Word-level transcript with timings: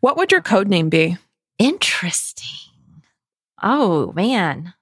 What 0.00 0.16
would 0.16 0.32
your 0.32 0.42
code 0.42 0.68
name 0.68 0.88
be? 0.88 1.16
Interesting. 1.58 2.72
Oh, 3.62 4.12
man. 4.12 4.74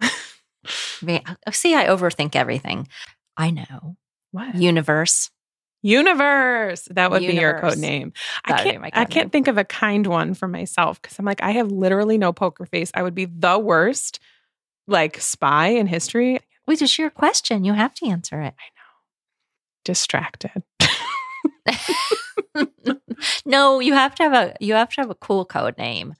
man. 1.02 1.22
Oh, 1.46 1.50
see, 1.50 1.74
I 1.74 1.86
overthink 1.86 2.34
everything. 2.34 2.88
I 3.36 3.50
know. 3.50 3.96
What? 4.32 4.56
Universe. 4.56 5.30
Universe. 5.82 6.88
That 6.90 7.10
would 7.12 7.20
be 7.20 7.34
your 7.34 7.60
code 7.60 7.78
name. 7.78 8.12
That 8.46 8.60
I 8.60 8.64
can't 8.64 8.84
I 8.84 9.04
can't 9.04 9.14
name. 9.26 9.30
think 9.30 9.48
of 9.48 9.58
a 9.58 9.64
kind 9.64 10.06
one 10.06 10.34
for 10.34 10.48
myself 10.48 11.00
because 11.00 11.18
I'm 11.18 11.24
like, 11.24 11.42
I 11.42 11.52
have 11.52 11.70
literally 11.70 12.18
no 12.18 12.32
poker 12.32 12.66
face. 12.66 12.90
I 12.94 13.02
would 13.02 13.14
be 13.14 13.26
the 13.26 13.58
worst 13.58 14.18
like 14.88 15.20
spy 15.20 15.68
in 15.68 15.86
history. 15.86 16.40
Which 16.64 16.82
is 16.82 16.98
your 16.98 17.08
question. 17.10 17.64
You 17.64 17.72
have 17.72 17.94
to 17.94 18.06
answer 18.08 18.42
it. 18.42 18.54
I 18.58 18.68
know. 18.76 18.88
Distracted. 19.84 20.62
no, 23.44 23.80
you 23.80 23.94
have 23.94 24.14
to 24.16 24.22
have 24.22 24.32
a 24.32 24.54
you 24.60 24.74
have 24.74 24.90
to 24.90 25.00
have 25.00 25.10
a 25.10 25.14
cool 25.14 25.44
code 25.44 25.76
name. 25.78 26.14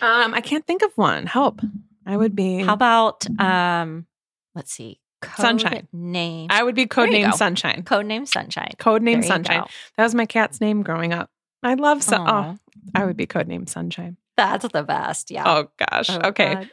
Um, 0.00 0.34
I 0.34 0.40
can't 0.40 0.66
think 0.66 0.82
of 0.82 0.92
one. 0.96 1.26
Help. 1.26 1.60
I 2.04 2.16
would 2.16 2.36
be 2.36 2.62
How 2.62 2.74
about 2.74 3.26
um 3.40 4.06
let's 4.54 4.72
see. 4.72 5.00
Code 5.22 5.40
Sunshine. 5.40 5.88
Name. 5.92 6.48
I 6.50 6.62
would 6.62 6.74
be 6.74 6.86
code 6.86 7.10
name 7.10 7.30
go. 7.30 7.36
Sunshine. 7.36 7.82
code 7.84 8.06
name 8.06 8.26
Sunshine. 8.26 8.72
Code 8.78 9.02
name 9.02 9.22
Sunshine. 9.22 9.60
go. 9.60 9.66
That 9.96 10.04
was 10.04 10.14
my 10.14 10.26
cat's 10.26 10.60
name 10.60 10.82
growing 10.82 11.12
up. 11.12 11.30
I 11.62 11.74
love 11.74 12.02
so 12.02 12.16
Aw, 12.18 12.54
oh, 12.54 12.58
I 12.94 13.04
would 13.06 13.16
be 13.16 13.26
code 13.26 13.48
name 13.48 13.66
Sunshine. 13.66 14.18
That's 14.36 14.68
the 14.68 14.82
best. 14.82 15.30
Yeah. 15.30 15.44
Oh 15.46 15.70
gosh. 15.78 16.10
Oh, 16.10 16.28
okay. 16.28 16.54
God. 16.54 16.70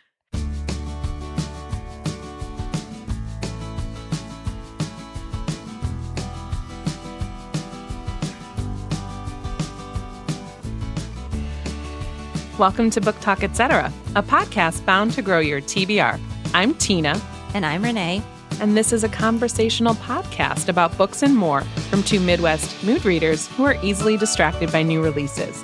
Welcome 12.60 12.90
to 12.92 13.02
Book 13.02 13.20
Talk 13.20 13.44
Etc., 13.44 13.92
a 14.16 14.22
podcast 14.24 14.86
bound 14.86 15.12
to 15.14 15.22
grow 15.22 15.40
your 15.40 15.60
TBR. 15.62 16.20
I'm 16.54 16.76
Tina, 16.76 17.20
And 17.54 17.66
I'm 17.66 17.84
Renee. 17.84 18.22
and 18.62 18.78
this 18.78 18.94
is 18.94 19.04
a 19.04 19.10
conversational 19.10 19.96
podcast 19.96 20.70
about 20.70 20.96
books 20.98 21.24
and 21.24 21.36
more 21.36 21.62
from 21.90 22.04
two 22.04 22.20
Midwest 22.20 22.84
mood 22.84 23.04
readers 23.06 23.48
who 23.50 23.64
are 23.64 23.78
easily 23.84 24.16
distracted 24.18 24.72
by 24.72 24.84
new 24.84 25.02
releases. 25.02 25.64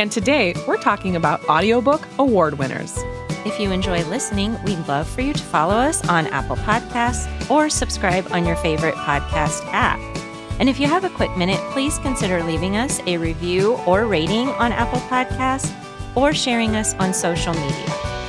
And 0.00 0.10
today, 0.10 0.54
we're 0.66 0.80
talking 0.82 1.14
about 1.14 1.44
audiobook 1.48 2.06
award 2.18 2.58
winners. 2.58 2.98
If 3.46 3.60
you 3.60 3.70
enjoy 3.70 4.02
listening, 4.06 4.60
we'd 4.64 4.88
love 4.88 5.08
for 5.08 5.20
you 5.20 5.32
to 5.32 5.42
follow 5.42 5.74
us 5.74 6.06
on 6.08 6.26
Apple 6.28 6.56
Podcasts 6.56 7.48
or 7.48 7.68
subscribe 7.70 8.26
on 8.32 8.44
your 8.44 8.56
favorite 8.56 8.94
podcast 8.96 9.64
app. 9.72 10.00
And 10.58 10.68
if 10.68 10.80
you 10.80 10.88
have 10.88 11.04
a 11.04 11.10
quick 11.10 11.36
minute, 11.36 11.60
please 11.70 11.98
consider 11.98 12.42
leaving 12.42 12.76
us 12.76 13.00
a 13.06 13.18
review 13.18 13.74
or 13.86 14.06
rating 14.06 14.48
on 14.48 14.72
Apple 14.72 15.00
Podcasts 15.00 15.72
or 16.14 16.32
sharing 16.32 16.76
us 16.76 16.94
on 16.94 17.14
social 17.14 17.54
media. 17.54 17.86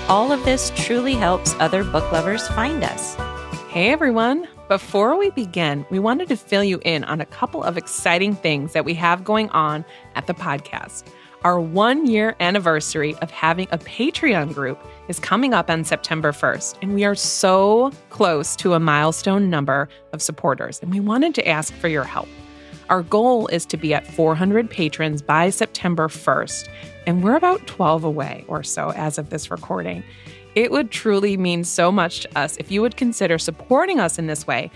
All 0.08 0.31
of 0.31 0.44
this 0.45 0.72
truly 0.75 1.16
helps 1.16 1.55
other 1.59 1.83
book 1.83 2.11
lovers 2.11 2.47
find 2.50 2.83
us. 2.83 3.16
Hey 3.69 3.89
everyone! 3.89 4.47
Before 4.67 5.16
we 5.16 5.30
begin, 5.31 5.86
we 5.91 6.00
wanted 6.00 6.28
to 6.30 6.36
fill 6.36 6.63
you 6.63 6.80
in 6.83 7.03
on 7.03 7.22
a 7.22 7.25
couple 7.25 7.63
of 7.63 7.78
exciting 7.78 8.36
things 8.36 8.73
that 8.73 8.86
we 8.86 8.95
have 8.95 9.23
going 9.23 9.50
on 9.50 9.86
at 10.16 10.25
the 10.25 10.33
podcast. 10.33 11.03
Our 11.44 11.59
one 11.59 12.08
year 12.08 12.36
anniversary 12.39 13.16
of 13.17 13.30
having 13.30 13.67
a 13.72 13.78
Patreon 13.78 14.56
group 14.56 14.80
is 15.08 15.19
coming 15.19 15.53
up 15.53 15.69
on 15.69 15.83
September 15.83 16.31
1st, 16.31 16.78
and 16.81 16.95
we 16.95 17.03
are 17.03 17.13
so 17.13 17.91
close 18.09 18.56
to 18.56 18.73
a 18.73 18.80
milestone 18.80 19.52
number 19.52 19.88
of 20.13 20.23
supporters, 20.23 20.80
and 20.80 20.89
we 20.89 21.00
wanted 21.00 21.36
to 21.36 21.47
ask 21.47 21.72
for 21.75 21.88
your 21.88 22.03
help. 22.03 22.28
Our 22.89 23.03
goal 23.03 23.45
is 23.47 23.66
to 23.67 23.78
be 23.78 23.94
at 23.94 24.08
400 24.08 24.69
patrons 24.69 25.22
by 25.22 25.52
September 25.52 26.08
1st, 26.08 26.67
and 27.06 27.23
we're 27.23 27.36
about 27.36 27.66
12 27.67 28.03
away 28.03 28.45
or 28.48 28.64
so 28.64 28.92
as 28.92 29.17
of 29.17 29.30
this 29.30 29.52
recording. 29.52 30.03
It 30.56 30.72
would 30.72 30.92
truly 30.92 31.36
mean 31.38 31.64
so 31.64 31.92
much 31.92 32.22
to 32.22 32.38
us 32.38 32.56
if 32.58 32.72
you 32.72 32.81
would 32.81 32.95
consider 32.95 33.38
supporting 33.38 34.00
us 34.00 34.17
in 34.17 34.28
this 34.28 34.47
way. 34.47 34.72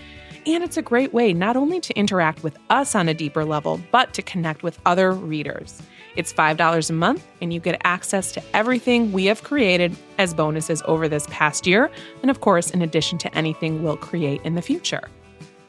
And 0.46 0.64
it's 0.64 0.76
a 0.76 0.82
great 0.82 1.12
way 1.12 1.32
not 1.32 1.56
only 1.56 1.80
to 1.80 1.96
interact 1.98 2.42
with 2.42 2.58
us 2.70 2.94
on 2.94 3.08
a 3.08 3.14
deeper 3.14 3.44
level, 3.44 3.80
but 3.90 4.14
to 4.14 4.22
connect 4.22 4.62
with 4.62 4.78
other 4.86 5.12
readers. 5.12 5.82
It's 6.16 6.32
$5 6.32 6.90
a 6.90 6.92
month, 6.92 7.26
and 7.40 7.52
you 7.52 7.60
get 7.60 7.80
access 7.84 8.32
to 8.32 8.42
everything 8.54 9.12
we 9.12 9.26
have 9.26 9.42
created 9.42 9.96
as 10.18 10.34
bonuses 10.34 10.82
over 10.86 11.08
this 11.08 11.26
past 11.30 11.66
year, 11.66 11.90
and 12.22 12.30
of 12.30 12.40
course, 12.40 12.70
in 12.70 12.82
addition 12.82 13.16
to 13.18 13.34
anything 13.34 13.82
we'll 13.82 13.96
create 13.96 14.40
in 14.42 14.54
the 14.54 14.62
future. 14.62 15.08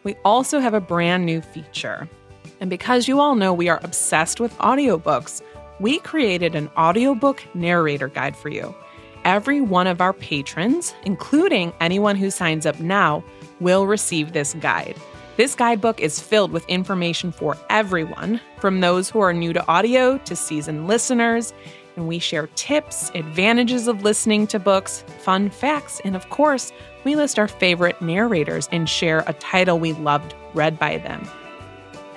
We 0.04 0.16
also 0.26 0.60
have 0.60 0.74
a 0.74 0.82
brand 0.82 1.26
new 1.26 1.42
feature. 1.42 2.10
And 2.60 2.70
because 2.70 3.08
you 3.08 3.20
all 3.20 3.36
know 3.36 3.54
we 3.54 3.70
are 3.70 3.80
obsessed 3.84 4.40
with 4.40 4.58
audiobooks, 4.58 5.42
we 5.82 5.98
created 6.00 6.54
an 6.54 6.70
audiobook 6.78 7.44
narrator 7.56 8.08
guide 8.08 8.38
for 8.38 8.50
you. 8.50 8.74
Every 9.26 9.62
one 9.62 9.88
of 9.88 10.00
our 10.00 10.14
patrons, 10.14 10.94
including 11.06 11.74
anyone 11.82 12.16
who 12.16 12.30
signs 12.30 12.68
up 12.68 12.80
now, 12.80 13.24
will 13.60 13.88
receive 13.88 14.32
this 14.32 14.54
guide. 14.56 14.96
This 15.38 15.56
guidebook 15.56 16.00
is 16.00 16.20
filled 16.20 16.52
with 16.52 16.68
information 16.68 17.32
for 17.32 17.58
everyone, 17.72 18.40
from 18.60 18.80
those 18.80 19.10
who 19.10 19.22
are 19.22 19.34
new 19.34 19.54
to 19.54 19.68
audio 19.68 20.20
to 20.20 20.36
seasoned 20.36 20.88
listeners, 20.88 21.52
and 21.96 22.08
we 22.08 22.20
share 22.20 22.48
tips, 22.56 23.10
advantages 23.16 23.88
of 23.88 24.04
listening 24.04 24.46
to 24.48 24.60
books, 24.60 25.04
fun 25.20 25.50
facts, 25.50 26.00
and 26.06 26.16
of 26.16 26.30
course, 26.30 26.72
we 27.06 27.16
list 27.16 27.40
our 27.40 27.48
favorite 27.48 28.00
narrators 28.04 28.70
and 28.72 28.88
share 28.88 29.24
a 29.26 29.34
title 29.34 29.80
we 29.80 29.94
loved 29.94 30.36
read 30.54 30.78
by 30.78 31.00
them. 31.00 31.28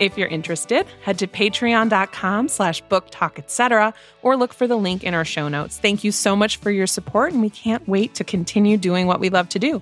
If 0.01 0.19
you're 0.19 0.29
interested, 0.29 0.87
head 1.03 1.19
to 1.21 1.27
patreon.com 1.29 2.49
slash 2.49 2.81
book 2.83 3.07
talk, 3.11 3.39
etc., 3.39 3.95
or 4.23 4.37
look 4.37 4.53
for 4.53 4.67
the 4.67 4.77
link 4.77 5.05
in 5.05 5.15
our 5.15 5.25
show 5.25 5.49
notes. 5.49 5.79
Thank 5.79 6.03
you 6.03 6.11
so 6.11 6.35
much 6.35 6.57
for 6.57 6.71
your 6.71 6.87
support, 6.89 7.33
and 7.33 7.41
we 7.41 7.51
can't 7.51 7.87
wait 7.89 8.15
to 8.15 8.25
continue 8.25 8.77
doing 8.77 9.07
what 9.07 9.21
we 9.21 9.29
love 9.29 9.49
to 9.51 9.59
do. 9.59 9.81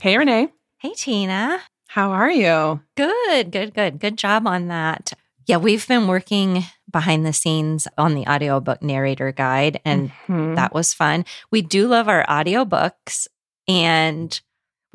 Hey, 0.00 0.16
Renee. 0.16 0.48
Hey, 0.78 0.92
Tina. 0.96 1.60
How 1.88 2.10
are 2.10 2.30
you? 2.30 2.80
Good, 2.96 3.50
good, 3.50 3.74
good. 3.74 4.00
Good 4.00 4.18
job 4.18 4.46
on 4.46 4.68
that. 4.68 5.12
Yeah, 5.46 5.58
we've 5.58 5.86
been 5.86 6.08
working 6.08 6.64
behind 6.90 7.26
the 7.26 7.32
scenes 7.32 7.86
on 7.98 8.14
the 8.14 8.26
audiobook 8.26 8.82
narrator 8.82 9.32
guide, 9.32 9.80
and 9.84 10.10
Mhm. 10.28 10.56
that 10.56 10.72
was 10.72 10.94
fun. 10.94 11.24
We 11.50 11.60
do 11.62 11.86
love 11.86 12.08
our 12.08 12.24
audiobooks, 12.26 13.28
and 13.68 14.40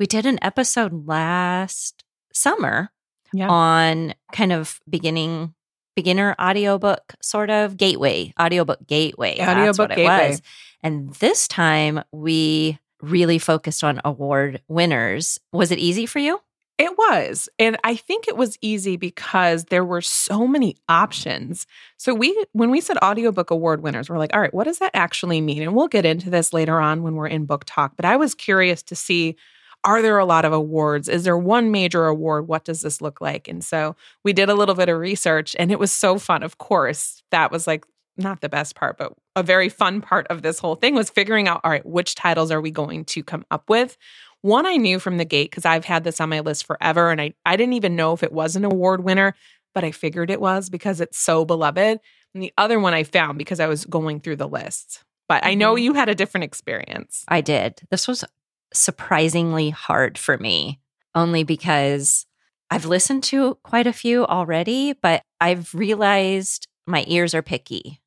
we 0.00 0.06
did 0.06 0.26
an 0.26 0.38
episode 0.42 1.06
last 1.06 2.02
summer 2.32 2.90
Yeah. 3.32 3.48
on 3.48 4.14
kind 4.32 4.52
of 4.52 4.80
beginning 4.88 5.54
beginner 5.94 6.34
audiobook 6.40 7.14
sort 7.22 7.50
of 7.50 7.76
gateway 7.76 8.32
audiobook 8.40 8.84
gateway 8.86 9.36
that's 9.38 9.50
Audiobook 9.50 9.90
what 9.90 9.96
gateway. 9.96 10.26
it 10.26 10.30
was 10.30 10.42
and 10.82 11.12
this 11.14 11.46
time 11.46 12.02
we 12.12 12.78
really 13.02 13.38
focused 13.38 13.84
on 13.84 14.00
award 14.04 14.62
winners 14.68 15.38
was 15.52 15.70
it 15.70 15.78
easy 15.78 16.06
for 16.06 16.18
you 16.18 16.40
It 16.78 16.96
was. 16.96 17.50
And 17.58 17.76
I 17.84 17.94
think 17.96 18.26
it 18.26 18.36
was 18.38 18.56
easy 18.62 18.96
because 18.96 19.66
there 19.66 19.84
were 19.84 20.00
so 20.00 20.46
many 20.46 20.76
options. 20.88 21.66
So 21.98 22.14
we 22.14 22.28
when 22.52 22.70
we 22.70 22.80
said 22.80 22.96
audiobook 23.04 23.50
award 23.50 23.82
winners, 23.82 24.08
we're 24.08 24.16
like, 24.16 24.32
all 24.34 24.40
right, 24.40 24.54
what 24.54 24.64
does 24.64 24.78
that 24.78 24.92
actually 24.94 25.42
mean? 25.42 25.60
And 25.62 25.74
we'll 25.74 25.88
get 25.88 26.06
into 26.06 26.30
this 26.30 26.54
later 26.54 26.80
on 26.80 27.02
when 27.02 27.16
we're 27.16 27.26
in 27.36 27.44
book 27.44 27.64
talk, 27.66 27.92
but 27.96 28.06
I 28.06 28.16
was 28.16 28.34
curious 28.34 28.82
to 28.84 28.96
see 28.96 29.36
are 29.84 30.02
there 30.02 30.18
a 30.18 30.24
lot 30.24 30.44
of 30.44 30.52
awards? 30.52 31.08
Is 31.08 31.24
there 31.24 31.38
one 31.38 31.70
major 31.70 32.06
award? 32.06 32.46
What 32.48 32.64
does 32.64 32.82
this 32.82 33.00
look 33.00 33.20
like? 33.20 33.48
And 33.48 33.64
so 33.64 33.96
we 34.24 34.32
did 34.32 34.48
a 34.50 34.54
little 34.54 34.74
bit 34.74 34.88
of 34.88 34.98
research 34.98 35.56
and 35.58 35.72
it 35.72 35.78
was 35.78 35.90
so 35.92 36.18
fun. 36.18 36.42
Of 36.42 36.58
course, 36.58 37.22
that 37.30 37.50
was 37.50 37.66
like 37.66 37.84
not 38.16 38.40
the 38.42 38.48
best 38.50 38.74
part, 38.74 38.98
but 38.98 39.12
a 39.36 39.42
very 39.42 39.68
fun 39.70 40.00
part 40.02 40.26
of 40.28 40.42
this 40.42 40.58
whole 40.58 40.74
thing 40.74 40.94
was 40.94 41.08
figuring 41.08 41.48
out 41.48 41.60
all 41.64 41.70
right, 41.70 41.86
which 41.86 42.14
titles 42.14 42.50
are 42.50 42.60
we 42.60 42.70
going 42.70 43.04
to 43.06 43.22
come 43.22 43.44
up 43.50 43.70
with? 43.70 43.96
One 44.42 44.66
I 44.66 44.76
knew 44.76 44.98
from 44.98 45.16
the 45.16 45.24
gate 45.24 45.50
because 45.50 45.64
I've 45.64 45.84
had 45.86 46.04
this 46.04 46.20
on 46.20 46.28
my 46.28 46.40
list 46.40 46.66
forever 46.66 47.10
and 47.10 47.20
I, 47.20 47.34
I 47.46 47.56
didn't 47.56 47.74
even 47.74 47.96
know 47.96 48.12
if 48.12 48.22
it 48.22 48.32
was 48.32 48.56
an 48.56 48.64
award 48.64 49.02
winner, 49.02 49.34
but 49.74 49.84
I 49.84 49.90
figured 49.92 50.30
it 50.30 50.40
was 50.40 50.68
because 50.68 51.00
it's 51.00 51.18
so 51.18 51.44
beloved. 51.44 52.00
And 52.34 52.42
the 52.42 52.52
other 52.58 52.78
one 52.78 52.92
I 52.94 53.04
found 53.04 53.38
because 53.38 53.60
I 53.60 53.66
was 53.66 53.86
going 53.86 54.20
through 54.20 54.36
the 54.36 54.48
list. 54.48 55.04
But 55.28 55.44
I 55.46 55.54
know 55.54 55.74
Mhm. 55.74 55.82
you 55.82 55.94
had 55.94 56.08
a 56.08 56.14
different 56.14 56.44
experience. 56.44 57.24
i 57.28 57.40
did 57.40 57.80
this 57.90 58.06
was 58.08 58.24
surprisingly 58.72 59.70
hard 59.70 60.16
for 60.16 60.38
me 60.38 60.80
only 61.14 61.42
because 61.42 62.26
i've 62.70 62.84
listened 62.84 63.22
to 63.22 63.56
quite 63.62 63.86
a 63.86 63.92
few 63.92 64.24
already 64.26 64.92
but 64.92 65.22
i've 65.40 65.74
realized 65.74 66.68
my 66.90 67.04
ears 67.06 67.34
are 67.34 67.42
picky. 67.42 68.00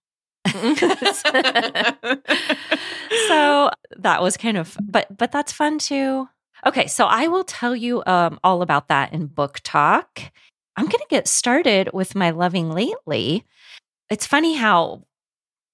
So 3.27 3.69
that 3.97 4.21
was 4.21 4.37
kind 4.37 4.57
of 4.57 4.77
but 4.81 5.15
but 5.15 5.31
that's 5.31 5.51
fun 5.51 5.79
too. 5.79 6.27
Okay 6.65 6.87
so 6.87 7.05
i 7.05 7.27
will 7.27 7.43
tell 7.43 7.75
you 7.75 8.03
um, 8.05 8.39
all 8.43 8.61
about 8.61 8.87
that 8.89 9.13
in 9.13 9.27
book 9.27 9.59
talk. 9.63 10.21
I'm 10.75 10.85
going 10.85 10.99
to 10.99 11.07
get 11.09 11.27
started 11.27 11.91
with 11.93 12.15
my 12.15 12.31
loving 12.31 12.71
lately. 12.71 13.45
It's 14.09 14.25
funny 14.25 14.55
how 14.55 15.03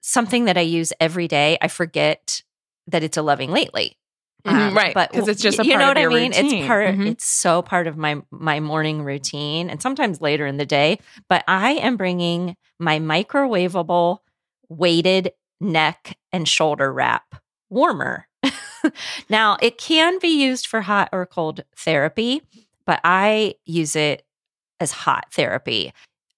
something 0.02 0.46
that 0.46 0.58
i 0.58 0.62
use 0.62 0.94
every 1.00 1.28
day 1.28 1.58
i 1.62 1.68
forget 1.68 2.42
that 2.88 3.04
it's 3.04 3.18
a 3.18 3.22
loving 3.22 3.52
lately 3.52 3.98
Mhm, 4.46 4.94
because 5.12 5.28
it's 5.28 5.42
just 5.42 5.60
a 5.60 5.66
you 5.66 5.78
know 5.78 5.84
of 5.84 5.88
what 5.90 5.98
I 5.98 6.08
mean. 6.08 6.32
routine. 6.32 6.54
It's 6.62 6.68
part. 6.68 6.96
Mhm. 6.96 7.08
It's 7.08 7.26
so 7.26 7.62
part 7.62 7.88
of 7.88 7.98
my 7.98 8.22
my 8.32 8.60
morning 8.60 9.04
routine, 9.04 9.70
and 9.70 9.82
sometimes 9.82 10.22
later 10.22 10.46
in 10.46 10.58
the 10.58 10.66
day. 10.66 11.00
But 11.28 11.44
I 11.48 11.72
am 11.74 11.98
bringing 11.98 12.56
my 12.80 13.00
microwavable 13.00 14.20
weighted 14.70 15.34
neck 15.60 16.18
and 16.32 16.48
shoulder 16.48 16.92
wrap 16.94 17.36
warmer. 17.70 18.28
now 19.30 19.58
it 19.62 19.78
can 19.78 20.20
be 20.20 20.30
used 20.42 20.68
for 20.68 20.82
hot 20.82 21.10
or 21.12 21.26
cold 21.26 21.62
therapy, 21.76 22.42
but 22.86 23.02
I 23.04 23.56
use 23.66 23.96
it 23.96 24.24
as 24.80 24.92
hot 24.92 25.26
therapy. 25.34 25.94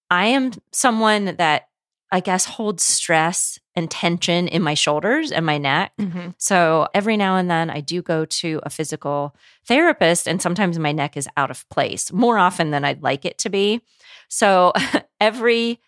I 0.09 0.27
am 0.27 0.51
someone 0.73 1.35
that 1.37 1.67
I 2.11 2.19
guess 2.19 2.45
holds 2.45 2.83
stress 2.83 3.59
and 3.75 3.89
tension 3.89 4.47
in 4.47 4.61
my 4.61 4.73
shoulders 4.73 5.31
and 5.31 5.45
my 5.45 5.57
neck. 5.57 5.93
Mhm. 5.99 6.33
So 6.37 6.87
every 6.93 7.15
now 7.17 7.37
and 7.37 7.49
then 7.49 7.69
I 7.69 7.79
do 7.79 8.01
go 8.01 8.25
to 8.25 8.59
a 8.63 8.69
physical 8.69 9.35
therapist, 9.65 10.27
and 10.27 10.41
sometimes 10.41 10.77
my 10.77 10.91
neck 10.91 11.15
is 11.15 11.27
out 11.37 11.51
of 11.51 11.67
place 11.69 12.11
more 12.11 12.37
often 12.37 12.71
than 12.71 12.83
I'd 12.83 13.01
like 13.03 13.23
it 13.25 13.37
to 13.39 13.49
be. 13.49 13.81
So 14.27 14.73
every 15.21 15.79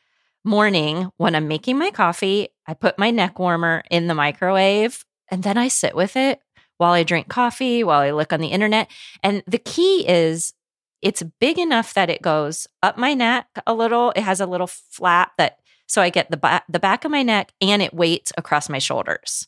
morning 0.44 1.09
when 1.18 1.35
I'm 1.35 1.47
making 1.47 1.77
my 1.77 1.91
coffee, 1.91 2.50
I 2.68 2.74
put 2.74 2.97
my 3.00 3.12
neck 3.12 3.39
warmer 3.39 3.83
in 3.89 4.07
the 4.07 4.15
microwave 4.15 5.06
and 5.30 5.44
then 5.44 5.57
I 5.57 5.68
sit 5.68 5.95
with 5.95 6.15
it 6.15 6.39
while 6.77 6.91
I 6.94 7.03
drink 7.03 7.30
coffee, 7.30 7.83
while 7.83 8.01
I 8.01 8.12
look 8.12 8.33
on 8.33 8.39
the 8.41 8.47
internet. 8.50 8.89
And 9.21 9.44
the 9.47 9.57
key 9.57 10.06
is 10.07 10.53
it's 11.01 11.24
big 11.39 11.59
enough 11.59 11.94
that 11.95 12.09
it 12.09 12.21
goes 12.21 12.68
up 12.81 12.97
my 12.97 13.13
neck 13.13 13.47
a 13.68 13.74
little. 13.74 14.12
It 14.15 14.21
has 14.21 14.39
a 14.39 14.45
little 14.45 14.68
flap 14.68 15.33
that 15.38 15.59
so 15.94 16.01
I 16.01 16.10
get 16.10 16.31
the 16.31 16.38
back 16.38 16.63
the 16.68 16.80
back 16.80 17.06
of 17.06 17.12
my 17.12 17.22
neck 17.22 17.51
and 17.62 17.81
it 17.84 17.94
weights 17.94 18.31
across 18.38 18.68
my 18.69 18.80
shoulders. 18.80 19.48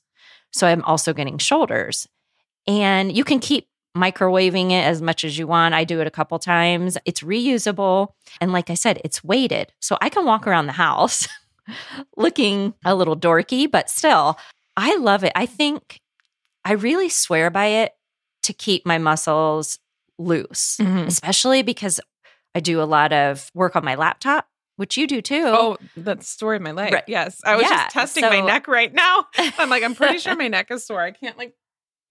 So 0.51 0.67
I'm 0.67 0.83
also 0.83 1.11
getting 1.11 1.39
shoulders. 1.39 2.07
And 2.67 3.15
you 3.17 3.23
can 3.23 3.39
keep 3.39 3.67
microwaving 3.97 4.69
it 4.71 4.83
as 4.85 5.01
much 5.01 5.23
as 5.23 5.37
you 5.39 5.47
want. 5.47 5.73
I 5.73 5.83
do 5.85 6.01
it 6.01 6.07
a 6.07 6.11
couple 6.11 6.37
times. 6.37 6.97
It's 7.05 7.21
reusable 7.21 8.09
and 8.39 8.53
like 8.53 8.69
I 8.69 8.75
said, 8.75 9.01
it's 9.03 9.23
weighted. 9.23 9.71
So 9.81 9.97
I 10.01 10.09
can 10.09 10.23
walk 10.25 10.45
around 10.45 10.67
the 10.67 10.73
house 10.73 11.27
looking 12.17 12.73
a 12.85 12.93
little 12.93 13.17
dorky, 13.17 13.69
but 13.69 13.89
still 13.89 14.37
I 14.77 14.95
love 14.97 15.23
it. 15.23 15.31
I 15.35 15.45
think 15.47 15.99
I 16.63 16.73
really 16.73 17.09
swear 17.09 17.49
by 17.49 17.67
it 17.67 17.93
to 18.43 18.53
keep 18.53 18.85
my 18.85 18.97
muscles 18.99 19.79
loose, 20.19 20.77
Mhm. 20.79 21.07
especially 21.07 21.63
because 21.63 21.99
I 22.53 22.59
do 22.59 22.81
a 22.81 22.85
lot 22.85 23.11
of 23.13 23.49
work 23.53 23.75
on 23.75 23.83
my 23.83 23.95
laptop, 23.95 24.47
which 24.77 24.97
you 24.97 25.07
do 25.07 25.21
too. 25.21 25.43
Oh, 25.45 25.77
that's 25.95 26.25
the 26.25 26.25
story 26.25 26.57
of 26.57 26.63
my 26.63 26.71
life. 26.71 26.93
Right. 26.93 27.03
Yes. 27.07 27.41
I 27.45 27.55
was 27.55 27.63
Yeah, 27.63 27.83
just 27.83 27.91
testing 27.91 28.23
my 28.23 28.41
neck 28.41 28.67
right 28.67 28.93
now. 28.93 29.27
I'm 29.37 29.69
like, 29.69 29.83
I'm 29.83 29.95
pretty 29.95 30.19
sure 30.19 30.35
my 30.35 30.47
neck 30.47 30.71
is 30.71 30.85
sore. 30.85 31.01
I 31.01 31.11
can't 31.11 31.37
like 31.37 31.55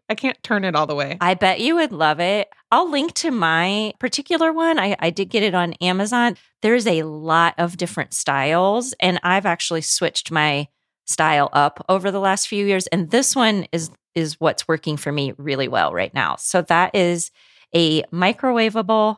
I 0.09 0.15
can't 0.15 0.41
turn 0.43 0.65
it 0.65 0.77
all 0.77 0.87
the 0.87 0.95
way. 0.95 1.17
I 1.21 1.33
bet 1.35 1.61
you 1.61 1.77
would 1.77 1.93
love 1.93 2.21
it. 2.21 2.49
I'll 2.71 2.91
link 2.91 3.15
to 3.15 3.31
my 3.31 3.95
particular 3.99 4.53
one. 4.53 4.79
I, 4.79 4.97
I 4.99 5.09
did 5.11 5.31
get 5.31 5.43
it 5.43 5.55
on 5.55 5.73
Amazon. 5.75 6.37
There's 6.61 6.87
a 6.87 7.05
lot 7.05 7.55
of 7.57 7.79
different 7.79 8.13
styles, 8.13 8.93
and 9.01 9.19
I've 9.23 9.47
actually 9.47 9.81
switched 9.81 10.31
my 10.31 10.69
style 11.07 11.49
up 11.53 11.85
over 11.89 12.11
the 12.11 12.21
last 12.21 12.49
few 12.49 12.67
years. 12.67 12.87
And 12.89 13.11
this 13.11 13.35
one 13.35 13.67
is 13.73 13.91
is 14.15 14.39
what's 14.41 14.69
working 14.69 14.97
for 14.97 15.11
me 15.11 15.33
really 15.39 15.69
well 15.69 15.93
right 15.93 16.15
now. 16.15 16.37
So 16.37 16.63
that 16.63 16.95
is 16.95 17.31
a 17.75 18.03
microwavable 18.05 19.17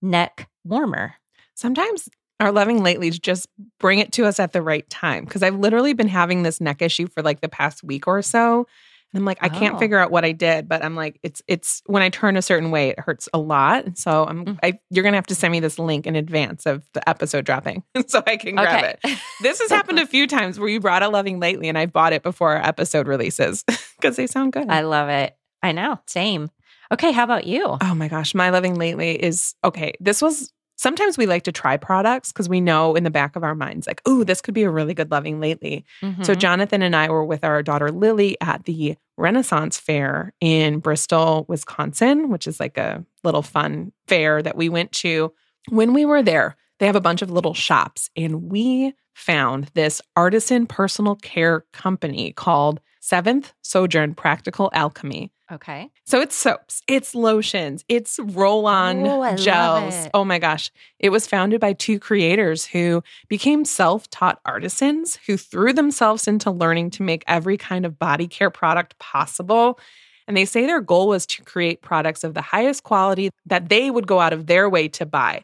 neck 0.00 0.48
warmer. 0.64 1.14
Sometimes 1.54 2.08
our 2.42 2.52
loving 2.52 2.80
latelys 2.80 3.20
just 3.20 3.48
bring 3.78 3.98
it 3.98 4.12
to 4.12 4.24
us 4.26 4.38
at 4.40 4.52
the 4.52 4.62
right 4.62 4.88
time 4.90 5.24
because 5.24 5.42
I've 5.42 5.56
literally 5.56 5.92
been 5.92 6.08
having 6.08 6.42
this 6.42 6.60
neck 6.60 6.82
issue 6.82 7.06
for 7.08 7.22
like 7.22 7.40
the 7.40 7.48
past 7.48 7.82
week 7.84 8.06
or 8.06 8.22
so. 8.22 8.66
And 9.14 9.20
I'm 9.20 9.26
like, 9.26 9.38
I 9.42 9.50
can't 9.50 9.74
Oh. 9.74 9.78
figure 9.78 9.98
out 9.98 10.10
what 10.10 10.24
I 10.24 10.32
did, 10.32 10.66
but 10.68 10.82
I'm 10.82 10.96
like, 10.96 11.20
it's 11.22 11.42
it's 11.46 11.82
when 11.84 12.02
I 12.02 12.08
turn 12.08 12.38
a 12.38 12.42
certain 12.42 12.70
way, 12.70 12.88
it 12.88 12.98
hurts 13.00 13.28
a 13.34 13.38
lot. 13.38 13.84
And 13.84 13.98
so 13.98 14.24
I'm 14.24 14.44
Mm. 14.46 14.58
I 14.62 14.78
you're 14.90 15.04
gonna 15.04 15.18
have 15.18 15.26
to 15.26 15.34
send 15.34 15.52
me 15.52 15.60
this 15.60 15.78
link 15.78 16.06
in 16.06 16.16
advance 16.16 16.64
of 16.64 16.82
the 16.94 17.06
episode 17.06 17.44
dropping 17.44 17.82
so 18.06 18.22
I 18.26 18.38
can 18.38 18.54
grab 18.54 18.84
it. 19.04 19.18
This 19.42 19.60
has 19.60 19.70
happened 19.70 19.98
a 19.98 20.06
few 20.06 20.26
times 20.26 20.58
where 20.58 20.68
you 20.70 20.80
brought 20.80 21.02
a 21.02 21.08
loving 21.08 21.40
lately 21.40 21.68
and 21.68 21.76
I 21.76 21.84
bought 21.86 22.14
it 22.14 22.22
before 22.22 22.56
our 22.56 22.66
episode 22.66 23.06
releases 23.06 23.64
because 24.00 24.16
they 24.16 24.26
sound 24.26 24.54
good. 24.54 24.70
I 24.70 24.80
love 24.80 25.10
it. 25.10 25.36
I 25.62 25.72
know. 25.72 26.00
Same. 26.06 26.48
Okay, 26.90 27.12
how 27.12 27.24
about 27.24 27.46
you? 27.46 27.76
Oh 27.82 27.94
my 27.94 28.08
gosh, 28.08 28.34
my 28.34 28.48
loving 28.50 28.74
lately 28.76 29.22
is 29.22 29.54
okay. 29.62 29.92
This 30.00 30.20
was 30.22 30.50
sometimes 30.76 31.16
we 31.18 31.26
like 31.26 31.42
to 31.44 31.52
try 31.52 31.76
products 31.76 32.32
because 32.32 32.48
we 32.48 32.60
know 32.60 32.94
in 32.94 33.04
the 33.04 33.10
back 33.10 33.36
of 33.36 33.44
our 33.44 33.54
minds, 33.54 33.86
like, 33.86 34.02
oh, 34.06 34.24
this 34.24 34.40
could 34.40 34.54
be 34.54 34.62
a 34.64 34.70
really 34.70 34.94
good 34.94 35.10
loving 35.10 35.40
lately. 35.40 35.84
So 36.22 36.32
Mhm. 36.34 36.38
Jonathan 36.38 36.82
and 36.82 36.96
I 36.96 37.08
were 37.10 37.24
with 37.24 37.44
our 37.44 37.62
daughter 37.62 37.90
Lily 37.90 38.36
at 38.40 38.64
the 38.64 38.96
Renaissance 39.16 39.78
Fair 39.78 40.32
in 40.40 40.78
Bristol, 40.80 41.44
Wisconsin, 41.48 42.30
which 42.30 42.46
is 42.46 42.58
like 42.58 42.78
a 42.78 43.04
little 43.22 43.42
fun 43.42 43.92
fair 44.08 44.42
that 44.42 44.56
we 44.56 44.68
went 44.68 44.92
to. 44.92 45.32
When 45.68 45.92
we 45.94 46.04
were 46.04 46.22
there, 46.22 46.56
they 46.80 46.86
have 46.86 46.96
a 46.96 47.00
bunch 47.00 47.22
of 47.22 47.30
little 47.30 47.54
shops, 47.54 48.10
and 48.16 48.50
we 48.50 48.94
found 49.14 49.70
this 49.74 50.00
artisan 50.16 50.66
personal 50.66 51.14
care 51.16 51.64
company 51.72 52.32
called 52.32 52.80
Seventh 53.04 53.52
Sojourn 53.62 54.14
Practical 54.14 54.70
Alchemy. 54.72 55.32
okay. 55.50 55.90
So 56.04 56.20
it's 56.20 56.36
soaps, 56.36 56.82
it's 56.86 57.16
lotions, 57.16 57.84
it's 57.88 58.20
roll 58.22 58.64
on 58.66 59.04
Oh, 59.04 59.36
gels. 59.36 60.08
Oh 60.14 60.24
my 60.24 60.38
gosh. 60.38 60.70
It 61.00 61.08
was 61.10 61.26
founded 61.26 61.60
by 61.60 61.72
two 61.72 61.98
creators 61.98 62.64
who 62.64 63.02
became 63.28 63.64
self 63.64 64.08
taught 64.10 64.40
artisans 64.46 65.18
who 65.26 65.36
threw 65.36 65.72
themselves 65.72 66.28
into 66.28 66.52
learning 66.52 66.90
to 66.90 67.02
make 67.02 67.24
every 67.26 67.56
kind 67.56 67.84
of 67.84 67.98
body 67.98 68.28
care 68.28 68.50
product 68.50 68.96
possible. 69.00 69.80
And 70.28 70.36
they 70.36 70.44
say 70.44 70.64
their 70.66 70.80
goal 70.80 71.08
was 71.08 71.26
to 71.26 71.42
create 71.42 71.82
products 71.82 72.22
of 72.22 72.34
the 72.34 72.40
highest 72.40 72.84
quality 72.84 73.30
that 73.46 73.68
they 73.68 73.90
would 73.90 74.06
go 74.06 74.20
out 74.20 74.32
of 74.32 74.46
their 74.46 74.70
way 74.70 74.86
to 74.88 75.04
buy. 75.04 75.42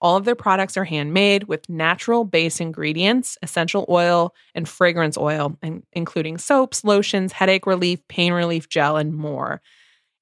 All 0.00 0.16
of 0.16 0.24
their 0.24 0.34
products 0.34 0.76
are 0.76 0.84
handmade 0.84 1.44
with 1.44 1.68
natural 1.68 2.24
base 2.24 2.60
ingredients, 2.60 3.36
essential 3.42 3.84
oil, 3.88 4.34
and 4.54 4.68
fragrance 4.68 5.18
oil, 5.18 5.56
and 5.62 5.82
including 5.92 6.38
soaps, 6.38 6.84
lotions, 6.84 7.32
headache 7.32 7.66
relief, 7.66 8.06
pain 8.08 8.32
relief 8.32 8.68
gel, 8.68 8.96
and 8.96 9.14
more. 9.14 9.60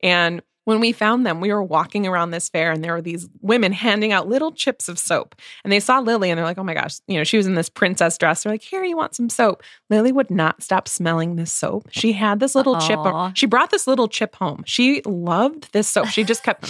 And 0.02 0.42
when 0.66 0.80
we 0.80 0.90
found 0.90 1.24
them, 1.24 1.40
we 1.40 1.52
were 1.52 1.62
walking 1.62 2.08
around 2.08 2.32
this 2.32 2.48
fair 2.48 2.72
and 2.72 2.82
there 2.82 2.92
were 2.92 3.00
these 3.00 3.28
women 3.40 3.72
handing 3.72 4.10
out 4.10 4.28
little 4.28 4.50
chips 4.50 4.88
of 4.88 4.98
soap. 4.98 5.36
And 5.62 5.72
they 5.72 5.78
saw 5.78 6.00
Lily 6.00 6.28
and 6.28 6.36
they're 6.36 6.44
like, 6.44 6.58
oh 6.58 6.64
my 6.64 6.74
gosh, 6.74 6.98
you 7.06 7.16
know, 7.16 7.22
she 7.22 7.36
was 7.36 7.46
in 7.46 7.54
this 7.54 7.68
princess 7.68 8.18
dress. 8.18 8.42
They're 8.42 8.52
like, 8.52 8.62
here, 8.62 8.82
you 8.82 8.96
want 8.96 9.14
some 9.14 9.30
soap? 9.30 9.62
Lily 9.90 10.10
would 10.10 10.28
not 10.28 10.64
stop 10.64 10.88
smelling 10.88 11.36
this 11.36 11.52
soap. 11.52 11.86
She 11.92 12.12
had 12.12 12.40
this 12.40 12.56
little 12.56 12.80
chip. 12.80 12.98
Aw. 12.98 13.30
She 13.34 13.46
brought 13.46 13.70
this 13.70 13.86
little 13.86 14.08
chip 14.08 14.34
home. 14.34 14.64
She 14.66 15.02
loved 15.06 15.72
this 15.72 15.88
soap. 15.88 16.08
She 16.08 16.24
just 16.24 16.42
kept. 16.42 16.68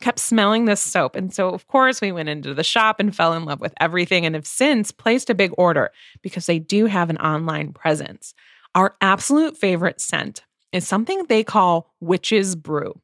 Kept 0.00 0.18
smelling 0.18 0.64
this 0.64 0.80
soap 0.80 1.14
and 1.14 1.32
so 1.32 1.50
of 1.50 1.66
course 1.66 2.00
we 2.00 2.12
went 2.12 2.28
into 2.28 2.54
the 2.54 2.64
shop 2.64 2.98
and 2.98 3.14
fell 3.14 3.34
in 3.34 3.44
love 3.44 3.60
with 3.60 3.74
everything 3.80 4.24
and 4.24 4.34
have 4.34 4.46
since 4.46 4.90
placed 4.90 5.28
a 5.28 5.34
big 5.34 5.52
order 5.58 5.90
because 6.22 6.46
they 6.46 6.58
do 6.58 6.86
have 6.86 7.10
an 7.10 7.18
online 7.18 7.72
presence 7.72 8.34
our 8.74 8.96
absolute 9.00 9.56
favorite 9.56 10.00
scent 10.00 10.42
is 10.72 10.86
something 10.86 11.24
they 11.24 11.44
call 11.44 11.94
witch's 12.00 12.54
brew. 12.54 13.00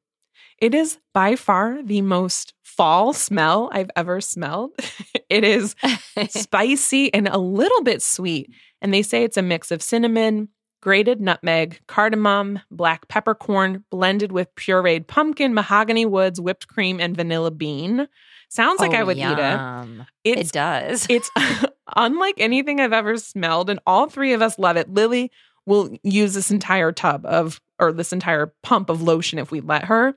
It 0.59 0.75
is 0.75 0.99
by 1.13 1.37
far 1.37 1.83
the 1.83 2.01
most 2.01 2.55
fall 2.63 3.13
smell 3.13 3.71
I've 3.73 3.91
ever 3.97 4.21
smelled. 4.21 4.73
it 5.29 5.45
is 5.45 5.75
spicy 6.29 7.13
and 7.13 7.29
a 7.29 7.39
little 7.39 7.83
bit 7.83 8.03
sweet. 8.03 8.51
And 8.81 8.93
they 8.93 9.03
say 9.03 9.25
it's 9.25 9.37
a 9.37 9.43
mix 9.43 9.71
of 9.71 9.83
cinnamon, 9.83 10.49
grated 10.85 11.19
nutmeg, 11.19 11.81
cardamom, 11.87 12.61
black 12.71 13.09
peppercorn, 13.09 13.83
blended 13.91 14.31
with 14.31 14.55
pureed 14.55 15.07
pumpkin, 15.07 15.55
mahogany 15.55 16.05
woods, 16.05 16.39
whipped 16.39 16.69
cream, 16.69 17.01
and 17.01 17.17
vanilla 17.17 17.51
bean. 17.51 18.07
Sounds 18.51 18.81
like 18.81 18.91
Oh, 18.93 18.97
I 18.97 19.03
would 19.03 19.17
eat 19.17 19.23
it. 19.23 20.07
It's 20.25 20.51
it 20.51 20.53
does. 20.53 21.07
it's 21.11 21.31
unlike 21.97 22.35
anything 22.37 22.81
I've 22.81 22.93
ever 22.93 23.17
smelled, 23.17 23.71
and 23.71 23.81
all 23.87 24.11
three 24.11 24.35
of 24.35 24.43
us 24.43 24.59
love 24.59 24.77
it. 24.77 24.93
Lily 24.93 25.33
will 25.65 25.97
use 26.03 26.35
this 26.35 26.51
entire 26.51 26.93
tub 26.93 27.25
of, 27.25 27.63
or 27.79 27.91
this 27.91 28.13
entire 28.13 28.53
pump 28.63 28.91
of 28.91 29.01
lotion 29.01 29.39
if 29.39 29.51
we 29.51 29.61
let 29.61 29.85
her. 29.85 30.15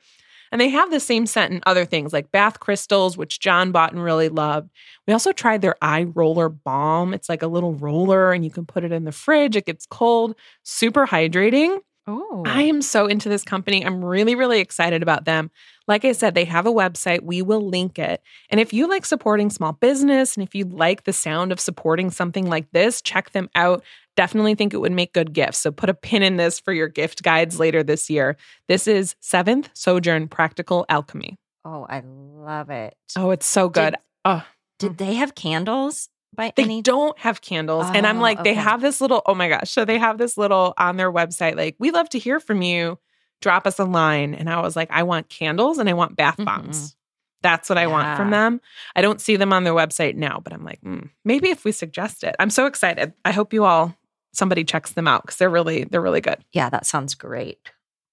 And 0.52 0.62
they 0.62 0.70
have 0.70 0.92
the 0.92 1.00
same 1.00 1.26
scent 1.26 1.54
in 1.54 1.62
other 1.66 1.86
things 1.86 2.14
like 2.14 2.32
bath 2.32 2.60
crystals, 2.60 3.18
which 3.18 3.40
John 3.40 3.72
bought 3.72 3.94
and 3.94 4.04
really 4.04 4.30
loved. 4.30 4.70
We 5.08 5.14
also 5.14 5.32
tried 5.32 5.62
their 5.62 5.76
eye 5.82 6.04
roller 6.04 6.50
balm. 6.50 7.14
It's 7.14 7.30
like 7.30 7.42
a 7.42 7.48
little 7.48 7.74
roller, 7.74 8.34
and 8.34 8.44
you 8.44 8.52
can 8.52 8.66
put 8.66 8.84
it 8.84 8.92
in 8.92 9.06
the 9.06 9.12
fridge. 9.12 9.56
It 9.56 9.66
gets 9.66 9.86
cold, 9.86 10.36
super 10.64 11.06
hydrating. 11.08 11.80
Oh, 12.10 12.44
I 12.46 12.62
am 12.62 12.82
so 12.82 13.06
into 13.06 13.28
this 13.28 13.44
company. 13.44 13.86
I'm 13.86 14.04
really, 14.04 14.34
really 14.34 14.62
excited 14.62 15.04
about 15.04 15.26
them. 15.26 15.52
Like 15.90 16.06
I 16.06 16.14
said, 16.14 16.36
they 16.36 16.46
have 16.46 16.66
a 16.66 16.72
website. 16.72 17.24
We 17.24 17.42
will 17.42 17.68
link 17.68 18.00
it. 18.00 18.22
And 18.50 18.62
if 18.62 18.72
you 18.72 18.88
like 18.88 19.06
supporting 19.06 19.50
small 19.50 19.74
business 19.74 20.38
and 20.38 20.44
if 20.44 20.56
you 20.56 20.64
like 20.64 21.04
the 21.04 21.12
sound 21.12 21.52
of 21.52 21.60
supporting 21.60 22.10
something 22.10 22.48
like 22.48 22.72
this, 22.72 23.02
check 23.02 23.32
them 23.32 23.50
out. 23.56 23.84
Definitely 24.18 24.56
think 24.56 24.74
it 24.74 24.78
would 24.82 24.92
make 24.92 25.14
good 25.14 25.32
gifts. 25.32 25.60
So 25.60 25.72
put 25.72 25.90
a 25.90 25.94
pin 25.94 26.24
in 26.24 26.36
this 26.36 26.60
for 26.60 26.74
your 26.74 26.90
gift 26.90 27.24
guides 27.24 27.60
later 27.60 27.84
this 27.84 28.10
year. 28.10 28.36
This 28.68 28.88
is 28.88 29.16
Seventh 29.22 29.70
Sojourn 29.74 30.28
Practical 30.28 30.86
Alchemy. 30.90 31.38
oh, 31.64 31.86
I 31.90 32.02
love 32.06 32.70
it. 32.70 32.96
Oh, 33.16 33.32
it's 33.32 33.46
so 33.46 33.70
good. 33.70 33.92
Did- 33.92 34.00
oh, 34.26 34.44
Did 34.80 34.98
they 34.98 35.14
have 35.16 35.36
candles 35.36 36.10
by 36.36 36.52
they 36.56 36.64
any? 36.64 36.82
don't 36.82 37.18
have 37.20 37.42
candles. 37.42 37.86
and 37.94 38.06
I'm 38.08 38.18
Oh, 38.18 38.22
like, 38.22 38.44
they 38.44 38.54
have 38.54 38.82
this 38.82 39.00
little, 39.02 39.22
oh 39.26 39.34
my 39.36 39.48
gosh. 39.50 39.70
So 39.72 39.86
they 39.86 39.98
have 39.98 40.18
this 40.18 40.38
little 40.38 40.74
on 40.78 40.98
their 40.98 41.12
website, 41.12 41.56
like, 41.56 41.76
we 41.80 41.92
love 41.92 42.10
to 42.10 42.20
hear 42.20 42.40
from 42.40 42.62
you. 42.62 42.98
drop 43.42 43.68
us 43.68 43.78
a 43.78 43.84
line. 43.86 44.34
And 44.34 44.50
I 44.50 44.60
was 44.62 44.76
like, 44.76 44.90
I 44.92 45.04
want 45.04 45.30
candles 45.30 45.78
and 45.78 45.88
I 45.88 45.94
want 45.94 46.16
bath 46.16 46.38
bombs. 46.44 46.96
That's 47.44 47.70
what 47.70 47.78
I 47.78 47.86
want 47.86 48.18
from 48.18 48.32
them. 48.32 48.62
I 48.96 49.02
don't 49.04 49.22
see 49.22 49.36
them 49.36 49.54
on 49.54 49.64
their 49.64 49.76
website 49.76 50.16
now, 50.16 50.42
but 50.44 50.54
I'm 50.54 50.64
like, 50.64 50.82
mm, 50.82 51.12
maybe 51.24 51.50
if 51.50 51.64
we 51.64 51.72
suggest 51.72 52.24
it. 52.24 52.36
I'm 52.40 52.50
so 52.50 52.66
excited. 52.66 53.14
I 53.24 53.32
hope 53.32 53.54
you 53.54 53.64
all 53.64 53.96
somebody 54.38 54.64
checks 54.64 54.92
them 54.94 55.08
out 55.08 55.24
because 55.24 55.38
they're 55.38 55.50
really 55.50 55.84
they're 55.86 56.02
really 56.02 56.22
good. 56.22 56.38
Yeah, 56.54 56.70
that 56.70 56.86
sounds 56.86 57.16
great. 57.16 57.60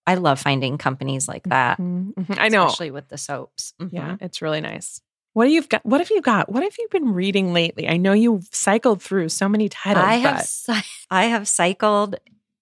I 0.07 0.15
love 0.17 0.39
finding 0.41 0.77
companies 0.79 1.29
like 1.29 1.45
that. 1.45 1.79
Mhm, 1.79 2.15
mhm. 2.15 2.39
I 2.39 2.49
know. 2.49 2.67
especially 2.67 2.91
with 2.91 3.09
the 3.09 3.19
soaps. 3.19 3.73
Mhm. 3.81 3.91
Yeah, 3.93 4.17
it's 4.21 4.43
really 4.43 4.61
nice. 4.61 5.01
What 5.33 5.47
do 5.47 5.51
you've 5.51 5.69
got? 5.69 5.85
What 5.85 6.01
have 6.01 6.11
you 6.11 6.21
got? 6.23 6.51
What 6.53 6.63
have 6.63 6.77
you 6.79 6.87
been 6.91 7.13
reading 7.13 7.53
lately? 7.53 7.89
I 7.89 7.97
know 7.97 8.13
you've 8.13 8.49
cycled 8.53 9.03
through 9.03 9.29
so 9.31 9.49
many 9.49 9.69
titles. 9.69 10.05
I 10.05 10.15
have 10.17 10.47
but- 10.67 10.85
I 11.11 11.25
have 11.27 11.49
cycled 11.49 12.17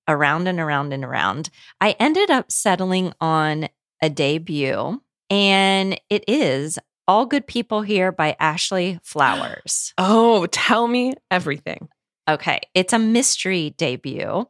around 0.09 0.49
and 0.49 0.59
around 0.59 0.93
and 0.93 1.05
around. 1.05 1.51
I 1.81 1.95
ended 2.01 2.31
up 2.31 2.51
settling 2.51 3.13
on 3.21 3.69
a 4.03 4.09
debut, 4.11 5.01
and 5.31 6.01
it 6.11 6.25
is 6.27 6.79
All 7.07 7.27
Good 7.27 7.47
People 7.47 7.83
Here 7.83 8.11
by 8.13 8.37
Ashley 8.41 8.99
Flowers. 9.03 9.93
Oh, 9.99 10.47
tell 10.47 10.87
me 10.89 11.15
everything. 11.31 11.89
Okay, 12.29 12.61
it's 12.75 12.93
a 12.93 12.99
mystery 12.99 13.75
debut. 13.77 14.47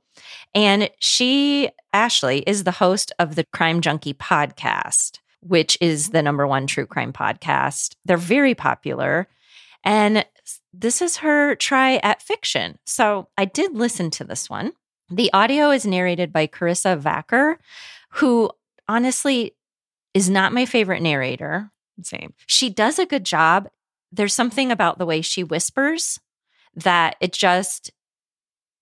And 0.54 0.90
she, 0.98 1.70
Ashley, 1.92 2.40
is 2.40 2.64
the 2.64 2.70
host 2.70 3.12
of 3.18 3.34
the 3.34 3.44
Crime 3.44 3.80
Junkie 3.80 4.14
podcast, 4.14 5.20
which 5.40 5.78
is 5.80 6.10
the 6.10 6.22
number 6.22 6.46
one 6.46 6.66
true 6.66 6.86
crime 6.86 7.12
podcast. 7.12 7.94
They're 8.04 8.18
very 8.18 8.54
popular. 8.54 9.26
And 9.84 10.26
this 10.72 11.00
is 11.00 11.18
her 11.18 11.54
try 11.54 11.96
at 11.96 12.22
fiction. 12.22 12.78
So 12.86 13.28
I 13.38 13.46
did 13.46 13.74
listen 13.74 14.10
to 14.12 14.24
this 14.24 14.50
one. 14.50 14.72
The 15.10 15.32
audio 15.32 15.70
is 15.70 15.86
narrated 15.86 16.32
by 16.32 16.46
Karissa 16.46 17.00
Vacker, 17.00 17.56
who 18.12 18.50
honestly 18.88 19.54
is 20.14 20.28
not 20.28 20.52
my 20.52 20.66
favorite 20.66 21.02
narrator. 21.02 21.70
Same. 22.02 22.34
She 22.46 22.68
does 22.70 22.98
a 22.98 23.06
good 23.06 23.24
job. 23.24 23.68
There's 24.10 24.34
something 24.34 24.70
about 24.70 24.98
the 24.98 25.06
way 25.06 25.22
she 25.22 25.42
whispers 25.42 26.18
that 26.76 27.16
it 27.20 27.32
just 27.32 27.90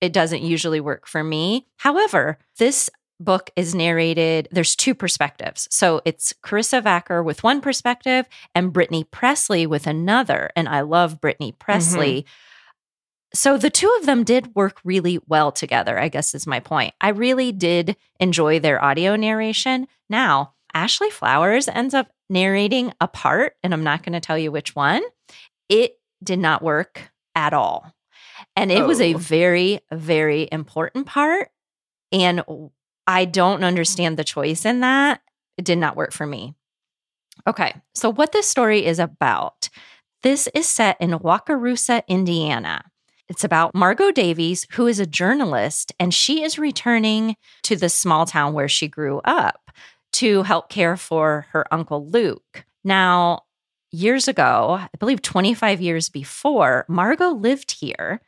it 0.00 0.12
doesn't 0.12 0.42
usually 0.42 0.80
work 0.80 1.06
for 1.06 1.22
me. 1.22 1.66
However, 1.76 2.38
this 2.58 2.88
book 3.18 3.50
is 3.54 3.74
narrated 3.74 4.48
there's 4.50 4.74
two 4.74 4.94
perspectives. 4.94 5.68
So 5.70 6.00
it's 6.06 6.32
Karissa 6.42 6.82
Vacker 6.82 7.22
with 7.22 7.42
one 7.42 7.60
perspective 7.60 8.26
and 8.54 8.72
Brittany 8.72 9.04
Pressley 9.04 9.66
with 9.66 9.86
another 9.86 10.50
and 10.56 10.68
I 10.68 10.80
love 10.80 11.20
Brittany 11.20 11.52
mm-hmm. 11.52 11.58
Pressley. 11.58 12.26
So 13.32 13.56
the 13.56 13.70
two 13.70 13.94
of 14.00 14.06
them 14.06 14.24
did 14.24 14.54
work 14.56 14.80
really 14.82 15.20
well 15.28 15.52
together, 15.52 15.98
I 15.98 16.08
guess 16.08 16.34
is 16.34 16.46
my 16.46 16.60
point. 16.60 16.94
I 17.00 17.10
really 17.10 17.52
did 17.52 17.96
enjoy 18.18 18.58
their 18.58 18.82
audio 18.82 19.14
narration. 19.14 19.86
Now, 20.08 20.54
Ashley 20.74 21.10
Flowers 21.10 21.68
ends 21.68 21.94
up 21.94 22.08
narrating 22.28 22.92
a 23.00 23.06
part, 23.06 23.54
and 23.62 23.72
I'm 23.72 23.84
not 23.84 24.02
going 24.02 24.14
to 24.14 24.20
tell 24.20 24.38
you 24.38 24.50
which 24.50 24.74
one. 24.74 25.02
It 25.68 25.98
did 26.22 26.38
not 26.38 26.62
work 26.62 27.09
at 27.34 27.52
all. 27.52 27.94
And 28.56 28.70
it 28.72 28.84
was 28.86 29.00
a 29.00 29.14
Oh. 29.14 29.18
very, 29.18 29.80
very 29.92 30.48
important 30.50 31.06
part. 31.06 31.50
And 32.12 32.42
I 33.06 33.24
don't 33.24 33.64
understand 33.64 34.16
the 34.18 34.24
choice 34.24 34.64
in 34.64 34.80
that. 34.80 35.20
It 35.56 35.64
did 35.64 35.78
not 35.78 35.96
work 35.96 36.12
for 36.12 36.26
me. 36.26 36.54
Okay, 37.46 37.74
so 37.94 38.10
what 38.10 38.32
this 38.32 38.46
story 38.48 38.84
is 38.84 38.98
about 38.98 39.68
this 40.22 40.48
is 40.54 40.68
set 40.68 40.96
in 41.00 41.10
Wakarusa, 41.12 42.02
Indiana. 42.06 42.84
It's 43.28 43.44
about 43.44 43.74
Margot 43.74 44.10
Davies, 44.10 44.66
who 44.72 44.86
is 44.86 44.98
a 45.00 45.06
journalist, 45.06 45.92
and 45.98 46.12
she 46.12 46.42
is 46.42 46.58
returning 46.58 47.36
to 47.62 47.76
the 47.76 47.88
small 47.88 48.26
town 48.26 48.52
where 48.52 48.68
she 48.68 48.88
grew 48.88 49.20
up 49.24 49.70
to 50.14 50.42
help 50.42 50.68
care 50.68 50.96
for 50.96 51.46
her 51.52 51.64
uncle 51.72 52.06
Luke. 52.06 52.64
Now, 52.84 53.44
years 53.92 54.28
ago, 54.28 54.78
I 54.80 54.88
believe 54.98 55.22
25 55.22 55.80
years 55.80 56.08
before, 56.08 56.84
Margot 56.88 57.30
lived 57.30 57.72
here. 57.80 58.20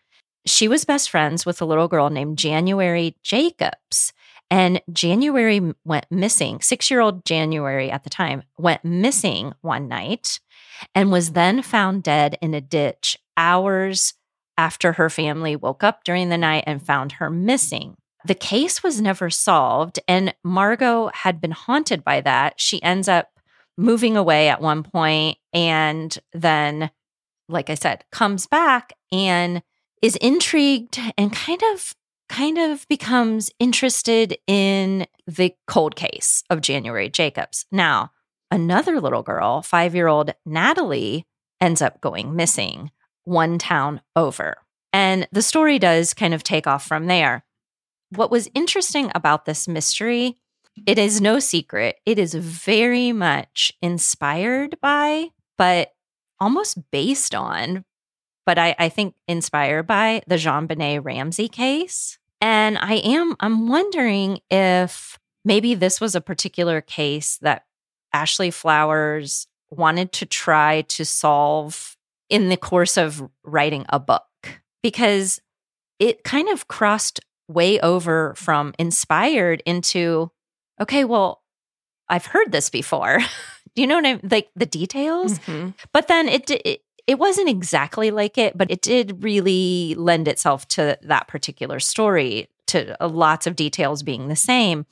She 0.44 0.68
was 0.68 0.84
best 0.84 1.10
friends 1.10 1.46
with 1.46 1.60
a 1.60 1.64
little 1.64 1.88
girl 1.88 2.10
named 2.10 2.38
January 2.38 3.16
Jacobs. 3.22 4.12
And 4.50 4.82
January 4.92 5.72
went 5.84 6.06
missing. 6.10 6.60
Six 6.60 6.90
year 6.90 7.00
old 7.00 7.24
January 7.24 7.90
at 7.90 8.04
the 8.04 8.10
time 8.10 8.42
went 8.58 8.84
missing 8.84 9.54
one 9.62 9.88
night 9.88 10.40
and 10.94 11.10
was 11.10 11.32
then 11.32 11.62
found 11.62 12.02
dead 12.02 12.36
in 12.42 12.52
a 12.52 12.60
ditch 12.60 13.16
hours 13.36 14.14
after 14.58 14.92
her 14.92 15.08
family 15.08 15.56
woke 15.56 15.82
up 15.82 16.04
during 16.04 16.28
the 16.28 16.36
night 16.36 16.64
and 16.66 16.84
found 16.84 17.12
her 17.12 17.30
missing. 17.30 17.96
The 18.24 18.34
case 18.34 18.82
was 18.82 19.00
never 19.00 19.30
solved, 19.30 19.98
and 20.06 20.34
Margot 20.44 21.10
had 21.12 21.40
been 21.40 21.50
haunted 21.50 22.04
by 22.04 22.20
that. 22.20 22.60
She 22.60 22.80
ends 22.82 23.08
up 23.08 23.31
moving 23.76 24.16
away 24.16 24.48
at 24.48 24.60
one 24.60 24.82
point 24.82 25.38
and 25.52 26.16
then, 26.32 26.90
like 27.48 27.70
I 27.70 27.74
said, 27.74 28.04
comes 28.12 28.46
back 28.46 28.92
and 29.10 29.62
is 30.00 30.16
intrigued 30.16 30.98
and 31.16 31.32
kind 31.32 31.62
of 31.72 31.94
kind 32.28 32.56
of 32.56 32.88
becomes 32.88 33.50
interested 33.58 34.38
in 34.46 35.06
the 35.26 35.54
cold 35.66 35.96
case 35.96 36.42
of 36.48 36.62
January 36.62 37.10
Jacobs. 37.10 37.66
Now, 37.70 38.10
another 38.50 39.00
little 39.00 39.22
girl, 39.22 39.60
5-year-old 39.60 40.32
Natalie, 40.46 41.26
ends 41.60 41.82
up 41.82 42.00
going 42.00 42.34
missing 42.34 42.90
one 43.24 43.58
town 43.58 44.00
over. 44.16 44.56
And 44.94 45.28
the 45.30 45.42
story 45.42 45.78
does 45.78 46.14
kind 46.14 46.32
of 46.32 46.42
take 46.42 46.66
off 46.66 46.86
from 46.86 47.06
there. 47.06 47.44
What 48.10 48.30
was 48.30 48.50
interesting 48.54 49.10
about 49.14 49.44
this 49.44 49.68
mystery, 49.68 50.38
it 50.86 50.98
is 50.98 51.20
no 51.20 51.38
secret, 51.38 51.96
it 52.06 52.18
is 52.18 52.34
very 52.34 53.12
much 53.12 53.72
inspired 53.82 54.80
by, 54.80 55.28
but 55.58 55.92
almost 56.40 56.90
based 56.90 57.34
on, 57.34 57.84
but 58.46 58.58
I, 58.58 58.74
I 58.78 58.88
think 58.88 59.14
inspired 59.28 59.86
by 59.86 60.22
the 60.26 60.36
JonBenét 60.36 61.04
Ramsey 61.04 61.48
case. 61.48 62.18
And 62.40 62.76
I 62.78 62.94
am, 62.94 63.36
I'm 63.38 63.68
wondering 63.68 64.40
if 64.50 65.18
maybe 65.44 65.74
this 65.74 66.00
was 66.00 66.14
a 66.14 66.20
particular 66.20 66.80
case 66.80 67.38
that 67.42 67.64
Ashley 68.12 68.50
Flowers 68.50 69.46
wanted 69.70 70.12
to 70.12 70.26
try 70.26 70.82
to 70.82 71.04
solve 71.04 71.96
in 72.28 72.48
the 72.48 72.56
course 72.56 72.96
of 72.96 73.22
writing 73.44 73.86
a 73.88 74.00
book 74.00 74.24
because 74.82 75.40
it 75.98 76.24
kind 76.24 76.48
of 76.48 76.66
crossed 76.66 77.20
way 77.48 77.78
over 77.80 78.34
from 78.34 78.74
inspired 78.78 79.62
into 79.64 80.30
okay 80.80 81.04
well 81.04 81.42
i've 82.08 82.26
heard 82.26 82.50
this 82.52 82.70
before 82.70 83.18
do 83.74 83.82
you 83.82 83.86
know 83.86 83.96
what 83.96 84.06
i 84.06 84.12
mean? 84.14 84.28
like 84.30 84.48
the 84.56 84.66
details 84.66 85.38
Mhm. 85.40 85.74
but 85.92 86.08
then 86.08 86.28
it, 86.28 86.50
it 86.50 86.82
it 87.06 87.18
wasn't 87.18 87.48
exactly 87.48 88.10
like 88.10 88.38
it 88.38 88.56
but 88.56 88.70
it 88.70 88.82
did 88.82 89.22
really 89.24 89.94
lend 89.96 90.28
itself 90.28 90.66
to 90.68 90.98
that 91.02 91.28
particular 91.28 91.80
story 91.80 92.48
to 92.68 92.96
uh, 93.02 93.08
lots 93.08 93.46
of 93.46 93.56
details 93.56 94.02
being 94.02 94.28
the 94.28 94.36
same 94.36 94.86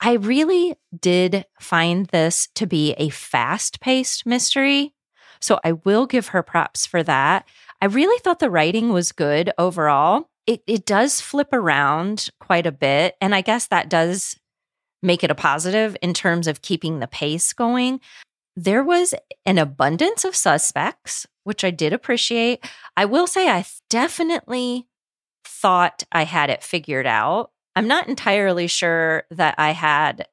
i 0.00 0.12
really 0.14 0.74
did 0.98 1.44
find 1.60 2.06
this 2.06 2.48
to 2.54 2.66
be 2.66 2.92
a 2.94 3.08
fast-paced 3.10 4.24
mystery 4.26 4.94
so 5.40 5.58
i 5.64 5.72
will 5.72 6.06
give 6.06 6.28
her 6.28 6.42
props 6.42 6.86
for 6.86 7.02
that 7.02 7.46
i 7.82 7.86
really 7.86 8.18
thought 8.20 8.38
the 8.38 8.50
writing 8.50 8.92
was 8.92 9.12
good 9.12 9.52
overall 9.58 10.28
it, 10.46 10.62
it 10.66 10.84
does 10.86 11.20
flip 11.20 11.48
around 11.52 12.28
quite 12.40 12.66
a 12.66 12.72
bit 12.72 13.14
and 13.20 13.34
i 13.34 13.40
guess 13.42 13.66
that 13.66 13.90
does 13.90 14.36
make 15.02 15.24
it 15.24 15.30
a 15.30 15.34
positive 15.34 15.96
in 16.02 16.14
terms 16.14 16.46
of 16.46 16.62
keeping 16.62 16.98
the 16.98 17.06
pace 17.06 17.52
going 17.52 18.00
there 18.56 18.82
was 18.82 19.14
an 19.46 19.58
abundance 19.58 20.24
of 20.24 20.36
suspects, 20.36 21.26
which 21.44 21.64
I 21.64 21.70
did 21.70 21.92
appreciate. 21.92 22.64
I 22.96 23.04
will 23.04 23.26
say 23.26 23.48
I 23.48 23.64
definitely 23.88 24.86
thought 25.44 26.04
I 26.12 26.24
had 26.24 26.50
it 26.50 26.62
figured 26.62 27.06
out. 27.06 27.52
I'm 27.76 27.88
not 27.88 28.08
entirely 28.08 28.66
sure 28.66 29.24
that 29.30 29.54
I 29.56 29.70
had 29.70 30.28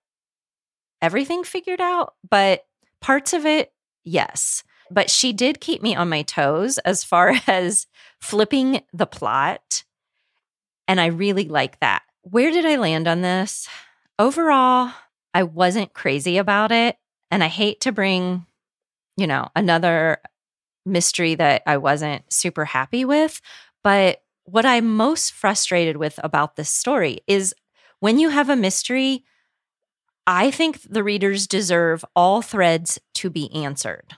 everything 1.01 1.43
figured 1.43 1.79
out, 1.79 2.15
but 2.29 2.65
parts 3.01 3.33
of 3.33 3.45
it, 3.45 3.71
yes. 4.03 4.63
But 4.89 5.09
she 5.09 5.31
did 5.31 5.61
keep 5.61 5.81
me 5.81 5.95
on 5.95 6.09
my 6.09 6.23
toes 6.23 6.79
as 6.79 7.03
far 7.03 7.33
as 7.47 7.87
flipping 8.19 8.81
the 8.93 9.07
plot. 9.07 9.83
And 10.87 10.99
I 10.99 11.07
really 11.07 11.47
like 11.47 11.79
that. 11.79 12.01
Where 12.23 12.51
did 12.51 12.65
I 12.65 12.77
land 12.77 13.07
on 13.07 13.21
this? 13.21 13.69
Overall, 14.19 14.91
I 15.33 15.43
wasn't 15.43 15.93
crazy 15.93 16.37
about 16.37 16.71
it. 16.71 16.97
And 17.29 17.43
I 17.43 17.47
hate 17.47 17.81
to 17.81 17.91
bring, 17.91 18.45
you 19.17 19.27
know, 19.27 19.49
another 19.55 20.19
mystery 20.85 21.35
that 21.35 21.63
I 21.67 21.77
wasn't 21.77 22.31
super 22.31 22.65
happy 22.65 23.05
with. 23.05 23.41
But 23.83 24.21
what 24.45 24.65
I'm 24.65 24.95
most 24.95 25.33
frustrated 25.33 25.97
with 25.97 26.19
about 26.23 26.55
this 26.55 26.69
story 26.69 27.19
is 27.27 27.53
when 27.99 28.17
you 28.17 28.29
have 28.29 28.49
a 28.49 28.55
mystery, 28.55 29.23
I 30.25 30.51
think 30.51 30.81
the 30.81 31.03
readers 31.03 31.47
deserve 31.47 32.03
all 32.15 32.41
threads 32.41 32.99
to 33.15 33.29
be 33.29 33.53
answered. 33.53 34.15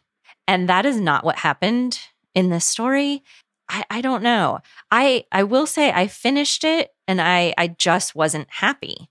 And 0.48 0.70
that 0.70 0.86
is 0.86 1.00
not 1.00 1.24
what 1.24 1.39
happened 1.39 2.00
in 2.34 2.50
this 2.50 2.65
story. 2.65 3.24
I, 3.70 3.86
I 3.89 4.01
don't 4.01 4.24
know. 4.24 4.60
I 4.89 5.25
I 5.32 5.44
will 5.44 5.68
say 5.68 5.91
I 5.91 6.08
finished 6.08 6.63
it 6.63 6.91
and 7.08 7.22
I 7.22 7.53
I 7.58 7.68
just 7.68 8.15
wasn't 8.15 8.48
happy 8.50 9.10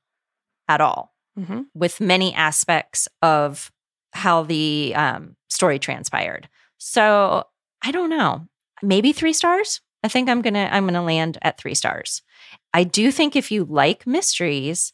at 0.69 0.81
all. 0.81 1.15
Mm-hmm. 1.39 1.61
with 1.73 2.01
many 2.01 2.35
aspects 2.35 3.07
of 3.23 3.71
how 4.13 4.43
the 4.43 4.93
um, 4.97 5.37
story 5.49 5.79
transpired. 5.79 6.49
So 6.79 7.45
I 7.85 7.93
don't 7.93 8.11
know. 8.11 8.49
Maybe 8.83 9.13
three 9.13 9.33
stars. 9.33 9.81
I 10.03 10.09
think 10.09 10.29
I'm 10.29 10.43
gonna 10.43 10.69
I'm 10.73 10.85
gonna 10.85 11.05
land 11.05 11.39
at 11.43 11.57
three 11.57 11.77
stars. 11.77 12.23
I 12.75 12.83
do 12.83 13.13
think 13.13 13.37
if 13.37 13.53
you 13.53 13.65
like 13.65 14.05
mysteries, 14.05 14.93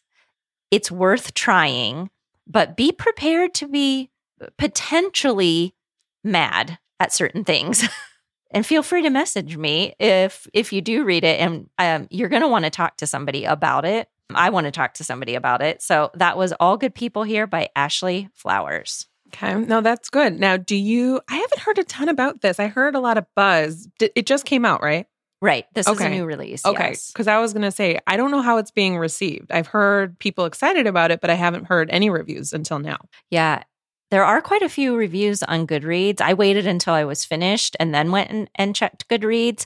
it's 0.70 0.90
worth 0.90 1.32
trying, 1.32 2.10
but 2.46 2.76
be 2.76 2.92
prepared 2.92 3.54
to 3.54 3.68
be 3.68 4.10
potentially 4.58 5.74
mad 6.22 6.78
at 7.00 7.14
certain 7.14 7.44
things. 7.44 7.88
and 8.50 8.66
feel 8.66 8.82
free 8.82 9.02
to 9.02 9.10
message 9.10 9.56
me 9.56 9.94
if 9.98 10.46
if 10.52 10.72
you 10.72 10.82
do 10.82 11.04
read 11.04 11.24
it 11.24 11.40
and 11.40 11.70
um, 11.78 12.06
you're 12.10 12.28
going 12.28 12.42
to 12.42 12.48
want 12.48 12.64
to 12.64 12.70
talk 12.70 12.98
to 12.98 13.06
somebody 13.06 13.44
about 13.44 13.84
it 13.84 14.08
i 14.34 14.50
want 14.50 14.64
to 14.66 14.70
talk 14.70 14.94
to 14.94 15.04
somebody 15.04 15.34
about 15.34 15.62
it 15.62 15.82
so 15.82 16.10
that 16.14 16.36
was 16.36 16.52
all 16.60 16.76
good 16.76 16.94
people 16.94 17.22
here 17.22 17.46
by 17.46 17.68
ashley 17.76 18.28
flowers 18.34 19.06
Okay. 19.32 19.54
No, 19.54 19.80
that's 19.80 20.10
good. 20.10 20.38
Now, 20.38 20.56
do 20.56 20.76
you? 20.76 21.20
I 21.28 21.34
haven't 21.34 21.58
heard 21.58 21.78
a 21.78 21.82
ton 21.82 22.08
about 22.08 22.40
this. 22.40 22.60
I 22.60 22.68
heard 22.68 22.94
a 22.94 23.00
lot 23.00 23.18
of 23.18 23.26
buzz. 23.34 23.88
It 23.98 24.26
just 24.26 24.44
came 24.44 24.64
out, 24.64 24.80
right? 24.80 25.06
right 25.42 25.64
this 25.74 25.88
is 25.88 26.00
a 26.00 26.08
new 26.08 26.24
release 26.24 26.64
Okay. 26.64 26.90
yes. 26.90 27.10
Because 27.10 27.26
I 27.26 27.40
was 27.40 27.52
going 27.52 27.64
to 27.64 27.72
say, 27.72 27.98
I 28.06 28.16
don't 28.16 28.30
know 28.30 28.42
how 28.42 28.58
it's 28.58 28.70
being 28.70 28.96
received. 28.96 29.50
I've 29.50 29.66
heard 29.66 30.16
people 30.20 30.44
excited 30.44 30.86
about 30.86 31.10
it, 31.10 31.20
but 31.20 31.30
I 31.30 31.34
haven't 31.34 31.64
heard 31.64 31.90
any 31.90 32.10
reviews 32.10 32.52
until 32.52 32.78
now. 32.78 32.98
yeah 33.30 33.64
there 34.10 34.24
are 34.24 34.40
quite 34.40 34.62
a 34.62 34.68
few 34.68 34.94
reviews 34.94 35.42
on 35.42 35.66
goodreads 35.66 36.20
i 36.20 36.34
waited 36.34 36.66
until 36.66 36.94
i 36.94 37.04
was 37.04 37.24
finished 37.24 37.76
and 37.80 37.92
then 37.92 38.12
went 38.12 38.30
and, 38.30 38.48
and 38.54 38.76
checked 38.76 39.08
goodreads 39.08 39.64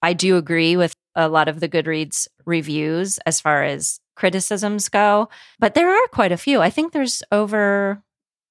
i 0.00 0.12
do 0.14 0.36
agree 0.38 0.76
with 0.76 0.94
a 1.14 1.28
lot 1.28 1.48
of 1.48 1.60
the 1.60 1.68
goodreads 1.68 2.28
reviews 2.46 3.18
as 3.26 3.40
far 3.40 3.62
as 3.64 4.00
criticisms 4.16 4.88
go 4.88 5.28
but 5.58 5.74
there 5.74 5.90
are 5.90 6.06
quite 6.08 6.32
a 6.32 6.36
few 6.36 6.60
i 6.60 6.68
think 6.70 6.92
there's 6.92 7.22
over 7.32 8.02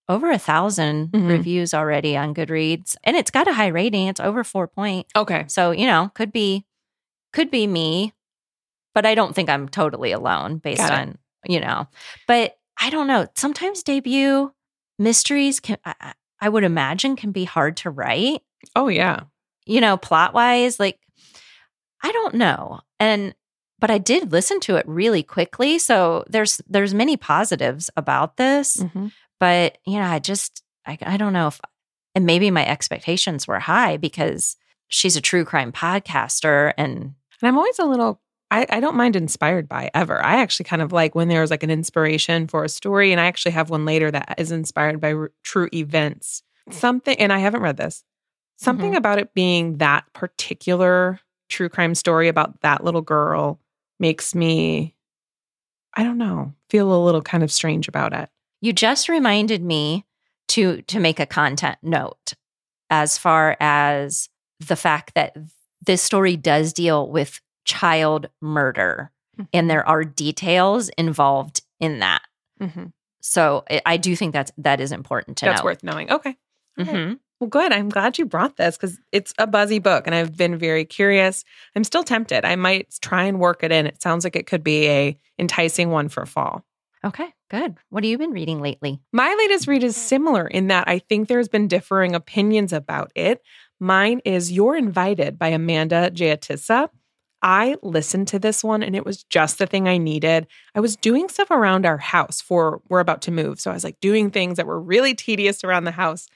over 0.08 0.30
a 0.32 0.40
1000 0.40 1.12
Mhm. 1.12 1.30
reviews 1.30 1.74
already 1.74 2.18
on 2.18 2.34
goodreads 2.34 2.96
and 3.04 3.16
it's 3.16 3.30
got 3.32 3.48
a 3.48 3.54
high 3.54 3.68
rating 3.68 4.08
it's 4.08 4.20
over 4.20 4.44
four 4.44 4.68
point 4.68 5.06
Okay. 5.16 5.46
so 5.48 5.72
you 5.72 5.86
know 5.86 6.12
could 6.16 6.32
be 6.32 6.66
could 7.34 7.52
be 7.52 7.68
me 7.68 8.14
but 8.96 9.06
i 9.06 9.14
don't 9.16 9.36
think 9.36 9.50
i'm 9.50 9.70
totally 9.70 10.12
alone 10.12 10.58
based 10.58 10.82
on 10.82 11.18
you 11.48 11.60
know 11.60 11.88
but 12.28 12.58
i 12.82 12.90
don't 12.90 13.08
know 13.08 13.28
sometimes 13.36 13.84
debut 13.84 14.52
mysteries 14.98 15.60
can 15.60 15.78
I- 15.86 16.14
I 16.42 16.50
would 16.50 16.64
imagine 16.64 17.16
can 17.16 17.32
be 17.32 17.44
hard 17.44 17.78
to 17.78 17.90
write 17.90 18.42
Oh, 18.76 18.88
yeah. 18.88 19.22
you 19.66 19.82
know 19.82 19.98
plot 19.98 20.34
wise 20.34 20.80
like 20.80 20.98
i 22.04 22.12
don't 22.12 22.34
know 22.36 22.80
and 23.00 23.34
but 23.80 23.90
i 23.92 23.98
did 23.98 24.32
listen 24.32 24.60
to 24.60 24.76
it 24.76 24.88
really 24.88 25.24
quickly 25.24 25.78
so 25.80 26.24
there's 26.30 26.62
there's 26.68 26.94
many 26.94 27.16
positives 27.18 27.90
about 27.98 28.38
this 28.38 28.78
Mhm. 28.78 29.12
but 29.40 29.78
you 29.86 29.98
know 30.00 30.06
i 30.06 30.20
just 30.20 30.64
I, 30.86 30.98
I 31.02 31.18
don't 31.18 31.34
know 31.34 31.48
if 31.48 31.60
and 32.16 32.26
maybe 32.26 32.50
my 32.52 32.66
expectations 32.66 33.48
were 33.48 33.60
high 33.60 33.98
because 33.98 34.56
she's 34.88 35.16
a 35.16 35.22
true 35.22 35.46
crime 35.46 35.72
podcaster 35.72 36.74
and 36.78 36.92
And 37.42 37.48
I'm 37.48 37.58
always 37.58 37.78
a 37.80 37.86
little, 37.86 38.20
I, 38.52 38.66
I 38.70 38.80
don't 38.80 38.98
mind 38.98 39.16
inspired 39.16 39.70
by 39.70 39.92
ever. 39.94 40.22
I 40.22 40.42
actually 40.42 40.66
kind 40.66 40.82
of 40.82 40.92
like 40.92 41.14
when 41.16 41.28
there's 41.30 41.52
like 41.52 41.62
an 41.64 41.70
inspiration 41.70 42.48
for 42.48 42.64
a 42.66 42.70
story. 42.70 43.12
And 43.14 43.22
I 43.22 43.28
actually 43.28 43.52
have 43.54 43.70
one 43.70 43.86
later 43.86 44.10
that 44.12 44.36
is 44.40 44.52
inspired 44.52 45.00
by 45.00 45.14
r- 45.14 45.32
true 45.44 45.70
events. 45.72 46.42
Something, 46.72 47.16
and 47.20 47.32
I 47.32 47.38
haven't 47.40 47.62
read 47.62 47.78
this, 47.78 48.04
something 48.58 48.94
Mhm. 48.94 48.98
about 48.98 49.20
it 49.20 49.34
being 49.36 49.78
that 49.78 50.04
particular 50.14 51.20
true 51.50 51.70
crime 51.70 51.96
story 51.96 52.28
about 52.28 52.62
that 52.62 52.84
little 52.84 53.02
girl 53.02 53.60
makes 54.00 54.34
me, 54.34 54.96
I 55.96 56.04
don't 56.04 56.18
know, 56.18 56.54
feel 56.70 56.94
a 56.94 57.04
little 57.04 57.22
kind 57.22 57.44
of 57.44 57.52
strange 57.52 57.88
about 57.88 58.14
it. 58.14 58.30
you 58.62 58.74
just 58.74 59.10
reminded 59.10 59.64
me 59.64 60.06
to 60.50 60.82
to 60.84 61.00
make 61.00 61.20
a 61.20 61.26
content 61.26 61.78
note 61.84 62.34
as 62.90 63.18
far 63.18 63.56
as 63.60 64.30
the 64.60 64.76
fact 64.76 65.14
that 65.16 65.36
this 65.86 66.02
story 66.02 66.36
does 66.36 66.74
deal 66.74 67.10
with 67.10 67.40
child 67.66 68.28
murder 68.42 69.12
and 69.54 69.70
there 69.70 69.88
are 69.88 70.04
details 70.04 70.90
involved 70.98 71.62
in 71.80 72.00
that 72.00 72.22
Mhm. 72.60 72.92
so 73.22 73.64
I, 73.86 73.96
do 73.98 74.16
think 74.16 74.34
that's 74.34 74.52
that 74.58 74.82
is 74.82 74.92
important 74.92 75.38
to 75.38 75.46
That's 75.46 75.62
know 75.62 75.66
worth 75.66 75.84
knowing. 75.84 76.12
Okay. 76.12 76.36
All 76.78 76.86
right. 76.86 77.18
Well, 77.40 77.50
good. 77.50 77.72
I'm 77.72 77.90
glad 77.90 78.18
you 78.18 78.26
brought 78.26 78.58
this 78.58 78.76
because 78.76 79.00
it's 79.12 79.34
a 79.38 79.48
buzzy 79.48 79.80
book 79.80 80.06
and 80.06 80.14
I've 80.14 80.36
been 80.36 80.58
very 80.58 80.84
curious. 80.84 81.46
I'm 81.76 81.84
still 81.84 82.04
tempted. 82.04 82.44
I 82.46 82.56
might 82.56 82.98
try 83.02 83.24
and 83.24 83.40
work 83.40 83.64
it 83.64 83.72
in. 83.72 83.88
It 83.88 84.02
sounds 84.02 84.24
like 84.24 84.36
it 84.36 84.46
could 84.48 84.64
be 84.64 84.88
a 84.90 85.18
enticing 85.38 85.90
one 85.90 86.10
for 86.10 86.26
fall. 86.26 86.66
okay 87.06 87.34
good 87.50 87.78
what 87.90 88.04
have 88.04 88.10
you 88.12 88.18
been 88.18 88.32
reading 88.32 88.60
lately 88.60 89.00
My 89.14 89.34
latest 89.40 89.68
read 89.68 89.84
is 89.84 89.96
similar 89.96 90.46
in 90.46 90.68
that 90.68 90.90
I 90.90 91.00
think 91.00 91.30
there's 91.30 91.48
been 91.48 91.70
differing 91.70 92.14
opinions 92.14 92.74
about 92.74 93.14
it. 93.16 93.42
Mine 93.80 94.20
is 94.26 94.52
You're 94.52 94.76
Invited 94.76 95.40
by 95.40 95.48
Amanda 95.48 96.12
Jayatissa. 96.12 96.90
I 97.42 97.78
listened 97.82 98.28
to 98.30 98.40
this 98.40 98.66
one 98.66 98.84
and 98.84 98.98
it 98.98 99.06
was 99.06 99.24
just 99.24 99.60
the 99.60 99.66
thing 99.66 99.88
I 99.88 99.98
needed. 99.98 100.46
I 100.76 100.82
was 100.82 100.98
doing 100.98 101.30
stuff 101.30 101.52
around 101.52 101.86
our 101.86 101.98
house 101.98 102.42
for 102.42 102.82
we're 102.90 103.00
about 103.00 103.22
to 103.24 103.32
move. 103.32 103.62
So 103.62 103.72
I 103.72 103.76
was 103.76 103.86
like 103.86 104.02
doing 104.02 104.30
things 104.30 104.58
that 104.58 104.68
were 104.68 104.82
really 104.82 105.16
tedious 105.16 105.64
around 105.64 105.86
the 105.86 105.92
house. 105.92 106.28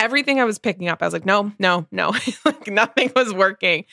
Everything 0.00 0.40
I 0.40 0.44
was 0.44 0.58
picking 0.58 0.88
up, 0.88 1.02
I 1.02 1.06
was 1.06 1.12
like, 1.12 1.26
no, 1.26 1.52
no, 1.58 1.86
no. 1.90 2.14
like 2.44 2.68
nothing 2.68 3.12
was 3.16 3.32
working. 3.32 3.84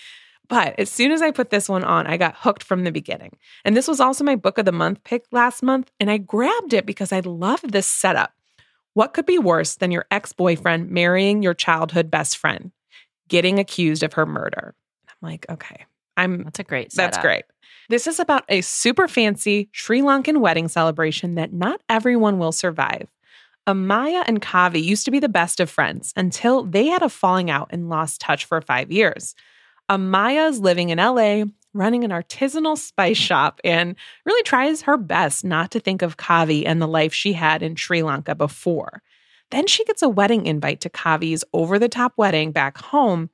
But 0.48 0.80
as 0.80 0.92
soon 0.92 1.12
as 1.12 1.22
I 1.22 1.32
put 1.32 1.50
this 1.50 1.68
one 1.68 1.84
on, 1.84 2.06
I 2.08 2.18
got 2.18 2.36
hooked 2.38 2.64
from 2.64 2.84
the 2.84 2.92
beginning. 2.92 3.38
And 3.64 3.76
this 3.76 3.88
was 3.88 4.00
also 4.00 4.24
my 4.24 4.36
book 4.36 4.58
of 4.58 4.66
the 4.66 4.72
month 4.72 5.04
pick 5.04 5.26
last 5.32 5.64
month. 5.64 5.92
And 6.00 6.12
I 6.12 6.18
grabbed 6.18 6.74
it 6.74 6.86
because 6.86 7.12
I 7.12 7.22
love 7.22 7.62
this 7.64 7.88
setup. 7.88 8.34
What 8.94 9.14
could 9.14 9.26
be 9.26 9.40
worse 9.40 9.76
than 9.76 9.92
your 9.92 10.06
ex 10.12 10.34
boyfriend 10.34 10.90
marrying 10.90 11.42
your 11.42 11.54
childhood 11.54 12.10
best 12.10 12.38
friend, 12.38 12.72
getting 13.28 13.60
accused 13.60 14.04
of 14.04 14.14
her 14.14 14.26
murder? 14.26 14.76
I'm 15.10 15.30
like, 15.30 15.46
okay, 15.50 15.86
I'm 16.16 16.44
that's 16.44 16.60
a 16.60 16.64
great 16.64 16.92
that's 16.94 17.18
great. 17.18 17.44
This 17.90 18.08
is 18.08 18.20
about 18.20 18.46
a 18.50 18.62
super 18.62 19.08
fancy 19.08 19.70
Sri 19.72 20.02
Lankan 20.02 20.38
wedding 20.38 20.68
celebration 20.68 21.36
that 21.36 21.54
not 21.54 21.82
everyone 21.90 22.40
will 22.40 22.52
survive. 22.52 23.08
Amaya 23.68 24.24
and 24.28 24.42
Kavi 24.42 24.84
used 24.84 25.06
to 25.06 25.12
be 25.12 25.20
the 25.20 25.30
best 25.30 25.60
of 25.60 25.70
friends 25.70 26.14
until 26.16 26.64
they 26.64 26.88
had 26.88 27.02
a 27.02 27.10
falling 27.10 27.50
out 27.50 27.70
and 27.72 27.90
lost 27.90 28.22
touch 28.22 28.46
for 28.46 28.62
five 28.62 28.92
years. 28.92 29.34
Amaya 29.90 30.50
is 30.50 30.60
living 30.60 30.90
in 30.90 31.00
LA, 31.00 31.46
running 31.74 32.04
an 32.04 32.12
artisanal 32.12 32.78
spice 32.78 33.18
shop, 33.18 33.60
and 33.64 33.96
really 34.26 34.44
tries 34.44 34.84
her 34.84 34.98
best 34.98 35.44
not 35.44 35.72
to 35.72 35.80
think 35.80 36.02
of 36.02 36.18
Kavi 36.18 36.64
and 36.66 36.82
the 36.82 36.88
life 36.88 37.14
she 37.14 37.34
had 37.34 37.64
in 37.64 37.76
Sri 37.76 38.04
Lanka 38.04 38.36
before. 38.36 39.02
Then 39.52 39.68
she 39.68 39.84
gets 39.86 40.02
a 40.02 40.10
wedding 40.10 40.46
invite 40.46 40.82
to 40.82 40.90
Kavi's 40.90 41.44
over 41.54 41.78
the 41.78 41.90
top 41.90 42.14
wedding 42.18 42.52
back 42.52 42.78
home, 42.78 43.30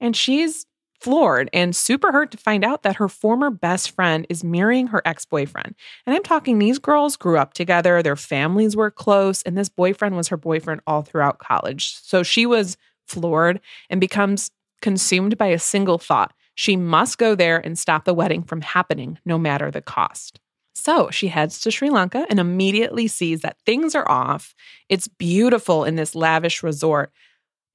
and 0.00 0.16
she's 0.16 0.66
floored 1.00 1.48
and 1.52 1.74
super 1.74 2.12
hurt 2.12 2.30
to 2.32 2.38
find 2.38 2.64
out 2.64 2.82
that 2.82 2.96
her 2.96 3.08
former 3.08 3.50
best 3.50 3.90
friend 3.90 4.26
is 4.28 4.44
marrying 4.44 4.88
her 4.88 5.02
ex 5.04 5.24
boyfriend. 5.24 5.74
And 6.06 6.14
I'm 6.14 6.22
talking 6.22 6.58
these 6.58 6.78
girls 6.78 7.16
grew 7.16 7.38
up 7.38 7.54
together, 7.54 8.02
their 8.02 8.16
families 8.16 8.76
were 8.76 8.90
close, 8.90 9.42
and 9.42 9.56
this 9.56 9.68
boyfriend 9.68 10.16
was 10.16 10.28
her 10.28 10.36
boyfriend 10.36 10.80
all 10.86 11.02
throughout 11.02 11.38
college. 11.38 11.94
So 12.02 12.22
she 12.22 12.46
was 12.46 12.76
floored 13.06 13.60
and 13.90 14.00
becomes 14.00 14.50
consumed 14.82 15.38
by 15.38 15.46
a 15.46 15.58
single 15.58 15.98
thought. 15.98 16.32
She 16.54 16.76
must 16.76 17.18
go 17.18 17.34
there 17.34 17.58
and 17.58 17.78
stop 17.78 18.04
the 18.04 18.14
wedding 18.14 18.42
from 18.42 18.62
happening, 18.62 19.18
no 19.24 19.38
matter 19.38 19.70
the 19.70 19.82
cost. 19.82 20.40
So 20.74 21.10
she 21.10 21.28
heads 21.28 21.60
to 21.60 21.70
Sri 21.70 21.90
Lanka 21.90 22.26
and 22.28 22.38
immediately 22.38 23.08
sees 23.08 23.40
that 23.40 23.56
things 23.64 23.94
are 23.94 24.08
off. 24.10 24.54
It's 24.88 25.08
beautiful 25.08 25.84
in 25.84 25.96
this 25.96 26.14
lavish 26.14 26.62
resort, 26.62 27.12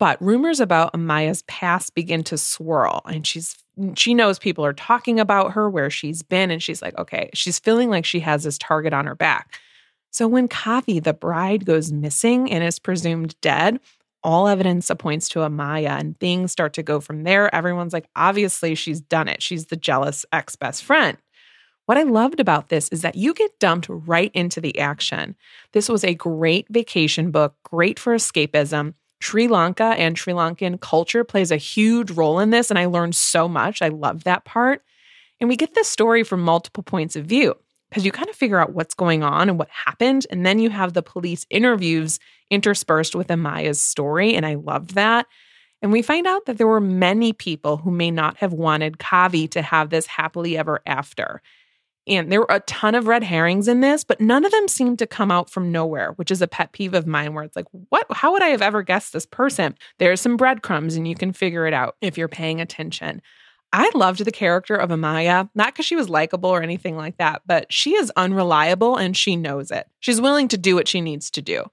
but 0.02 0.20
rumors 0.20 0.60
about 0.60 0.94
Amaya's 0.94 1.44
past 1.44 1.94
begin 1.94 2.24
to 2.24 2.36
swirl 2.36 3.04
and 3.06 3.26
she's 3.26 3.56
she 3.96 4.16
knows 4.16 4.40
people 4.40 4.66
are 4.66 4.74
talking 4.74 5.20
about 5.20 5.52
her 5.52 5.70
where 5.70 5.92
she's 5.92 6.24
been 6.24 6.50
and 6.50 6.62
she's 6.62 6.82
like, 6.82 6.98
okay, 6.98 7.30
she's 7.36 7.60
feeling 7.60 7.92
like 7.92 8.04
she 8.04 8.20
has 8.22 8.44
this 8.44 8.58
target 8.58 8.94
on 8.94 9.06
her 9.06 9.14
back. 9.14 9.60
So 10.10 10.28
when 10.28 10.48
Kavi, 10.48 11.04
the 11.04 11.14
bride, 11.14 11.68
goes 11.68 11.92
missing 11.92 12.52
and 12.52 12.64
is 12.64 12.80
presumed 12.80 13.40
dead, 13.42 13.80
all 14.24 14.48
evidence 14.48 14.90
points 14.98 15.30
to 15.30 15.40
Amaya 15.40 16.00
and 16.00 16.20
things 16.20 16.52
start 16.52 16.74
to 16.74 16.84
go 16.84 17.00
from 17.00 17.22
there. 17.22 17.54
Everyone's 17.54 17.94
like, 17.94 18.10
obviously, 18.16 18.74
she's 18.74 19.02
done 19.02 19.28
it. 19.28 19.44
She's 19.44 19.68
the 19.68 19.78
jealous 19.78 20.26
ex 20.34 20.56
best 20.56 20.84
friend. 20.84 21.16
What 21.86 22.00
I 22.00 22.04
loved 22.04 22.40
about 22.40 22.70
this 22.70 22.90
is 22.90 23.04
that 23.04 23.16
you 23.16 23.36
get 23.36 23.60
dumped 23.60 23.86
right 23.88 24.32
into 24.34 24.62
the 24.62 24.80
action. 24.80 25.36
This 25.74 25.88
was 25.88 26.04
a 26.04 26.16
great 26.16 26.66
vacation 26.70 27.30
book, 27.30 27.54
great 27.64 28.00
for 28.00 28.16
escapism. 28.16 28.96
Sri 29.22 29.48
Lanka 29.48 29.96
and 29.98 30.18
Sri 30.18 30.34
Lankan 30.34 30.80
culture 30.82 31.24
plays 31.24 31.52
a 31.52 31.58
huge 31.58 32.12
role 32.12 32.40
in 32.40 32.50
this, 32.50 32.70
and 32.70 32.80
I 32.80 32.86
learned 32.86 33.16
so 33.16 33.48
much. 33.48 33.82
I 33.82 33.90
love 33.90 34.24
that 34.24 34.46
part. 34.46 34.84
And 35.40 35.48
we 35.48 35.56
get 35.56 35.74
this 35.74 35.88
story 35.88 36.24
from 36.24 36.42
multiple 36.42 36.84
points 36.84 37.16
of 37.16 37.26
view 37.26 37.56
because 37.90 38.06
you 38.06 38.12
kind 38.12 38.30
of 38.30 38.36
figure 38.36 38.60
out 38.60 38.74
what's 38.74 38.94
going 38.94 39.24
on 39.24 39.50
and 39.50 39.60
what 39.60 39.70
happened. 39.70 40.26
And 40.30 40.46
then 40.46 40.60
you 40.60 40.70
have 40.70 40.94
the 40.94 41.04
police 41.04 41.46
interviews 41.50 42.20
interspersed 42.50 43.16
with 43.16 43.28
Amaya's 43.28 43.82
story. 43.82 44.36
And 44.36 44.46
I 44.46 44.56
loved 44.56 44.96
that. 44.96 45.28
And 45.82 45.92
we 45.92 46.02
find 46.02 46.28
out 46.28 46.46
that 46.46 46.58
there 46.58 46.68
were 46.68 46.80
many 46.80 47.34
people 47.34 47.78
who 47.78 47.92
may 47.92 48.12
not 48.12 48.38
have 48.38 48.54
wanted 48.54 49.00
Kavi 49.00 49.50
to 49.52 49.62
have 49.62 49.90
this 49.90 50.06
happily 50.06 50.58
ever 50.58 50.82
after. 50.86 51.42
And 52.12 52.30
there 52.30 52.42
were 52.42 52.48
a 52.50 52.60
ton 52.62 52.94
of 52.94 53.08
red 53.08 53.24
herrings 53.24 53.70
in 53.70 53.80
this, 53.80 54.04
but 54.04 54.20
none 54.20 54.44
of 54.44 54.52
them 54.52 54.68
seemed 54.68 55.00
to 55.00 55.08
come 55.08 55.32
out 55.32 55.50
from 55.50 55.72
nowhere, 55.72 56.12
which 56.18 56.30
is 56.30 56.42
a 56.42 56.48
pet 56.48 56.74
peeve 56.74 56.94
of 56.94 57.08
mine 57.08 57.34
where 57.34 57.46
it's 57.46 57.56
like, 57.56 57.68
what? 57.88 58.06
How 58.12 58.34
would 58.34 58.44
I 58.44 58.50
have 58.50 58.62
ever 58.62 58.84
guessed 58.84 59.14
this 59.14 59.26
person? 59.26 59.78
There's 59.98 60.20
some 60.20 60.36
breadcrumbs 60.36 60.98
and 60.98 61.08
you 61.08 61.16
can 61.16 61.32
figure 61.32 61.66
it 61.68 61.74
out 61.74 61.96
if 62.02 62.18
you're 62.18 62.28
paying 62.28 62.60
attention. 62.60 63.22
I 63.72 63.90
loved 63.94 64.26
the 64.26 64.32
character 64.32 64.76
of 64.76 64.90
Amaya, 64.90 65.50
not 65.56 65.74
because 65.74 65.86
she 65.86 65.96
was 65.96 66.10
likable 66.10 66.50
or 66.50 66.62
anything 66.62 66.98
like 66.98 67.16
that, 67.16 67.44
but 67.46 67.72
she 67.72 67.96
is 67.96 68.12
unreliable 68.18 68.98
and 68.98 69.16
she 69.16 69.38
knows 69.38 69.72
it. 69.72 69.88
She's 70.02 70.20
willing 70.20 70.50
to 70.50 70.58
do 70.58 70.76
what 70.76 70.90
she 70.90 71.00
needs 71.00 71.32
to 71.32 71.42
do. 71.42 71.64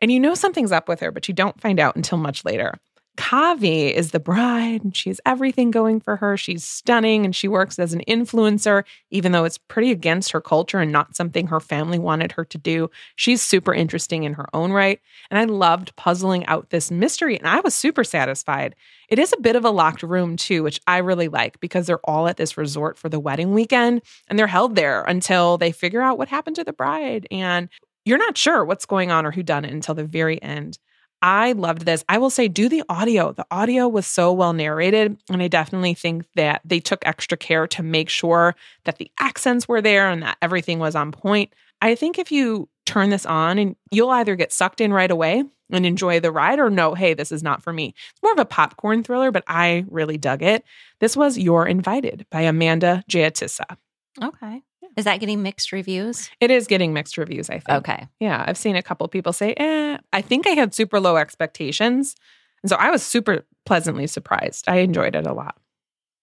And 0.00 0.10
you 0.10 0.18
know 0.18 0.34
something's 0.34 0.72
up 0.72 0.88
with 0.88 0.98
her, 0.98 1.12
but 1.12 1.28
you 1.28 1.34
don't 1.34 1.60
find 1.60 1.78
out 1.78 1.94
until 1.94 2.18
much 2.18 2.44
later. 2.44 2.74
Kavi 3.16 3.92
is 3.92 4.12
the 4.12 4.20
bride 4.20 4.82
and 4.82 4.96
she 4.96 5.10
has 5.10 5.20
everything 5.26 5.70
going 5.70 6.00
for 6.00 6.16
her. 6.16 6.36
She's 6.36 6.64
stunning 6.64 7.24
and 7.24 7.34
she 7.34 7.48
works 7.48 7.78
as 7.78 7.92
an 7.92 8.02
influencer, 8.08 8.84
even 9.10 9.32
though 9.32 9.44
it's 9.44 9.58
pretty 9.58 9.90
against 9.90 10.32
her 10.32 10.40
culture 10.40 10.78
and 10.78 10.92
not 10.92 11.16
something 11.16 11.48
her 11.48 11.60
family 11.60 11.98
wanted 11.98 12.32
her 12.32 12.44
to 12.46 12.58
do. 12.58 12.90
She's 13.16 13.42
super 13.42 13.74
interesting 13.74 14.24
in 14.24 14.34
her 14.34 14.46
own 14.54 14.72
right. 14.72 15.00
And 15.30 15.38
I 15.38 15.44
loved 15.44 15.94
puzzling 15.96 16.46
out 16.46 16.70
this 16.70 16.90
mystery 16.90 17.36
and 17.36 17.48
I 17.48 17.60
was 17.60 17.74
super 17.74 18.04
satisfied. 18.04 18.74
It 19.08 19.18
is 19.18 19.32
a 19.32 19.40
bit 19.40 19.56
of 19.56 19.64
a 19.64 19.70
locked 19.70 20.02
room 20.02 20.36
too, 20.36 20.62
which 20.62 20.80
I 20.86 20.98
really 20.98 21.28
like 21.28 21.60
because 21.60 21.86
they're 21.86 21.98
all 22.04 22.28
at 22.28 22.36
this 22.36 22.56
resort 22.56 22.96
for 22.96 23.08
the 23.08 23.20
wedding 23.20 23.52
weekend 23.52 24.02
and 24.28 24.38
they're 24.38 24.46
held 24.46 24.76
there 24.76 25.02
until 25.02 25.58
they 25.58 25.72
figure 25.72 26.02
out 26.02 26.16
what 26.16 26.28
happened 26.28 26.56
to 26.56 26.64
the 26.64 26.72
bride. 26.72 27.26
And 27.30 27.68
you're 28.04 28.18
not 28.18 28.38
sure 28.38 28.64
what's 28.64 28.86
going 28.86 29.10
on 29.10 29.26
or 29.26 29.30
who 29.30 29.42
done 29.42 29.64
it 29.64 29.72
until 29.72 29.94
the 29.94 30.04
very 30.04 30.42
end. 30.42 30.78
I 31.22 31.52
loved 31.52 31.84
this. 31.84 32.04
I 32.08 32.18
will 32.18 32.30
say, 32.30 32.48
do 32.48 32.68
the 32.68 32.82
audio. 32.88 33.32
The 33.32 33.46
audio 33.50 33.86
was 33.88 34.06
so 34.06 34.32
well 34.32 34.52
narrated. 34.52 35.16
And 35.30 35.42
I 35.42 35.48
definitely 35.48 35.94
think 35.94 36.24
that 36.34 36.62
they 36.64 36.80
took 36.80 37.06
extra 37.06 37.36
care 37.36 37.66
to 37.68 37.82
make 37.82 38.08
sure 38.08 38.54
that 38.84 38.98
the 38.98 39.10
accents 39.20 39.68
were 39.68 39.82
there 39.82 40.08
and 40.08 40.22
that 40.22 40.38
everything 40.40 40.78
was 40.78 40.94
on 40.94 41.12
point. 41.12 41.52
I 41.82 41.94
think 41.94 42.18
if 42.18 42.32
you 42.32 42.68
turn 42.86 43.10
this 43.10 43.26
on 43.26 43.58
and 43.58 43.76
you'll 43.90 44.10
either 44.10 44.34
get 44.34 44.52
sucked 44.52 44.80
in 44.80 44.92
right 44.92 45.10
away 45.10 45.44
and 45.70 45.86
enjoy 45.86 46.20
the 46.20 46.32
ride 46.32 46.58
or 46.58 46.70
no, 46.70 46.94
hey, 46.94 47.14
this 47.14 47.30
is 47.30 47.42
not 47.42 47.62
for 47.62 47.72
me. 47.72 47.94
It's 48.10 48.22
more 48.22 48.32
of 48.32 48.38
a 48.38 48.44
popcorn 48.44 49.02
thriller, 49.02 49.30
but 49.30 49.44
I 49.46 49.84
really 49.88 50.18
dug 50.18 50.42
it. 50.42 50.64
This 51.00 51.16
was 51.16 51.38
You're 51.38 51.66
Invited 51.66 52.26
by 52.30 52.42
Amanda 52.42 53.04
Jayatissa. 53.10 53.76
Okay. 54.22 54.62
Is 54.96 55.04
that 55.04 55.20
getting 55.20 55.42
mixed 55.42 55.72
reviews? 55.72 56.30
It 56.40 56.50
is 56.50 56.66
getting 56.66 56.92
mixed 56.92 57.16
reviews, 57.16 57.48
I 57.48 57.60
think. 57.60 57.78
Okay. 57.78 58.08
Yeah, 58.18 58.44
I've 58.46 58.58
seen 58.58 58.76
a 58.76 58.82
couple 58.82 59.06
people 59.08 59.32
say, 59.32 59.54
eh. 59.56 59.98
I 60.12 60.20
think 60.20 60.46
I 60.46 60.50
had 60.50 60.74
super 60.74 61.00
low 61.00 61.16
expectations. 61.16 62.14
And 62.62 62.70
so 62.70 62.76
I 62.76 62.90
was 62.90 63.02
super 63.02 63.46
pleasantly 63.64 64.06
surprised. 64.06 64.64
I 64.68 64.78
enjoyed 64.78 65.14
it 65.14 65.26
a 65.26 65.32
lot. 65.32 65.56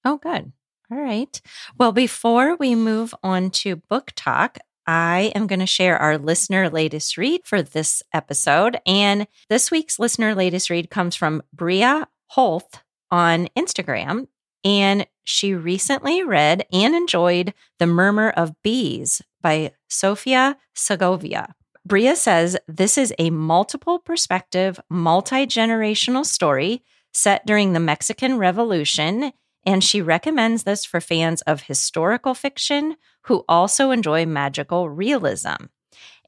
Oh, 0.06 0.18
good. 0.18 0.52
All 0.92 0.98
right. 0.98 1.42
Well, 1.78 1.92
before 1.92 2.56
we 2.56 2.76
move 2.76 3.14
on 3.24 3.50
to 3.52 3.78
book 3.78 4.12
talk, 4.16 4.58
I 4.86 5.34
am 5.36 5.48
going 5.48 5.60
to 5.60 5.66
share 5.66 5.98
our 5.98 6.18
listener 6.18 6.70
latest 6.70 7.18
read 7.18 7.42
for 7.44 7.62
this 7.62 8.02
episode. 8.14 8.78
And 8.86 9.28
this 9.50 9.70
week's 9.70 10.00
listener 10.00 10.34
latest 10.34 10.70
read 10.70 10.90
comes 10.90 11.16
from 11.16 11.44
Bria 11.54 12.08
Holt 12.28 12.84
on 13.12 13.50
Instagram. 13.58 14.28
And 14.68 15.08
she 15.24 15.54
recently 15.54 16.24
read 16.24 16.66
and 16.74 16.94
enjoyed 16.94 17.54
The 17.80 17.88
Murmur 17.88 18.32
of 18.32 18.62
Bees 18.64 19.22
by 19.40 19.72
Sofia 19.88 20.58
Segovia. 20.76 21.56
Bria 21.86 22.18
says 22.18 22.58
this 22.68 22.98
is 22.98 23.14
a 23.18 23.30
multiple 23.30 23.98
perspective, 23.98 24.78
multi 24.90 25.48
generational 25.48 26.26
story 26.26 26.84
set 27.14 27.46
during 27.46 27.72
the 27.72 27.80
Mexican 27.80 28.38
Revolution, 28.38 29.32
and 29.66 29.82
she 29.82 30.02
recommends 30.02 30.64
this 30.64 30.84
for 30.84 31.00
fans 31.00 31.42
of 31.44 31.62
historical 31.62 32.34
fiction 32.34 32.98
who 33.28 33.46
also 33.48 33.92
enjoy 33.92 34.26
magical 34.26 34.90
realism. 34.90 35.68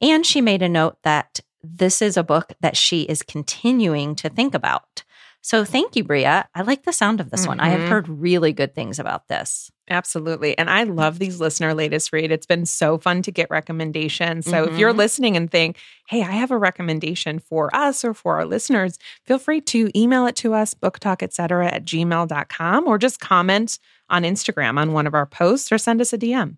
And 0.02 0.26
she 0.26 0.40
made 0.40 0.62
a 0.62 0.70
note 0.70 0.96
that 1.04 1.42
this 1.62 2.02
is 2.02 2.16
a 2.16 2.24
book 2.24 2.54
that 2.62 2.78
she 2.78 3.02
is 3.02 3.22
continuing 3.22 4.16
to 4.16 4.30
think 4.30 4.56
about. 4.56 5.04
So 5.42 5.64
thank 5.64 5.96
you, 5.96 6.04
Bria. 6.04 6.48
I 6.54 6.62
like 6.64 6.84
the 6.84 6.94
sound 6.94 7.20
of 7.20 7.30
this 7.30 7.42
mm-hmm. 7.42 7.50
one. 7.50 7.60
I 7.60 7.70
have 7.70 7.80
mm-hmm. 7.82 7.90
heard 7.90 8.10
really 8.10 8.52
good 8.52 8.76
things 8.76 9.00
about 9.00 9.28
this. 9.28 9.72
Absolutely. 9.90 10.58
And 10.58 10.70
I 10.70 10.84
love 10.84 11.18
these 11.18 11.40
listener 11.40 11.74
latest 11.74 12.14
read. 12.14 12.32
It's 12.32 12.46
been 12.46 12.66
so 12.66 12.98
fun 12.98 13.22
to 13.24 13.32
get 13.32 13.50
recommendations. 13.50 14.46
So 14.46 14.52
mm-hmm. 14.52 14.74
if 14.74 14.80
you're 14.80 14.92
mm-hmm. 14.92 15.00
listening 15.00 15.38
and 15.38 15.50
think, 15.50 15.78
hey, 16.08 16.22
I 16.22 16.32
have 16.32 16.52
a 16.52 16.58
recommendation 16.58 17.40
for 17.40 17.76
us 17.76 18.04
or 18.04 18.14
for 18.14 18.36
our 18.36 18.46
listeners, 18.46 19.00
feel 19.26 19.40
free 19.40 19.62
to 19.62 19.90
email 19.98 20.28
it 20.28 20.36
to 20.38 20.54
us, 20.54 20.74
booktalk, 20.74 21.24
etc. 21.24 21.68
at 21.68 21.86
gmail.com, 21.86 22.88
or 22.88 22.98
just 22.98 23.20
comment 23.20 23.80
on 24.10 24.24
Instagram 24.24 24.78
on 24.78 24.94
one 24.94 25.08
of 25.08 25.14
our 25.14 25.26
posts 25.26 25.72
or 25.72 25.78
send 25.78 26.02
us 26.02 26.14
a 26.14 26.18
DM. 26.18 26.58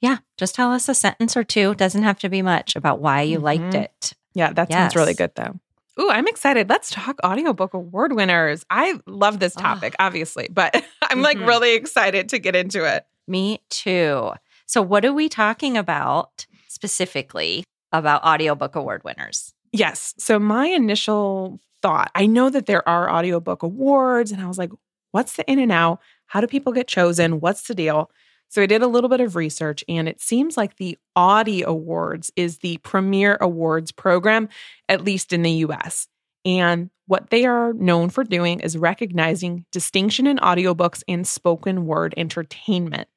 Yeah, 0.00 0.18
just 0.36 0.54
tell 0.54 0.72
us 0.72 0.88
a 0.88 0.94
sentence 0.94 1.36
or 1.36 1.44
two. 1.44 1.74
Doesn't 1.74 2.02
have 2.02 2.18
to 2.20 2.28
be 2.28 2.42
much 2.42 2.76
about 2.76 3.00
why 3.00 3.22
you 3.22 3.36
mm-hmm. 3.36 3.44
liked 3.44 3.74
it. 3.74 4.12
Yeah, 4.34 4.52
that 4.52 4.70
yes. 4.70 4.78
sounds 4.78 4.96
really 4.96 5.14
good 5.14 5.32
though. 5.34 5.58
Ooh, 5.98 6.10
I'm 6.10 6.28
excited. 6.28 6.68
Let's 6.68 6.90
talk 6.90 7.16
audiobook 7.24 7.72
award 7.72 8.12
winners. 8.12 8.64
I 8.68 9.00
love 9.06 9.38
this 9.38 9.54
topic, 9.54 9.94
oh. 9.98 10.04
obviously, 10.04 10.48
but 10.52 10.74
I'm 11.02 11.18
mm-hmm. 11.18 11.20
like 11.22 11.38
really 11.40 11.74
excited 11.74 12.28
to 12.30 12.38
get 12.38 12.54
into 12.54 12.84
it. 12.84 13.06
Me 13.26 13.60
too. 13.70 14.32
So, 14.66 14.82
what 14.82 15.04
are 15.04 15.12
we 15.12 15.28
talking 15.28 15.76
about 15.76 16.46
specifically 16.68 17.64
about 17.92 18.24
audiobook 18.24 18.76
award 18.76 19.02
winners? 19.04 19.54
Yes. 19.72 20.14
So, 20.18 20.38
my 20.38 20.66
initial 20.66 21.60
thought 21.82 22.10
I 22.14 22.26
know 22.26 22.50
that 22.50 22.66
there 22.66 22.86
are 22.88 23.10
audiobook 23.10 23.62
awards, 23.62 24.32
and 24.32 24.42
I 24.42 24.46
was 24.46 24.58
like, 24.58 24.70
what's 25.12 25.36
the 25.36 25.50
in 25.50 25.58
and 25.58 25.72
out? 25.72 26.00
How 26.26 26.40
do 26.40 26.46
people 26.46 26.72
get 26.72 26.88
chosen? 26.88 27.40
What's 27.40 27.68
the 27.68 27.74
deal? 27.74 28.10
So 28.48 28.62
I 28.62 28.66
did 28.66 28.82
a 28.82 28.86
little 28.86 29.10
bit 29.10 29.20
of 29.20 29.36
research, 29.36 29.84
and 29.88 30.08
it 30.08 30.20
seems 30.20 30.56
like 30.56 30.76
the 30.76 30.98
Audie 31.14 31.62
Awards 31.62 32.30
is 32.36 32.58
the 32.58 32.78
premier 32.78 33.36
awards 33.40 33.92
program, 33.92 34.48
at 34.88 35.04
least 35.04 35.32
in 35.32 35.42
the 35.42 35.50
US. 35.50 36.08
And 36.44 36.90
what 37.06 37.30
they 37.30 37.44
are 37.44 37.72
known 37.72 38.08
for 38.08 38.24
doing 38.24 38.60
is 38.60 38.78
recognizing 38.78 39.64
distinction 39.72 40.26
in 40.26 40.38
audiobooks 40.38 41.02
and 41.08 41.26
spoken 41.26 41.86
word 41.86 42.14
entertainment. 42.16 43.08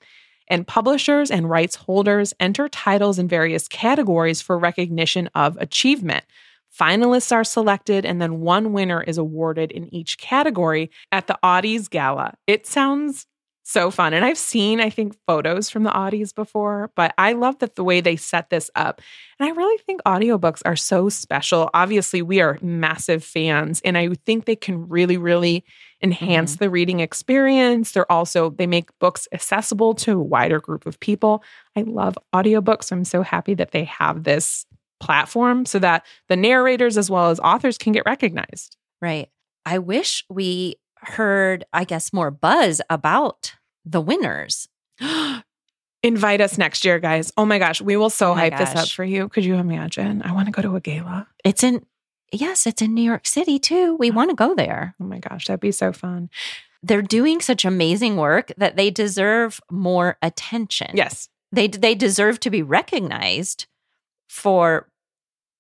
And 0.48 0.66
publishers 0.66 1.30
and 1.30 1.48
rights 1.48 1.76
holders 1.76 2.34
enter 2.40 2.68
titles 2.68 3.20
in 3.20 3.28
various 3.28 3.68
categories 3.68 4.42
for 4.42 4.58
recognition 4.58 5.30
of 5.36 5.58
achievement. 5.58 6.26
Finalists 6.78 7.32
are 7.32 7.44
selected, 7.44 8.06
and 8.06 8.22
then 8.22 8.42
one 8.42 8.74
winner 8.74 9.02
is 9.02 9.18
awarded 9.18 9.72
in 9.72 9.94
each 9.94 10.18
category 10.18 10.90
at 11.12 11.28
the 11.28 11.38
Audies 11.44 11.90
Gala. 11.90 12.36
It 12.48 12.66
sounds 12.66 13.28
so 13.70 13.92
fun. 13.92 14.14
And 14.14 14.26
I've 14.26 14.38
seen, 14.38 14.82
I 14.82 14.90
think, 14.90 15.16
photos 15.28 15.70
from 15.70 15.84
the 15.84 15.92
Audies 15.92 16.34
before, 16.34 16.92
but 16.96 17.14
I 17.18 17.34
love 17.34 17.60
that 17.60 17.76
the 17.76 17.84
way 17.84 18.02
they 18.02 18.16
set 18.16 18.50
this 18.50 18.72
up. 18.74 19.00
And 19.40 19.48
I 19.48 19.52
really 19.52 19.78
think 19.84 20.02
audiobooks 20.04 20.64
are 20.66 20.76
so 20.76 21.08
special. 21.08 21.70
Obviously, 21.74 22.24
we 22.24 22.42
are 22.42 22.58
massive 22.62 23.24
fans, 23.24 23.80
and 23.86 23.98
I 23.98 24.10
think 24.26 24.46
they 24.46 24.56
can 24.56 24.90
really, 24.90 25.18
really 25.18 25.64
enhance 26.02 26.54
mm-hmm. 26.54 26.64
the 26.64 26.70
reading 26.70 27.00
experience. 27.00 27.92
They're 27.92 28.12
also, 28.12 28.50
they 28.50 28.68
make 28.68 28.90
books 29.00 29.28
accessible 29.32 29.94
to 29.96 30.14
a 30.14 30.24
wider 30.24 30.60
group 30.60 30.88
of 30.88 31.00
people. 31.00 31.44
I 31.76 31.84
love 31.84 32.18
audiobooks. 32.34 32.92
I'm 32.92 33.06
so 33.06 33.22
happy 33.22 33.54
that 33.54 33.72
they 33.72 33.84
have 33.84 34.24
this 34.24 34.66
platform 35.00 35.66
so 35.66 35.78
that 35.80 36.06
the 36.28 36.36
narrators 36.36 36.98
as 36.98 37.10
well 37.10 37.30
as 37.30 37.40
authors 37.40 37.78
can 37.78 37.94
get 37.94 38.04
recognized. 38.06 38.78
Right. 39.02 39.30
I 39.66 39.78
wish 39.78 40.26
we 40.30 40.76
heard, 41.02 41.64
I 41.72 41.84
guess, 41.84 42.12
more 42.12 42.32
buzz 42.32 42.82
about 42.90 43.54
the 43.90 44.02
winners. 44.02 44.68
Invite 46.04 46.40
us 46.40 46.58
next 46.58 46.86
year, 46.86 47.00
guys. 47.00 47.34
Oh 47.36 47.46
my 47.46 47.60
gosh, 47.60 47.82
we 47.82 47.98
will 47.98 48.10
so 48.10 48.32
oh 48.32 48.34
hype 48.34 48.54
gosh. 48.54 48.74
this 48.74 48.84
up 48.84 48.90
for 48.90 49.04
you. 49.04 49.28
Could 49.28 49.44
you 49.44 49.56
imagine? 49.56 50.22
I 50.22 50.32
want 50.32 50.46
to 50.46 50.52
go 50.52 50.62
to 50.62 50.76
a 50.76 50.80
gala. 50.80 51.28
It's 51.44 51.64
in, 51.64 51.86
yes, 52.32 52.66
it's 52.66 52.82
in 52.82 52.94
New 52.94 53.02
York 53.02 53.28
City 53.28 53.60
too. 53.60 53.96
We 53.98 54.12
want 54.12 54.30
to 54.30 54.36
go 54.36 54.56
there. 54.56 54.96
Oh 55.02 55.06
my 55.06 55.20
gosh, 55.20 55.48
that'd 55.48 55.60
be 55.60 55.74
so 55.74 55.92
fun. 55.92 56.30
They're 56.82 57.02
doing 57.02 57.42
such 57.42 57.66
amazing 57.66 58.16
work 58.16 58.54
that 58.58 58.78
they 58.78 58.90
deserve 58.90 59.60
more 59.70 60.18
attention. 60.22 60.92
Yes. 60.94 61.28
They 61.52 61.68
they 61.68 61.96
deserve 61.96 62.40
to 62.42 62.50
be 62.50 62.62
recognized 62.62 63.66
for 64.30 64.90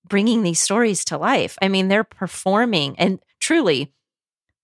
bringing 0.07 0.43
these 0.43 0.61
stories 0.61 1.03
to 1.05 1.17
life. 1.17 1.57
I 1.61 1.67
mean, 1.67 1.89
they're 1.89 2.05
performing 2.05 2.97
and 2.97 3.19
truly 3.39 3.91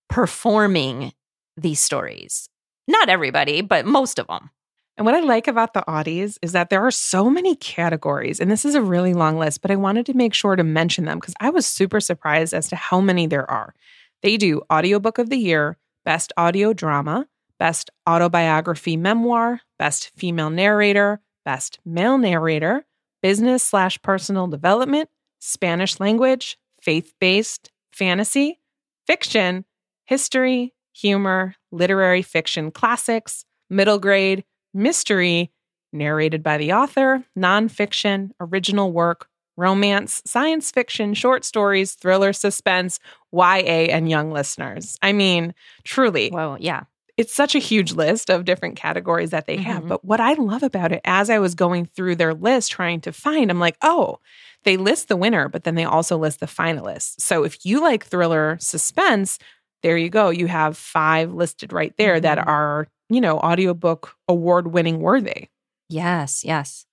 performing 0.08 1.12
these 1.56 1.80
stories. 1.80 2.48
Not 2.88 3.08
everybody, 3.08 3.60
but 3.60 3.86
most 3.86 4.18
of 4.18 4.26
them. 4.26 4.50
And 4.96 5.04
what 5.04 5.14
I 5.14 5.20
like 5.20 5.46
about 5.46 5.74
the 5.74 5.84
Audies 5.86 6.38
is 6.40 6.52
that 6.52 6.70
there 6.70 6.86
are 6.86 6.90
so 6.90 7.28
many 7.28 7.54
categories, 7.56 8.40
and 8.40 8.50
this 8.50 8.64
is 8.64 8.74
a 8.74 8.82
really 8.82 9.12
long 9.12 9.38
list, 9.38 9.60
but 9.60 9.70
I 9.70 9.76
wanted 9.76 10.06
to 10.06 10.14
make 10.14 10.32
sure 10.32 10.56
to 10.56 10.64
mention 10.64 11.04
them 11.04 11.18
because 11.18 11.34
I 11.38 11.50
was 11.50 11.66
super 11.66 12.00
surprised 12.00 12.54
as 12.54 12.68
to 12.68 12.76
how 12.76 13.00
many 13.00 13.26
there 13.26 13.48
are. 13.50 13.74
They 14.22 14.38
do 14.38 14.62
Audiobook 14.72 15.18
of 15.18 15.28
the 15.28 15.36
Year, 15.36 15.76
Best 16.04 16.32
Audio 16.36 16.72
Drama, 16.72 17.26
Best 17.58 17.90
Autobiography 18.08 18.96
Memoir, 18.96 19.60
Best 19.78 20.10
Female 20.16 20.50
Narrator, 20.50 21.20
Best 21.44 21.78
Male 21.84 22.16
Narrator, 22.16 22.86
Business 23.22 23.62
slash 23.62 24.00
Personal 24.00 24.46
Development, 24.46 25.10
Spanish 25.38 26.00
Language, 26.00 26.58
Faith 26.80 27.12
Based, 27.20 27.70
Fantasy, 27.92 28.60
Fiction, 29.06 29.64
History, 30.04 30.72
humor, 30.96 31.54
literary 31.70 32.22
fiction 32.22 32.70
classics, 32.70 33.44
middle 33.68 33.98
grade, 33.98 34.44
mystery, 34.72 35.52
narrated 35.92 36.42
by 36.42 36.56
the 36.58 36.72
author, 36.72 37.24
nonfiction, 37.38 38.30
original 38.40 38.92
work, 38.92 39.28
romance, 39.56 40.22
science 40.26 40.70
fiction, 40.70 41.14
short 41.14 41.44
stories, 41.44 41.94
thriller, 41.94 42.32
suspense, 42.32 42.98
YA, 43.32 43.88
and 43.90 44.08
young 44.10 44.30
listeners. 44.30 44.98
I 45.02 45.12
mean, 45.12 45.54
truly. 45.84 46.30
Well, 46.30 46.56
yeah. 46.60 46.84
It's 47.16 47.34
such 47.34 47.54
a 47.54 47.58
huge 47.58 47.92
list 47.92 48.28
of 48.28 48.44
different 48.44 48.76
categories 48.76 49.30
that 49.30 49.46
they 49.46 49.56
have. 49.56 49.84
Mhm. 49.84 49.88
But 49.88 50.04
what 50.04 50.20
I 50.20 50.34
love 50.34 50.62
about 50.62 50.92
it, 50.92 51.00
as 51.06 51.30
I 51.30 51.38
was 51.38 51.54
going 51.54 51.86
through 51.86 52.16
their 52.16 52.34
list 52.34 52.70
trying 52.72 53.00
to 53.02 53.12
find, 53.12 53.50
I'm 53.50 53.58
like, 53.58 53.78
oh, 53.80 54.18
they 54.64 54.76
list 54.76 55.08
the 55.08 55.16
winner, 55.16 55.48
but 55.48 55.64
then 55.64 55.76
they 55.76 55.84
also 55.84 56.18
list 56.18 56.40
the 56.40 56.46
finalists. 56.46 57.14
So 57.18 57.42
if 57.42 57.64
you 57.64 57.80
like 57.80 58.04
thriller 58.04 58.58
suspense, 58.60 59.38
there 59.82 59.96
you 59.96 60.08
go. 60.10 60.30
You 60.30 60.46
have 60.46 60.76
five 60.76 61.32
listed 61.32 61.72
right 61.72 61.94
there 61.98 62.18
that 62.20 62.38
Mhm. 62.38 62.46
are, 62.46 62.88
you 63.08 63.20
know, 63.20 63.38
audiobook 63.38 64.14
award 64.28 64.68
winning 64.68 65.00
worthy. 65.00 65.48
Yes, 65.88 66.44
yes. 66.44 66.86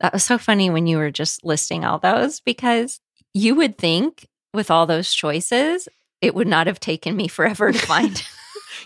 That 0.00 0.12
was 0.12 0.22
so 0.24 0.38
funny 0.38 0.68
when 0.70 0.86
you 0.86 0.98
were 0.98 1.10
just 1.10 1.44
listing 1.44 1.84
all 1.84 1.98
those 1.98 2.40
because 2.40 3.00
you 3.34 3.54
would 3.54 3.78
think 3.78 4.26
with 4.54 4.70
all 4.70 4.86
those 4.86 5.12
choices, 5.12 5.88
it 6.20 6.34
would 6.34 6.46
not 6.46 6.66
have 6.66 6.78
taken 6.80 7.16
me 7.16 7.28
forever 7.28 7.72
to 7.72 7.78
find. 7.78 8.22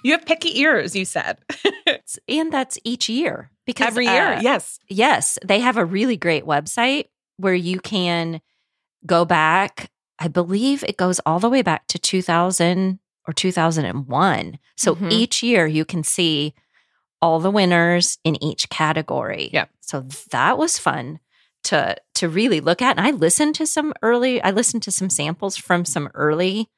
You 0.05 0.13
have 0.13 0.25
picky 0.25 0.61
ears, 0.61 0.95
you 0.95 1.05
said. 1.05 1.39
and 2.29 2.53
that's 2.53 2.79
each 2.85 3.09
year 3.09 3.51
because 3.67 3.89
Every 3.89 4.07
year. 4.07 4.35
uh, 4.35 4.41
yes. 4.41 4.79
Yes, 4.89 5.37
they 5.45 5.59
have 5.61 5.77
a 5.77 5.85
really 5.85 6.17
great 6.17 6.45
website 6.47 7.07
where 7.37 7.55
you 7.55 7.81
can 7.81 8.41
go 9.05 9.25
back. 9.25 9.91
I 10.19 10.29
believe 10.29 10.85
it 10.85 10.97
goes 10.97 11.19
all 11.27 11.39
the 11.41 11.51
way 11.51 11.61
back 11.63 11.87
to 11.89 11.99
2000 11.99 13.01
or 13.27 13.33
2001. 13.33 14.59
So 14.77 14.95
Mhm. 14.97 15.13
each 15.13 15.43
year 15.43 15.67
you 15.67 15.85
can 15.85 16.03
see 16.03 16.55
all 17.23 17.39
the 17.41 17.51
winners 17.51 18.19
in 18.25 18.43
each 18.43 18.69
category. 18.71 19.51
Yep. 19.53 19.71
So 19.81 20.01
that 20.31 20.57
was 20.59 20.79
fun 20.79 21.21
to 21.65 21.97
to 22.15 22.29
really 22.29 22.61
look 22.61 22.81
at. 22.83 22.97
And 22.99 23.07
I 23.07 23.11
listened 23.11 23.55
to 23.57 23.67
some 23.67 23.93
early 24.03 24.43
I 24.43 24.51
listened 24.51 24.83
to 24.85 24.91
some 24.91 25.11
samples 25.11 25.57
from 25.57 25.85
some 25.85 26.09
early 26.15 26.69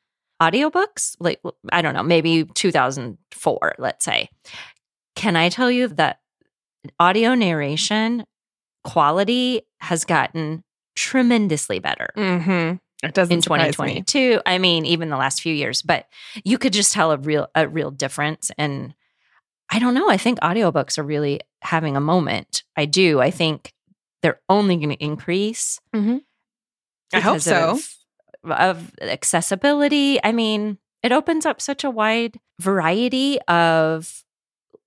audiobooks, 0.40 1.14
like 1.20 1.40
I 1.72 1.82
don't 1.82 1.94
know, 1.94 2.02
maybe 2.02 2.44
2004, 2.44 3.76
let's 3.78 4.04
say. 4.04 4.28
Can 5.14 5.36
I 5.36 5.48
tell 5.48 5.70
you 5.70 5.86
that 5.88 6.20
audio 6.98 7.34
narration 7.34 8.24
quality 8.82 9.62
has 9.80 10.04
gotten 10.04 10.64
tremendously 10.96 11.78
better 11.78 12.08
Mm-hmm. 12.16 12.76
It 13.02 13.14
doesn't 13.14 13.34
in 13.34 13.42
surprise 13.42 13.78
me. 13.78 14.02
2022. 14.02 14.40
I 14.46 14.58
mean, 14.58 14.86
even 14.86 15.08
the 15.08 15.16
last 15.16 15.40
few 15.42 15.52
years, 15.52 15.82
but 15.82 16.06
you 16.44 16.56
could 16.56 16.72
just 16.72 16.92
tell 16.92 17.10
a 17.10 17.16
real 17.16 17.48
a 17.54 17.66
real 17.66 17.90
difference. 17.90 18.50
And 18.56 18.94
I 19.70 19.78
don't 19.78 19.94
know. 19.94 20.08
I 20.08 20.16
think 20.16 20.38
audiobooks 20.40 20.98
are 20.98 21.02
really 21.02 21.40
having 21.62 21.96
a 21.96 22.00
moment. 22.00 22.62
I 22.76 22.84
do. 22.84 23.20
I 23.20 23.30
think 23.30 23.72
they're 24.22 24.40
only 24.48 24.76
going 24.76 24.90
to 24.90 25.04
increase. 25.04 25.80
Mm-hmm. 25.94 26.18
I 27.12 27.20
hope 27.20 27.40
so. 27.40 27.70
Of, 27.70 28.50
of 28.50 28.92
accessibility. 29.00 30.22
I 30.22 30.32
mean, 30.32 30.78
it 31.02 31.12
opens 31.12 31.44
up 31.44 31.60
such 31.60 31.84
a 31.84 31.90
wide 31.90 32.38
variety 32.60 33.40
of 33.42 34.22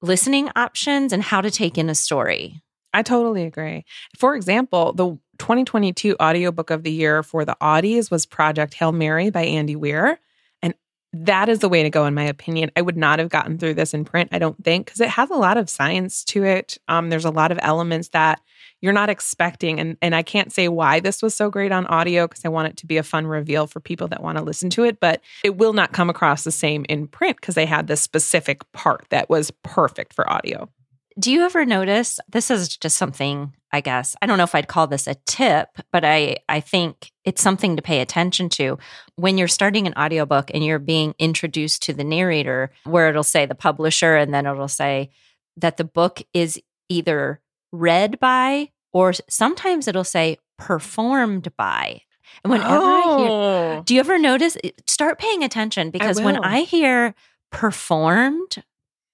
listening 0.02 0.50
options 0.56 1.12
and 1.12 1.22
how 1.22 1.42
to 1.42 1.52
take 1.52 1.78
in 1.78 1.90
a 1.90 1.96
story. 1.96 2.62
I 2.94 3.02
totally 3.02 3.44
agree. 3.44 3.84
For 4.18 4.36
example, 4.36 4.94
the 4.94 5.18
2022 5.38 6.16
audiobook 6.22 6.70
of 6.70 6.84
the 6.84 6.92
year 6.92 7.24
for 7.24 7.46
the 7.46 7.58
Audies 7.62 8.12
was 8.12 8.26
Project 8.26 8.74
Hail 8.74 8.92
Mary 8.92 9.30
by 9.30 9.44
Andy 9.44 9.76
Weir. 9.76 10.20
And 10.62 10.74
that 11.14 11.50
is 11.50 11.60
the 11.60 11.70
way 11.70 11.84
to 11.84 11.90
go, 11.90 12.06
in 12.06 12.14
my 12.14 12.24
opinion. 12.24 12.72
I 12.76 12.82
would 12.82 12.98
not 12.98 13.20
have 13.20 13.30
gotten 13.30 13.58
through 13.58 13.76
this 13.76 13.94
in 13.94 14.06
print, 14.06 14.30
I 14.32 14.40
don't 14.40 14.62
think, 14.64 14.86
because 14.86 15.02
it 15.02 15.10
has 15.10 15.30
a 15.30 15.36
lot 15.36 15.58
of 15.58 15.70
science 15.70 16.24
to 16.26 16.44
it. 16.44 16.78
Um, 16.88 17.10
there's 17.10 17.26
a 17.26 17.32
lot 17.32 17.52
of 17.52 17.60
elements 17.62 18.10
that 18.10 18.42
you're 18.82 18.94
not 18.94 19.10
expecting. 19.10 19.80
And, 19.80 19.98
and 20.02 20.14
I 20.14 20.22
can't 20.22 20.52
say 20.52 20.68
why 20.68 21.00
this 21.00 21.22
was 21.22 21.34
so 21.34 21.50
great 21.50 21.72
on 21.72 21.86
audio 21.88 22.28
because 22.28 22.46
I 22.46 22.50
want 22.50 22.68
it 22.68 22.78
to 22.78 22.86
be 22.86 22.98
a 22.98 23.04
fun 23.04 23.26
reveal 23.26 23.68
for 23.68 23.80
people 23.80 24.08
that 24.10 24.22
want 24.22 24.38
to 24.38 24.44
listen 24.44 24.70
to 24.72 24.84
it, 24.84 25.00
but 25.00 25.22
it 25.44 25.58
will 25.58 25.74
not 25.74 25.92
come 25.92 26.10
across 26.10 26.44
the 26.44 26.52
same 26.52 26.86
in 26.90 27.08
print 27.08 27.38
because 27.38 27.56
they 27.56 27.66
had 27.66 27.88
this 27.88 28.02
specific 28.02 28.70
part 28.74 29.06
that 29.10 29.30
was 29.30 29.52
perfect 29.64 30.14
for 30.14 30.30
audio. 30.32 30.70
Do 31.18 31.32
you 31.32 31.44
ever 31.44 31.66
notice 31.66 32.20
this 32.30 32.52
is 32.52 32.78
just 32.78 32.98
something, 32.98 33.54
I 33.72 33.80
guess. 33.80 34.16
I 34.22 34.26
don't 34.26 34.38
know 34.38 34.44
if 34.44 34.54
I'd 34.56 34.68
call 34.68 34.88
this 34.88 35.08
a 35.08 35.16
tip, 35.26 35.70
but 35.92 36.04
I 36.04 36.38
I 36.50 36.60
think 36.60 37.12
it's 37.24 37.42
something 37.42 37.76
to 37.78 37.82
pay 37.82 38.02
attention 38.02 38.50
to 38.50 38.78
when 39.16 39.38
you're 39.38 39.48
starting 39.48 39.88
an 39.88 39.94
audiobook 39.98 40.52
and 40.54 40.64
you're 40.64 40.80
being 40.80 41.16
introduced 41.18 41.84
to 41.84 41.94
the 41.94 42.04
narrator 42.04 42.72
where 42.84 43.10
it'll 43.10 43.24
say 43.24 43.46
the 43.46 43.56
publisher 43.56 44.16
and 44.18 44.34
then 44.34 44.46
it'll 44.46 44.68
say 44.68 45.10
that 45.58 45.78
the 45.78 45.86
book 45.86 46.22
is 46.34 46.62
either 46.90 47.40
read 47.72 48.20
by 48.20 48.72
or 48.92 49.14
sometimes 49.30 49.88
it'll 49.88 50.04
say 50.04 50.38
performed 50.58 51.56
by. 51.56 52.02
And 52.44 52.52
whenever 52.52 52.74
I 52.74 53.02
hear 53.18 53.30
oh, 53.30 53.84
Do 53.86 53.94
you 53.94 54.02
ever 54.02 54.20
notice 54.20 54.58
start 54.88 55.18
paying 55.20 55.44
attention 55.44 55.92
because 55.92 56.20
when. 56.20 56.38
I 56.38 56.62
hear 56.62 57.16
performed 57.52 58.64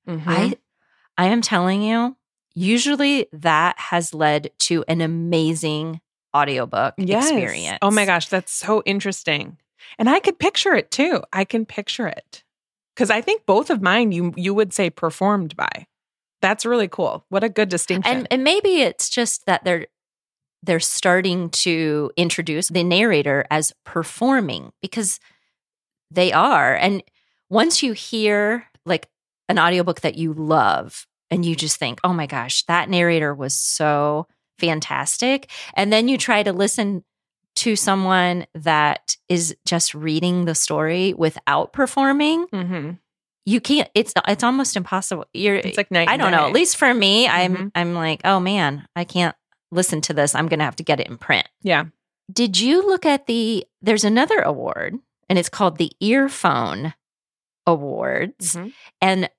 Mhm. 0.08 0.24
I 0.26 0.56
I 1.18 1.28
am 1.28 1.42
telling 1.42 1.82
you, 1.82 2.16
usually 2.54 3.28
that 3.34 3.78
has 3.80 4.14
led 4.14 4.52
to 4.60 4.84
an 4.88 5.02
amazing 5.02 6.02
audiobook 6.36 6.94
Yes. 6.98 7.30
experience. 7.30 7.80
Oh 7.82 7.92
my 7.92 8.06
gosh, 8.06 8.28
that's 8.28 8.52
so 8.52 8.82
interesting. 8.86 9.58
And 9.98 10.10
I 10.10 10.20
could 10.20 10.40
picture 10.40 10.74
it 10.74 10.92
too. 10.92 11.22
I 11.34 11.44
can 11.44 11.66
picture 11.66 12.08
it. 12.08 12.44
Cuz 12.96 13.10
I 13.10 13.22
think 13.22 13.46
both 13.46 13.70
of 13.70 13.82
mine 13.82 14.12
you 14.12 14.34
you 14.36 14.54
would 14.54 14.74
say 14.74 14.90
performed 14.90 15.56
by. 15.56 15.88
That's 16.42 16.66
really 16.66 16.88
cool. 16.88 17.26
What 17.30 17.44
a 17.44 17.50
good 17.50 17.70
distinction. 17.70 18.12
And 18.18 18.28
and 18.32 18.44
maybe 18.44 18.82
it's 18.82 19.10
just 19.10 19.46
that 19.46 19.64
they're 19.64 19.88
they're 20.64 20.80
starting 20.80 21.50
to 21.50 22.12
introduce 22.16 22.70
the 22.70 22.84
narrator 22.84 23.46
as 23.50 23.74
performing 23.84 24.72
because 24.82 25.20
they 26.12 26.32
are. 26.32 26.76
And 26.76 27.04
once 27.50 27.82
you 27.82 27.94
hear 27.94 28.68
like 28.86 29.08
an 29.52 29.60
audiobook 29.60 30.02
that 30.02 30.16
you 30.16 30.34
love 30.34 31.06
and 31.30 31.46
you 31.46 31.56
just 31.56 31.78
think, 31.78 32.00
"Oh 32.04 32.14
my 32.14 32.26
gosh, 32.26 32.64
that 32.66 32.90
narrator 32.90 33.34
was 33.36 33.54
so 33.56 34.28
fantastic." 34.60 35.50
And 35.76 35.92
then 35.92 36.08
you 36.08 36.18
try 36.18 36.44
to 36.44 36.54
listen 36.54 37.04
to 37.58 37.76
someone 37.76 38.46
that 38.56 39.16
is 39.28 39.56
just 39.66 39.94
reading 39.94 40.46
the 40.46 40.56
story 40.56 41.14
without 41.14 41.74
performing, 41.74 42.48
Mhm. 42.48 42.98
you 43.46 43.60
can't 43.60 43.90
it's 43.94 44.14
it's 44.28 44.44
almost 44.44 44.76
impossible. 44.78 45.26
You're 45.34 45.56
It's 45.56 45.78
like 45.78 45.92
night 45.92 46.08
I 46.10 46.16
don't 46.18 46.32
know. 46.32 46.46
At 46.48 46.54
least 46.54 46.78
for 46.78 46.94
me, 46.94 47.28
I'm 47.28 47.56
Mhm. 47.56 47.72
I'm 47.76 47.94
like, 47.94 48.22
oh 48.24 48.40
man, 48.40 48.88
I 48.96 49.04
can't 49.04 49.36
listen 49.72 50.00
to 50.02 50.14
this. 50.14 50.34
I'm 50.36 50.48
gonna 50.48 50.64
have 50.64 50.76
to 50.78 50.84
get 50.84 51.00
it 51.00 51.08
in 51.08 51.18
print. 51.18 51.48
Yeah. 51.62 51.86
Did 52.32 52.60
you 52.60 52.86
look 52.88 53.06
at 53.06 53.26
the 53.28 53.66
there's 53.82 54.04
another 54.06 54.40
award 54.40 54.98
and 55.28 55.38
it's 55.38 55.50
called 55.50 55.78
the 55.78 55.92
Earphone 56.00 56.94
Awards. 57.72 58.56
Mhm. 58.56 58.74
And 59.02 59.30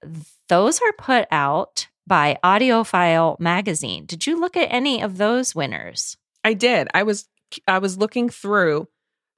those 0.49 0.81
are 0.81 0.93
put 0.99 1.29
out 1.31 1.89
by 2.07 2.39
AudioFile 2.45 3.39
magazine. 3.39 4.07
Did 4.07 4.27
you 4.27 4.39
look 4.41 4.57
at 4.57 4.73
any 4.73 5.01
of 5.03 5.19
those 5.19 5.55
winners? 5.55 6.17
I 6.45 6.55
did. 6.55 6.89
I 6.95 7.03
was 7.05 7.29
I 7.69 7.79
was 7.79 7.97
looking 7.99 8.29
through. 8.29 8.89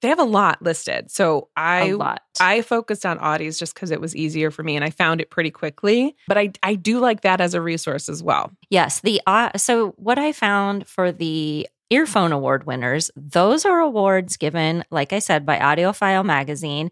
They 0.01 0.09
have 0.09 0.19
a 0.19 0.25
lot 0.25 0.61
listed. 0.63 1.11
So 1.11 1.49
I. 1.57 1.83
I 2.41 2.63
focused 2.63 3.07
on 3.07 3.19
Audies 3.19 3.59
just 3.59 3.75
because 3.75 3.91
it 3.91 4.01
was 4.01 4.15
easier 4.15 4.51
for 4.51 4.63
me 4.63 4.77
and 4.77 4.85
I 4.85 4.91
found 4.91 5.21
it 5.21 5.31
pretty 5.31 5.51
quickly. 5.51 6.15
But 6.29 6.39
I 6.39 6.53
I 6.63 6.75
do 6.75 6.99
like 7.01 7.23
that 7.23 7.41
as 7.41 7.55
a 7.55 7.61
resource 7.61 8.09
as 8.09 8.23
well. 8.23 8.51
Yes, 8.71 9.01
the 9.01 9.21
uh, 9.27 9.51
so 9.57 9.91
what 9.97 10.19
I 10.19 10.33
found 10.33 10.87
for 10.89 11.11
the 11.13 11.69
earphone 11.91 12.33
award 12.33 12.67
winners, 12.67 13.11
those 13.15 13.65
are 13.65 13.79
awards 13.81 14.37
given, 14.37 14.85
like 14.91 15.13
I 15.13 15.19
said, 15.21 15.45
by 15.47 15.59
AudioFile 15.59 16.25
magazine, 16.25 16.91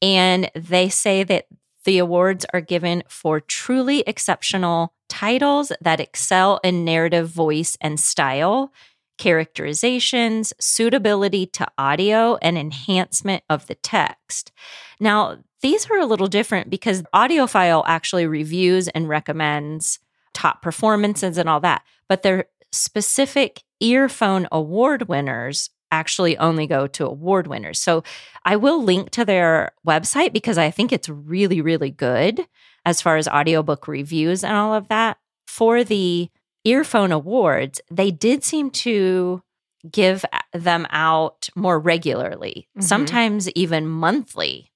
and 0.00 0.50
they 0.54 0.88
say 0.88 1.22
that 1.24 1.46
the 1.84 1.98
awards 1.98 2.44
are 2.52 2.60
given 2.60 3.02
for 3.08 3.40
truly 3.40 4.00
exceptional 4.06 4.92
titles 5.08 5.72
that 5.80 6.00
excel 6.00 6.60
in 6.62 6.84
narrative 6.84 7.28
voice 7.28 7.76
and 7.80 7.98
style, 7.98 8.72
characterizations, 9.18 10.52
suitability 10.60 11.46
to 11.46 11.66
audio, 11.78 12.36
and 12.42 12.56
enhancement 12.56 13.42
of 13.48 13.66
the 13.66 13.74
text. 13.76 14.52
Now, 14.98 15.38
these 15.62 15.90
are 15.90 15.98
a 15.98 16.06
little 16.06 16.26
different 16.26 16.70
because 16.70 17.02
AudioFile 17.14 17.84
actually 17.86 18.26
reviews 18.26 18.88
and 18.88 19.08
recommends 19.08 19.98
top 20.32 20.62
performances 20.62 21.36
and 21.38 21.48
all 21.48 21.60
that. 21.60 21.82
But 22.08 22.22
their 22.22 22.46
specific 22.72 23.62
earphone 23.80 24.46
award 24.52 25.08
winners 25.08 25.70
actually 25.90 26.36
only 26.38 26.66
go 26.66 26.86
to 26.86 27.06
award 27.06 27.46
winners. 27.46 27.78
So 27.78 28.02
I 28.44 28.56
will 28.56 28.82
link 28.82 29.10
to 29.10 29.24
their 29.24 29.72
website 29.86 30.32
because 30.32 30.58
I 30.58 30.70
think 30.70 30.92
it's 30.92 31.08
really, 31.08 31.60
really 31.60 31.90
good 31.90 32.46
as 32.84 33.02
far 33.02 33.16
as 33.16 33.28
audiobook 33.28 33.86
reviews 33.88 34.42
and 34.44 34.56
all 34.56 34.74
of 34.74 34.88
that. 34.88 35.18
For 35.46 35.82
the 35.84 36.30
earphone 36.64 37.12
awards, 37.12 37.80
they 37.90 38.10
did 38.10 38.44
seem 38.44 38.70
to 38.70 39.42
give 39.90 40.24
them 40.52 40.86
out 40.90 41.48
more 41.56 41.78
regularly, 41.78 42.68
Mhm. 42.78 42.82
sometimes 42.82 43.48
even 43.52 43.86
monthly. 43.88 44.70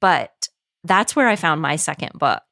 But 0.00 0.48
that's 0.84 1.16
where 1.16 1.28
I 1.28 1.36
found 1.36 1.60
my 1.60 1.76
second 1.76 2.12
book 2.14 2.44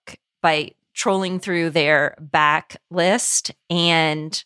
by 0.43 0.73
trolling 0.95 1.39
through 1.39 1.71
their 1.71 2.17
back 2.19 2.77
list 2.91 3.53
and 3.71 4.43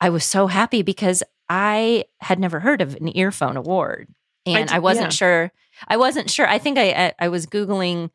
I 0.00 0.10
was 0.10 0.24
so 0.24 0.46
happy 0.48 0.82
because 0.82 1.22
I 1.50 2.04
had 2.20 2.38
never 2.38 2.60
heard 2.60 2.80
of 2.80 2.94
an 2.94 3.14
earphone 3.16 3.56
award 3.56 4.08
and 4.46 4.70
I, 4.70 4.78
wasn't 4.78 5.06
yeah. 5.06 5.10
sure. 5.10 5.52
I 5.88 5.96
wasn't 5.96 6.30
sure. 6.30 6.48
I 6.48 6.58
think 6.58 6.78
I 6.78 7.12
I- 7.18 7.28
was 7.28 7.46
googling 7.46 8.10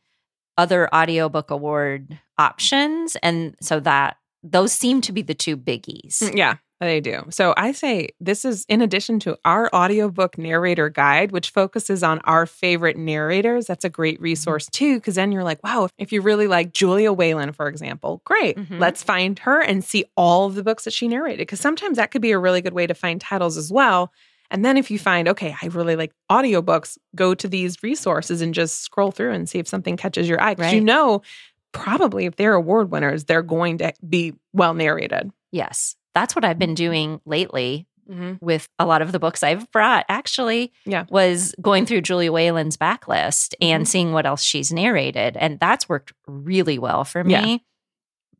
other 0.57 0.93
audiobook 0.95 1.51
award 1.51 2.17
options 2.37 3.17
and 3.17 3.55
so 3.61 3.81
that 3.81 4.17
those 4.41 4.71
seem 4.71 5.01
to 5.01 5.11
be 5.11 5.21
the 5.21 5.33
two 5.33 5.57
biggies. 5.57 6.35
Yeah, 6.35 6.55
they 6.85 7.01
do. 7.01 7.23
So 7.29 7.53
I 7.57 7.71
say 7.71 8.09
this 8.19 8.45
is 8.45 8.65
in 8.69 8.81
addition 8.81 9.19
to 9.21 9.37
our 9.43 9.69
audiobook 9.73 10.37
narrator 10.37 10.89
guide, 10.89 11.31
which 11.31 11.49
focuses 11.49 12.03
on 12.03 12.19
our 12.19 12.45
favorite 12.45 12.97
narrators. 12.97 13.65
That's 13.67 13.85
a 13.85 13.89
great 13.89 14.19
resource 14.21 14.67
too, 14.67 14.95
because 14.95 15.15
then 15.15 15.31
you're 15.31 15.43
like, 15.43 15.63
wow, 15.63 15.89
if 15.97 16.11
you 16.11 16.21
really 16.21 16.47
like 16.47 16.73
Julia 16.73 17.11
Whelan, 17.11 17.51
for 17.51 17.67
example, 17.67 18.21
great. 18.25 18.57
Mhm. 18.57 18.79
Let's 18.79 19.03
find 19.03 19.37
her 19.39 19.61
and 19.61 19.83
see 19.83 20.05
all 20.15 20.45
of 20.45 20.55
the 20.55 20.63
books 20.63 20.85
that 20.85 20.93
she 20.93 21.07
narrated. 21.07 21.39
Because 21.39 21.59
sometimes 21.59 21.97
that 21.97 22.11
could 22.11 22.21
be 22.21 22.31
a 22.31 22.39
really 22.39 22.61
good 22.61 22.73
way 22.73 22.87
to 22.87 22.93
find 22.93 23.19
titles 23.19 23.57
as 23.57 23.71
well. 23.71 24.11
And 24.51 24.63
then 24.63 24.77
if 24.77 24.91
you 24.91 24.99
find, 24.99 25.27
okay, 25.27 25.55
I 25.61 25.67
really 25.67 25.95
like 25.95 26.11
audiobooks, 26.31 26.97
go 27.15 27.33
to 27.33 27.47
these 27.47 27.81
resources 27.81 28.41
and 28.41 28.53
just 28.53 28.81
scroll 28.81 29.11
through 29.11 29.31
and 29.31 29.49
see 29.49 29.57
if 29.59 29.67
something 29.67 29.97
catches 29.97 30.29
your 30.29 30.39
eye. 30.41 30.53
Because 30.53 30.73
you 30.73 30.81
know, 30.81 31.23
probably 31.71 32.25
if 32.25 32.35
they're 32.35 32.53
award 32.53 32.91
winners, 32.91 33.25
they're 33.25 33.41
going 33.41 33.79
to 33.79 33.91
be 34.07 34.33
well 34.53 34.73
narrated. 34.73 35.31
Yes. 35.51 35.95
That's 36.15 36.35
what 36.35 36.43
I've 36.45 36.57
been 36.59 36.73
doing 36.75 37.21
lately 37.25 37.85
Mm-hmm. 38.07 38.33
with 38.39 38.69
a 38.77 38.85
lot 38.85 39.01
of 39.01 39.11
the 39.11 39.17
books 39.17 39.41
I've 39.41 39.71
brought 39.71 40.05
actually 40.09 40.71
Yeah. 40.85 41.05
was 41.09 41.55
going 41.59 41.87
through 41.87 42.01
Julia 42.01 42.31
Whelan's 42.31 42.77
backlist 42.77 43.55
and 43.59 43.83
Mhm. 43.83 43.87
seeing 43.87 44.13
what 44.13 44.27
else 44.27 44.43
she's 44.43 44.71
narrated 44.71 45.35
and 45.35 45.59
that's 45.59 45.89
worked 45.89 46.13
really 46.27 46.77
well 46.77 47.03
for 47.03 47.23
me. 47.23 47.31
Yeah. 47.33 47.57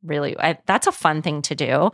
Really 0.04 0.38
I, 0.38 0.60
that's 0.68 0.86
a 0.86 0.92
fun 0.92 1.24
thing 1.24 1.42
to 1.42 1.56
do. 1.56 1.90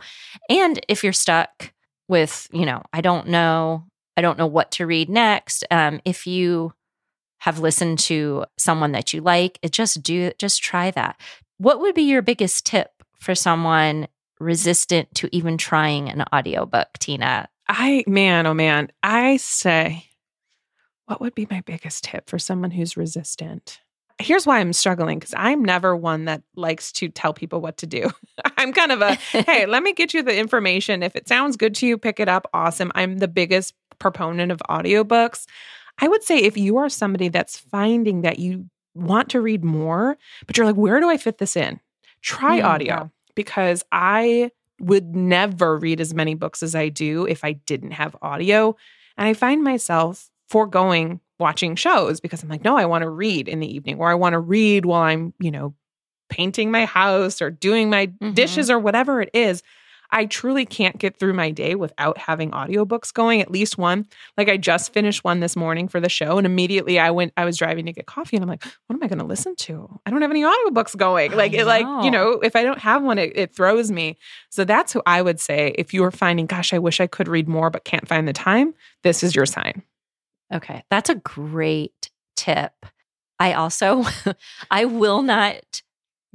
And 0.50 0.84
if 0.86 1.02
you're 1.02 1.14
stuck 1.14 1.72
with, 2.08 2.46
you 2.52 2.66
know, 2.66 2.82
I 2.92 3.00
don't 3.00 3.28
know, 3.28 3.86
I 4.18 4.20
don't 4.20 4.36
know 4.36 4.46
what 4.46 4.70
to 4.72 4.86
read 4.86 5.08
next, 5.08 5.64
um 5.70 6.02
if 6.04 6.26
you 6.26 6.74
have 7.38 7.58
listened 7.58 8.00
to 8.00 8.44
someone 8.58 8.92
that 8.92 9.14
you 9.14 9.22
like, 9.22 9.58
it 9.62 9.72
just 9.72 10.02
do 10.02 10.30
just 10.38 10.62
try 10.62 10.90
that. 10.90 11.18
What 11.56 11.80
would 11.80 11.94
be 11.94 12.02
your 12.02 12.20
biggest 12.20 12.66
tip 12.66 12.90
for 13.18 13.34
someone 13.34 14.08
resistant 14.42 15.14
to 15.16 15.34
even 15.34 15.56
trying 15.56 16.08
an 16.08 16.24
audiobook, 16.34 16.88
Tina? 16.98 17.48
I, 17.68 18.04
man, 18.06 18.46
oh 18.46 18.54
man, 18.54 18.90
I 19.02 19.36
say, 19.38 20.06
what 21.06 21.20
would 21.20 21.34
be 21.34 21.46
my 21.50 21.60
biggest 21.62 22.04
tip 22.04 22.28
for 22.28 22.38
someone 22.38 22.70
who's 22.70 22.96
resistant? 22.96 23.80
Here's 24.18 24.46
why 24.46 24.60
I'm 24.60 24.72
struggling 24.72 25.18
because 25.18 25.34
I'm 25.36 25.64
never 25.64 25.96
one 25.96 26.26
that 26.26 26.42
likes 26.54 26.92
to 26.92 27.08
tell 27.08 27.32
people 27.32 27.60
what 27.60 27.78
to 27.78 27.86
do. 27.86 28.10
I'm 28.56 28.72
kind 28.72 28.92
of 28.92 29.00
a, 29.00 29.14
hey, 29.14 29.66
let 29.68 29.82
me 29.82 29.94
get 29.94 30.14
you 30.14 30.22
the 30.22 30.36
information. 30.36 31.02
If 31.02 31.16
it 31.16 31.26
sounds 31.28 31.56
good 31.56 31.74
to 31.76 31.86
you, 31.86 31.98
pick 31.98 32.20
it 32.20 32.28
up. 32.28 32.48
Awesome. 32.52 32.92
I'm 32.94 33.18
the 33.18 33.28
biggest 33.28 33.74
proponent 33.98 34.52
of 34.52 34.62
audiobooks. 34.68 35.46
I 35.98 36.08
would 36.08 36.22
say 36.22 36.38
if 36.38 36.56
you 36.56 36.76
are 36.78 36.88
somebody 36.88 37.28
that's 37.28 37.58
finding 37.58 38.22
that 38.22 38.38
you 38.38 38.66
want 38.94 39.30
to 39.30 39.40
read 39.40 39.64
more, 39.64 40.16
but 40.46 40.56
you're 40.56 40.66
like, 40.66 40.76
where 40.76 41.00
do 41.00 41.08
I 41.08 41.16
fit 41.16 41.38
this 41.38 41.56
in? 41.56 41.80
Try 42.22 42.60
Mm, 42.60 42.64
audio 42.64 42.94
yeah. 42.94 43.06
Because 43.34 43.84
I 43.92 44.50
would 44.80 45.14
never 45.14 45.78
read 45.78 46.00
as 46.00 46.12
many 46.14 46.34
books 46.34 46.62
as 46.62 46.74
I 46.74 46.88
do 46.88 47.26
if 47.26 47.44
I 47.44 47.52
didn't 47.52 47.92
have 47.92 48.16
audio. 48.22 48.76
And 49.16 49.28
I 49.28 49.34
find 49.34 49.62
myself 49.62 50.28
foregoing 50.48 51.20
watching 51.38 51.76
shows 51.76 52.20
because 52.20 52.42
I'm 52.42 52.48
like, 52.48 52.64
no, 52.64 52.76
I 52.76 52.84
want 52.86 53.02
to 53.02 53.10
read 53.10 53.48
in 53.48 53.60
the 53.60 53.72
evening 53.74 53.98
or 53.98 54.10
I 54.10 54.14
want 54.14 54.32
to 54.34 54.38
read 54.38 54.84
while 54.84 55.02
I'm, 55.02 55.34
you 55.40 55.50
know, 55.50 55.74
painting 56.28 56.70
my 56.70 56.84
house 56.84 57.42
or 57.42 57.50
doing 57.50 57.90
my 57.90 58.06
Mhm. 58.06 58.34
dishes 58.34 58.70
or 58.70 58.78
whatever 58.78 59.20
it 59.20 59.30
is. 59.34 59.62
I 60.12 60.26
truly 60.26 60.66
can't 60.66 60.98
get 60.98 61.16
through 61.16 61.32
my 61.32 61.50
day 61.50 61.74
without 61.74 62.18
having 62.18 62.50
audiobooks 62.50 63.12
going, 63.12 63.40
at 63.40 63.50
least 63.50 63.78
one. 63.78 64.06
Like 64.36 64.48
I 64.50 64.58
just 64.58 64.92
finished 64.92 65.24
one 65.24 65.40
this 65.40 65.56
morning 65.56 65.88
for 65.88 66.00
the 66.00 66.10
show 66.10 66.36
and 66.36 66.46
immediately 66.46 66.98
I 66.98 67.10
went 67.10 67.32
I 67.36 67.46
was 67.46 67.56
driving 67.56 67.86
to 67.86 67.92
get 67.92 68.06
coffee 68.06 68.36
and 68.36 68.42
I'm 68.44 68.48
like, 68.48 68.62
what 68.86 68.96
am 68.96 69.02
I 69.02 69.08
going 69.08 69.18
to 69.20 69.24
listen 69.24 69.56
to? 69.56 69.88
I 70.04 70.10
don't 70.10 70.20
have 70.20 70.30
any 70.30 70.42
audiobooks 70.42 70.96
going. 70.96 71.32
Like 71.32 71.54
it 71.54 71.64
like, 71.64 71.86
you 72.04 72.10
know. 72.10 72.32
if 72.42 72.54
I 72.54 72.62
don't 72.62 72.78
have 72.78 73.02
one 73.02 73.18
it, 73.18 73.32
it 73.34 73.54
throws 73.54 73.90
me. 73.90 74.18
So 74.50 74.64
that's 74.64 74.92
who 74.92 75.02
I 75.06 75.22
would 75.22 75.40
say 75.40 75.74
if 75.76 75.94
you 75.94 76.04
are 76.04 76.10
finding 76.10 76.46
gosh, 76.46 76.74
I 76.74 76.78
wish 76.78 77.00
I 77.00 77.06
could 77.06 77.26
read 77.26 77.48
more 77.48 77.70
but 77.70 77.84
can't 77.84 78.06
find 78.06 78.28
the 78.28 78.34
time, 78.34 78.74
this 79.02 79.22
is 79.22 79.34
your 79.34 79.46
sign. 79.46 79.82
Okay, 80.52 80.84
that's 80.90 81.08
a 81.08 81.14
great 81.14 82.10
tip. 82.36 82.86
I 83.38 83.54
also 83.54 84.04
I 84.70 84.84
will 84.84 85.22
not 85.22 85.82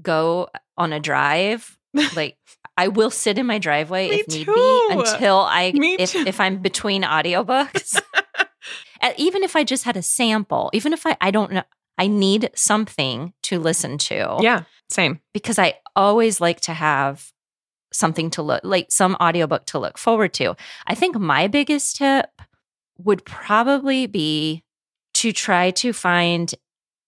go 0.01 0.49
on 0.77 0.93
a 0.93 0.99
drive. 0.99 1.77
Like 2.15 2.37
I 2.77 2.87
will 2.89 3.09
sit 3.09 3.37
in 3.39 3.45
my 3.47 3.57
driveway 3.57 4.09
Me 4.09 4.15
if 4.19 4.27
need 4.27 4.45
too. 4.45 4.53
be 4.53 4.87
until 4.91 5.39
I 5.39 5.71
Me 5.73 5.95
if 5.99 6.11
too. 6.11 6.23
if 6.27 6.39
I'm 6.39 6.59
between 6.59 7.01
audiobooks. 7.03 7.99
Even 9.17 9.43
if 9.43 9.55
I 9.55 9.63
just 9.63 9.83
had 9.83 9.95
a 9.97 10.01
sample, 10.01 10.69
even 10.73 10.91
if 10.93 11.05
I 11.05 11.15
I 11.21 11.31
don't 11.31 11.51
know 11.51 11.63
I 11.97 12.07
need 12.07 12.51
something 12.55 13.33
to 13.43 13.59
listen 13.59 13.97
to 14.09 14.37
Yeah, 14.41 14.63
same. 14.89 15.19
because 15.33 15.57
I 15.59 15.75
always 15.95 16.39
like 16.41 16.61
to 16.61 16.73
have 16.73 17.31
something 17.93 18.29
to 18.31 18.41
look 18.41 18.61
like 18.63 18.87
some 18.91 19.15
audiobook 19.21 19.65
to 19.67 19.79
look 19.79 19.97
forward 19.97 20.33
to. 20.35 20.55
I 20.85 20.93
think 20.93 21.15
my 21.17 21.47
biggest 21.47 21.97
tip 21.97 22.29
would 22.99 23.23
probably 23.25 24.05
be 24.07 24.63
to 25.15 25.31
try 25.31 25.71
to 25.71 25.93
find 25.93 26.53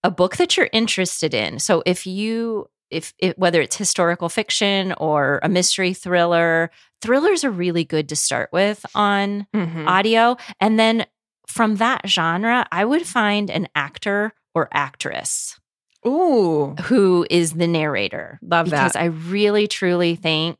a 0.02 0.10
book 0.10 0.36
that 0.38 0.56
you're 0.56 0.70
interested 0.72 1.34
in. 1.34 1.58
So 1.58 1.82
if 1.86 2.06
you 2.06 2.68
if 2.90 3.14
it, 3.18 3.38
whether 3.38 3.60
it's 3.60 3.76
historical 3.76 4.28
fiction 4.28 4.92
or 4.98 5.40
a 5.42 5.48
mystery 5.48 5.94
thriller, 5.94 6.70
thrillers 7.02 7.44
are 7.44 7.50
really 7.50 7.84
good 7.84 8.08
to 8.10 8.16
start 8.16 8.50
with 8.52 8.84
on 8.94 9.46
Mhm. 9.54 9.86
audio 9.86 10.36
and 10.60 10.78
then 10.78 11.06
from 11.46 11.76
that 11.76 12.06
genre, 12.08 12.66
I 12.70 12.84
would 12.84 13.06
find 13.06 13.50
an 13.50 13.66
actor 13.74 14.32
or 14.54 14.68
actress 14.72 15.58
Ooh, 16.06 16.74
who 16.84 17.26
is 17.28 17.52
the 17.54 17.66
narrator 17.66 18.38
love 18.42 18.66
because 18.66 18.92
that. 18.92 19.00
I 19.00 19.06
really 19.06 19.66
truly 19.66 20.14
think 20.16 20.58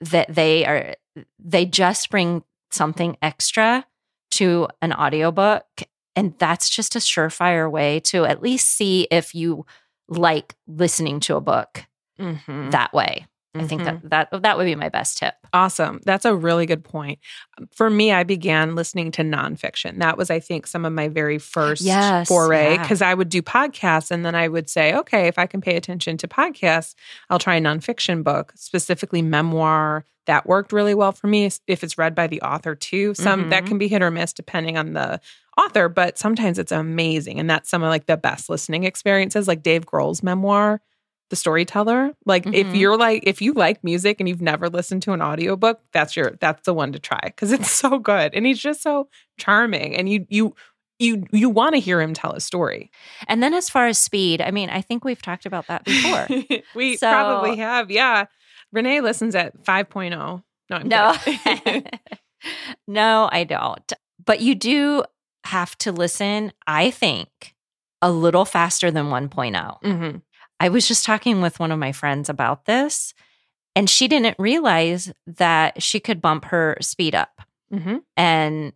that 0.00 0.34
they 0.34 0.64
are 0.66 0.94
they 1.38 1.64
just 1.64 2.10
bring 2.10 2.42
something 2.70 3.16
extra 3.22 3.86
to 4.32 4.68
an 4.82 4.92
audiobook 4.92 5.64
and 6.14 6.34
that's 6.38 6.68
just 6.68 6.96
a 6.96 6.98
surefire 6.98 7.70
way 7.70 8.00
to 8.00 8.24
at 8.24 8.42
least 8.42 8.68
see 8.68 9.06
if 9.10 9.34
you 9.34 9.64
like 10.08 10.54
listening 10.66 11.20
to 11.20 11.36
a 11.36 11.40
book 11.40 11.84
Mhm. 12.20 12.70
that 12.70 12.92
way. 12.92 13.26
I 13.54 13.64
think 13.64 13.84
that 13.84 14.10
that 14.10 14.42
that 14.42 14.58
would 14.58 14.66
be 14.66 14.74
my 14.74 14.90
best 14.90 15.16
tip. 15.16 15.32
Awesome. 15.54 16.00
That's 16.04 16.26
a 16.26 16.34
really 16.36 16.66
good 16.66 16.84
point. 16.84 17.20
For 17.74 17.88
me, 17.88 18.12
I 18.12 18.22
began 18.22 18.74
listening 18.74 19.10
to 19.12 19.22
nonfiction. 19.22 19.98
That 20.00 20.18
was, 20.18 20.28
I 20.30 20.40
think, 20.40 20.66
some 20.66 20.84
of 20.84 20.92
my 20.92 21.08
very 21.08 21.38
first 21.38 21.80
Yes, 21.80 22.28
foray 22.28 22.74
yeah. 22.74 22.82
because 22.82 23.00
I 23.00 23.14
would 23.14 23.30
do 23.30 23.40
podcasts 23.40 24.10
and 24.10 24.26
then 24.26 24.34
I 24.34 24.48
would 24.48 24.68
say, 24.68 24.94
okay, 24.94 25.26
if 25.26 25.38
I 25.38 25.46
can 25.46 25.62
pay 25.62 25.74
attention 25.76 26.18
to 26.18 26.28
podcasts, 26.28 26.94
I'll 27.30 27.38
try 27.38 27.54
a 27.54 27.60
nonfiction 27.62 28.22
book, 28.22 28.52
specifically 28.56 29.22
memoir. 29.22 30.04
That 30.26 30.46
worked 30.46 30.72
really 30.72 30.94
well 30.94 31.12
for 31.12 31.26
me 31.26 31.50
if 31.66 31.82
it's 31.84 31.98
read 31.98 32.14
by 32.14 32.26
the 32.26 32.42
author 32.42 32.74
too. 32.74 33.14
Some 33.14 33.50
that 33.50 33.64
Mhm. 33.64 33.66
can 33.68 33.78
be 33.78 33.88
hit 33.88 34.02
or 34.02 34.10
miss 34.10 34.32
depending 34.32 34.76
on 34.76 34.92
the 34.92 35.20
author, 35.58 35.88
but 35.88 36.18
sometimes 36.18 36.58
it's 36.58 36.72
amazing. 36.72 37.40
And 37.40 37.48
that's 37.48 37.70
some 37.70 37.82
of 37.82 37.88
like 37.88 38.06
the 38.06 38.16
best 38.16 38.48
listening 38.50 38.84
experiences, 38.84 39.48
like 39.48 39.62
Dave 39.62 39.86
Grohl's 39.86 40.22
memoir 40.22 40.80
the 41.28 41.34
storyteller 41.34 42.12
like 42.24 42.46
if 42.46 42.68
Mhm. 42.68 42.78
you're 42.78 42.96
like 42.96 43.24
if 43.26 43.42
you 43.42 43.52
like 43.52 43.82
music 43.82 44.20
and 44.20 44.28
you've 44.28 44.40
never 44.40 44.68
listened 44.68 45.02
to 45.02 45.12
an 45.12 45.20
audiobook 45.20 45.80
that's 45.92 46.14
your 46.14 46.36
that's 46.40 46.62
the 46.64 46.72
one 46.72 46.92
to 46.92 47.00
try 47.00 47.18
because 47.24 47.50
it's 47.50 47.68
so 47.68 47.98
good 47.98 48.32
and 48.32 48.46
he's 48.46 48.60
just 48.60 48.80
so 48.80 49.08
charming 49.36 49.96
and 49.96 50.08
you 50.08 50.24
you 50.30 50.54
you 51.00 51.24
you 51.32 51.50
want 51.50 51.74
to 51.74 51.80
hear 51.80 52.00
him 52.00 52.14
tell 52.14 52.30
a 52.30 52.38
story 52.38 52.92
And 53.26 53.42
then 53.42 53.54
as 53.54 53.68
far 53.68 53.88
as 53.88 53.98
speed, 53.98 54.40
I 54.40 54.52
mean, 54.52 54.70
I 54.70 54.80
think 54.80 55.04
we've 55.04 55.20
talked 55.20 55.46
about 55.46 55.66
that 55.66 55.84
before. 55.84 56.28
we 56.76 56.96
So- 56.96 57.10
probably 57.10 57.56
have 57.56 57.90
yeah 57.90 58.26
renee 58.72 59.00
listens 59.00 59.34
at 59.34 59.62
5.0 59.64 60.42
no 60.70 60.76
I'm 60.76 60.88
No. 60.88 61.14
no, 62.88 63.28
I 63.30 63.44
don't. 63.44 63.92
But 64.24 64.40
you 64.40 64.54
do 64.54 65.04
have 65.44 65.76
to 65.78 65.92
listen, 65.92 66.52
I 66.66 66.90
think, 66.90 67.54
a 68.02 68.10
little 68.10 68.44
faster 68.44 68.90
than 68.90 69.06
1.0. 69.06 69.80
Mhm. 69.82 70.22
I 70.58 70.68
was 70.68 70.88
just 70.88 71.04
talking 71.04 71.40
with 71.40 71.60
one 71.60 71.70
of 71.70 71.78
my 71.78 71.92
friends 71.92 72.28
about 72.28 72.64
this, 72.64 73.14
and 73.76 73.88
she 73.88 74.08
didn't 74.08 74.36
realize 74.38 75.12
that 75.26 75.82
she 75.82 76.00
could 76.00 76.20
bump 76.20 76.46
her 76.46 76.76
speed 76.80 77.14
up. 77.14 77.42
Mhm. 77.72 78.02
And 78.16 78.72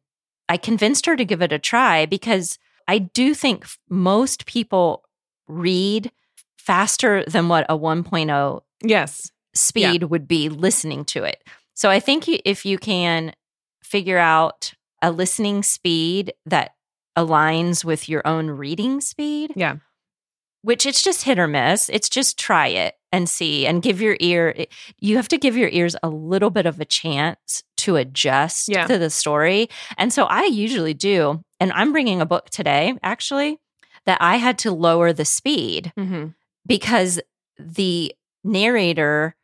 I 0.49 0.57
convinced 0.57 1.07
her 1.07 1.17
to 1.17 1.25
give 1.25 1.43
it 1.43 1.53
a 1.53 1.59
try 1.59 2.07
because 2.07 2.59
I 2.87 2.99
do 2.99 3.35
think 3.35 3.67
most 3.89 4.47
people 4.47 5.05
read 5.49 6.13
faster 6.59 7.25
than 7.25 7.49
what 7.49 7.67
a 7.69 7.77
1.0 7.77 8.63
yes 8.83 9.31
speed 9.55 10.05
would 10.05 10.27
be 10.29 10.49
listening 10.49 11.05
to 11.07 11.25
it. 11.25 11.43
So 11.75 11.91
I 11.91 12.01
think 12.01 12.29
if 12.29 12.65
you 12.65 12.79
can 12.79 13.33
figure 13.83 14.19
out 14.19 14.73
a 15.03 15.11
listening 15.11 15.63
speed 15.63 16.33
that 16.47 16.73
aligns 17.17 17.85
with 17.85 18.09
your 18.09 18.27
own 18.27 18.51
reading 18.51 19.01
speed, 19.01 19.53
yeah 19.57 19.77
which 20.63 20.85
it's 20.85 21.01
just 21.03 21.23
hit 21.25 21.39
or 21.39 21.47
miss, 21.47 21.89
it's 21.89 22.11
just 22.11 22.39
try 22.39 22.67
it. 22.67 22.95
and 23.13 23.29
see 23.31 23.67
and 23.67 23.83
give 23.83 24.01
your 24.01 24.17
ear 24.21 24.67
you 25.01 25.17
have 25.17 25.27
to 25.27 25.39
give 25.39 25.57
your 25.57 25.71
ears 25.71 25.97
a 26.03 26.09
little 26.09 26.51
bit 26.51 26.67
of 26.67 26.79
a 26.79 26.85
chance 26.85 27.63
to 27.79 27.97
adjust 27.97 28.69
Yeah. 28.69 28.87
to 28.87 28.99
the 28.99 29.09
story 29.11 29.69
and 29.99 30.13
so 30.13 30.25
i 30.27 30.45
usually 30.45 30.95
do 30.95 31.43
and 31.59 31.73
i'm 31.73 31.91
bringing 31.93 32.21
a 32.21 32.27
book 32.27 32.51
today 32.51 32.95
actually 33.03 33.59
that 34.07 34.19
i 34.21 34.37
had 34.37 34.59
to 34.59 34.71
lower 34.71 35.13
the 35.13 35.25
speed 35.25 35.93
Mm-hmm. 35.99 36.27
because 36.67 37.21
the 37.59 38.15
narrator 38.45 39.35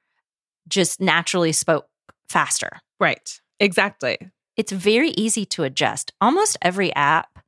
just 0.69 1.01
naturally 1.01 1.53
spoke 1.53 1.87
faster 2.29 2.71
Right. 3.01 3.41
Exactly. 3.61 4.19
it's 4.57 4.73
very 4.73 5.11
easy 5.11 5.45
to 5.47 5.65
adjust 5.65 6.13
almost 6.21 6.57
every 6.63 6.95
app 6.95 7.39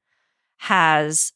has 0.58 1.32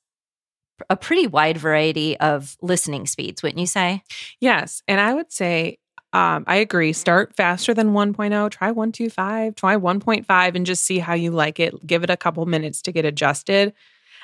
a 0.90 0.96
pretty 0.96 1.26
wide 1.26 1.58
variety 1.58 2.18
of 2.18 2.56
listening 2.62 3.06
speeds 3.06 3.42
wouldn't 3.42 3.60
you 3.60 3.66
say 3.66 4.02
Yes. 4.40 4.82
And 4.88 5.00
I 5.00 5.14
would 5.14 5.32
say, 5.32 5.78
um, 6.12 6.44
I 6.46 6.56
agree. 6.56 6.92
Start 6.92 7.34
faster 7.36 7.72
than 7.74 7.92
1.0. 7.92 8.50
Try 8.50 8.70
125, 8.72 9.54
try 9.54 9.76
1.5, 9.76 10.54
and 10.56 10.66
just 10.66 10.84
see 10.84 10.98
how 10.98 11.14
you 11.14 11.30
like 11.30 11.60
it. 11.60 11.86
Give 11.86 12.02
it 12.04 12.10
a 12.10 12.16
couple 12.16 12.44
minutes 12.46 12.82
to 12.82 12.92
get 12.92 13.04
adjusted. 13.06 13.72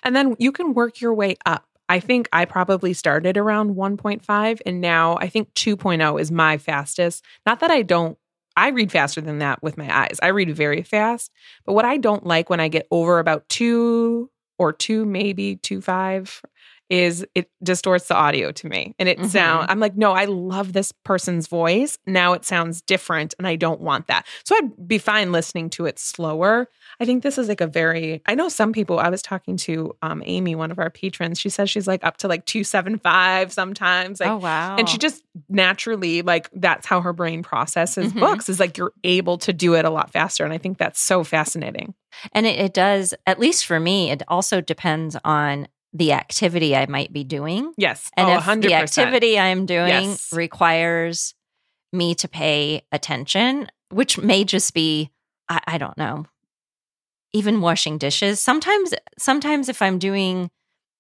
And 0.03 0.17
then 0.17 0.37
you 0.39 0.53
can 0.53 0.75
work 0.75 1.01
your 1.01 1.15
way 1.15 1.37
up. 1.47 1.68
I 1.89 2.01
think 2.01 2.29
I 2.33 2.45
probably 2.45 2.93
started 2.93 3.37
around 3.37 3.75
1.5, 3.75 4.61
and 4.67 4.81
now 4.81 5.17
I 5.17 5.29
think 5.29 5.53
2.0 5.55 6.21
is 6.21 6.31
my 6.31 6.59
fastest. 6.59 7.25
Not 7.47 7.61
that 7.61 7.71
I 7.71 7.83
don't, 7.83 8.19
I 8.57 8.69
read 8.69 8.93
faster 8.93 9.21
than 9.21 9.39
that 9.39 9.63
with 9.63 9.79
my 9.79 9.97
eyes. 9.97 10.19
I 10.23 10.29
read 10.29 10.55
very 10.55 10.83
fast. 10.83 11.33
But 11.65 11.75
what 11.75 11.85
I 11.85 11.97
don't 11.97 12.27
like 12.27 12.51
when 12.51 12.61
I 12.61 12.69
get 12.69 12.87
over 12.91 13.19
about 13.19 13.49
two 13.49 14.31
or 14.59 14.73
two, 14.73 15.05
maybe 15.05 15.57
two 15.57 15.81
five, 15.81 16.43
is 16.91 17.27
it 17.35 17.51
distorts 17.63 18.09
the 18.09 18.15
audio 18.15 18.51
to 18.53 18.67
me. 18.69 18.95
And 18.99 19.09
it 19.09 19.19
Mhm. 19.19 19.27
sound 19.29 19.67
i'm 19.71 19.79
like 19.81 19.97
no 19.97 20.13
i 20.13 20.25
love 20.25 20.73
this 20.73 20.93
person's 21.05 21.47
voice. 21.47 21.99
Now 22.07 22.33
it 22.33 22.45
sounds 22.45 22.81
different 22.83 23.35
and 23.39 23.47
i 23.47 23.57
don't 23.57 23.81
want 23.81 24.07
that. 24.07 24.27
So 24.45 24.57
i'd 24.57 24.89
be 24.89 24.99
fine 24.99 25.33
listening 25.33 25.71
to 25.71 25.87
it 25.87 25.99
slower. 25.99 26.69
I 27.01 27.05
think 27.05 27.23
this 27.23 27.39
is 27.39 27.49
like 27.49 27.61
a 27.61 27.67
very 27.67 28.23
i 28.27 28.35
know 28.35 28.49
some 28.49 28.73
people 28.73 28.99
i 28.99 29.09
was 29.11 29.23
talking 29.23 29.57
to 29.59 29.95
um, 30.03 30.23
amy 30.27 30.55
one 30.55 30.71
of 30.71 30.79
our 30.79 30.91
patrons. 30.91 31.39
She 31.39 31.49
says 31.51 31.69
she's 31.71 31.87
like 31.87 32.03
up 32.05 32.17
to 32.19 32.29
like 32.29 32.47
275 32.47 33.53
sometimes 33.53 34.21
like 34.21 34.31
oh 34.31 34.37
wow. 34.39 34.77
and 34.77 34.89
she 34.89 34.99
just 34.99 35.23
naturally 35.49 36.23
like 36.23 36.49
that's 36.55 36.87
how 36.87 37.01
her 37.01 37.13
brain 37.13 37.43
processes 37.43 38.13
Mhm. 38.13 38.21
books 38.21 38.49
is 38.49 38.59
like 38.61 38.79
you're 38.79 38.93
able 39.05 39.39
to 39.39 39.53
do 39.53 39.75
it 39.75 39.85
a 39.85 39.91
lot 39.91 40.11
faster 40.11 40.45
and 40.45 40.53
i 40.53 40.59
think 40.59 40.79
that's 40.79 41.01
so 41.01 41.23
fascinating. 41.25 41.95
And 42.33 42.47
it, 42.47 42.59
it 42.59 42.75
does, 42.75 43.15
at 43.27 43.39
least 43.39 43.65
for 43.67 43.79
me, 43.79 44.11
it 44.11 44.23
also 44.27 44.61
depends 44.61 45.17
on 45.25 45.69
the 45.93 46.13
activity 46.13 46.77
I 46.77 46.87
might 46.87 47.13
be 47.13 47.25
doing. 47.25 47.73
yes 47.77 48.11
And 48.17 48.29
oh, 48.29 48.35
if 48.35 48.45
100% 48.45 48.61
the 48.63 48.75
activity 48.75 49.39
I'm 49.39 49.67
doing 49.67 49.89
Yes. 49.89 50.33
requires 50.33 51.35
me 51.93 52.15
to 52.17 52.29
pay 52.29 52.83
attention, 52.93 53.69
which 53.91 54.19
may 54.19 54.45
just 54.45 54.75
be, 54.75 55.11
I, 55.49 55.61
I 55.67 55.79
don't 55.79 55.97
know, 55.97 56.27
even 57.33 57.61
washing 57.61 57.99
dishes. 57.99 58.41
Sometimes, 58.41 58.95
sometimes 59.19 59.69
if 59.69 59.81
I'm 59.83 59.99
doing 59.99 60.51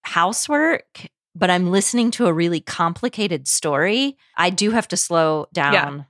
housework, 0.02 1.06
but 1.34 1.50
I'm 1.50 1.70
listening 1.70 2.10
to 2.12 2.26
a 2.26 2.32
really 2.32 2.60
complicated 2.60 3.46
story, 3.46 4.16
I 4.36 4.50
do 4.50 4.70
have 4.70 4.88
to 4.88 4.96
slow 4.96 5.46
down 5.52 6.06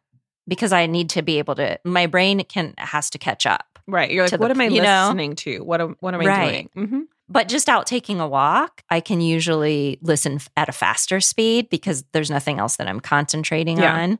because 0.46 0.72
I 0.72 0.86
need 0.86 1.10
to 1.10 1.22
be 1.22 1.38
able 1.38 1.54
to, 1.56 1.78
my 1.84 2.06
brain 2.06 2.42
can, 2.44 2.74
has 2.78 3.10
to 3.10 3.18
catch 3.18 3.44
up. 3.46 3.78
right 3.86 4.10
you're 4.10 4.24
like 4.24 4.30
to 4.30 4.38
the- 4.38 4.42
what 4.42 4.50
am 4.50 4.60
i 4.60 4.68
you 4.68 4.80
know? 4.82 5.08
listening 5.08 5.34
to 5.36 5.62
what 5.64 5.80
am, 5.80 5.96
what 6.00 6.14
am 6.14 6.20
i 6.20 6.24
Right. 6.26 6.70
doing 6.72 6.88
hmm 6.88 7.00
But 7.28 7.48
just 7.48 7.68
out 7.68 7.86
taking 7.86 8.20
a 8.20 8.28
walk, 8.28 8.82
I 8.90 9.00
can 9.00 9.20
usually 9.20 9.98
listen 10.02 10.40
at 10.56 10.68
a 10.68 10.72
faster 10.72 11.20
speed 11.20 11.68
because 11.70 12.04
there's 12.12 12.30
nothing 12.30 12.58
else 12.58 12.76
that 12.76 12.88
I'm 12.88 13.00
concentrating 13.00 13.78
Yeah. 13.78 13.94
on, 14.02 14.18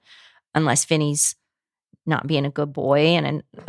unless 0.54 0.84
Vinny's 0.84 1.34
not 2.06 2.26
being 2.26 2.46
a 2.46 2.50
good 2.50 2.72
boy 2.72 3.00
and, 3.00 3.26
an, 3.26 3.42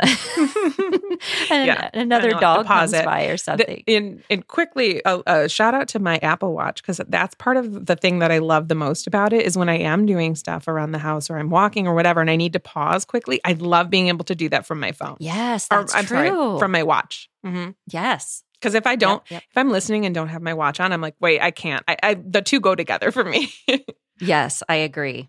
and 1.50 1.66
Yeah. 1.66 1.90
another 1.92 2.30
And 2.30 2.40
dog 2.40 2.66
comes 2.66 2.90
deposit. 2.92 3.04
by 3.04 3.24
or 3.26 3.36
something. 3.36 3.82
in 3.86 4.22
and 4.30 4.46
quickly 4.46 5.02
a, 5.04 5.22
a 5.26 5.48
shout 5.48 5.74
out 5.74 5.88
to 5.88 5.98
my 5.98 6.16
apple 6.22 6.54
watch 6.54 6.80
because 6.82 7.00
that's 7.08 7.34
part 7.34 7.56
of 7.58 7.84
the 7.86 7.96
thing 7.96 8.20
that 8.20 8.30
i 8.32 8.38
love 8.38 8.68
the 8.68 8.74
most 8.74 9.06
about 9.06 9.34
it 9.34 9.44
is 9.44 9.58
when 9.58 9.68
i 9.68 9.76
am 9.76 10.06
doing 10.06 10.34
stuff 10.34 10.68
around 10.68 10.92
the 10.92 10.98
house 10.98 11.28
or 11.28 11.36
i'm 11.38 11.50
walking 11.50 11.86
or 11.86 11.94
whatever 11.94 12.20
and 12.22 12.30
i 12.30 12.36
need 12.36 12.54
to 12.54 12.60
pause 12.60 13.04
quickly 13.04 13.40
i 13.44 13.52
love 13.52 13.90
being 13.90 14.08
able 14.08 14.24
to 14.24 14.34
do 14.34 14.48
that 14.48 14.64
from 14.64 14.80
my 14.80 14.92
phone 14.92 15.16
yes, 15.20 15.66
or 15.70 15.80
i'm 15.80 15.86
true. 15.86 16.06
sorry 16.06 16.58
from 16.58 16.70
my 16.72 16.82
watch 16.82 17.28
because 17.42 17.74
yes, 17.90 18.42
if 18.74 18.86
i 18.86 18.96
don't 18.96 19.22
Yep, 19.26 19.30
yep. 19.30 19.42
if 19.50 19.56
i'm 19.58 19.70
listening 19.70 20.06
and 20.06 20.14
don't 20.14 20.28
have 20.28 20.42
my 20.42 20.54
watch 20.54 20.80
on 20.80 20.92
i'm 20.92 21.00
like 21.00 21.14
wait 21.20 21.40
i 21.40 21.50
can't 21.50 21.82
i, 21.88 21.96
I 22.02 22.14
the 22.14 22.42
two 22.42 22.60
go 22.60 22.74
together 22.74 23.10
for 23.10 23.24
me 23.24 23.52
yes, 24.20 24.62
I 24.68 24.76
agree. 24.76 25.28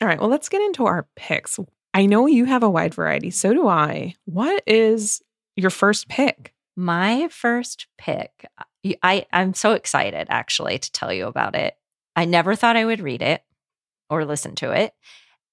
all 0.00 0.08
right 0.08 0.18
well 0.18 0.28
let's 0.30 0.48
get 0.48 0.62
into 0.62 0.86
our 0.86 1.06
picks 1.16 1.58
i 1.94 2.06
know 2.06 2.26
you 2.26 2.44
have 2.46 2.62
a 2.62 2.70
wide 2.70 2.94
variety 2.94 3.30
so 3.30 3.52
do 3.52 3.68
i 3.68 4.14
what 4.24 4.62
is 4.66 5.20
your 5.56 5.70
first 5.70 6.08
pick 6.08 6.54
My 6.76 7.28
first 7.30 7.86
pick, 7.98 8.46
I- 8.58 8.96
I, 9.02 9.26
I'm 9.32 9.52
so 9.54 9.72
excited 9.72 10.26
actually 10.30 10.78
to 10.78 10.90
tell 10.92 11.12
you 11.12 11.26
about 11.26 11.54
it. 11.54 11.76
I 12.16 12.24
never 12.24 12.56
thought 12.56 12.74
I 12.76 12.84
would 12.86 13.00
read 13.00 13.20
it 13.22 13.44
or 14.10 14.24
listen 14.24 14.54
to 14.56 14.72
it. 14.72 14.92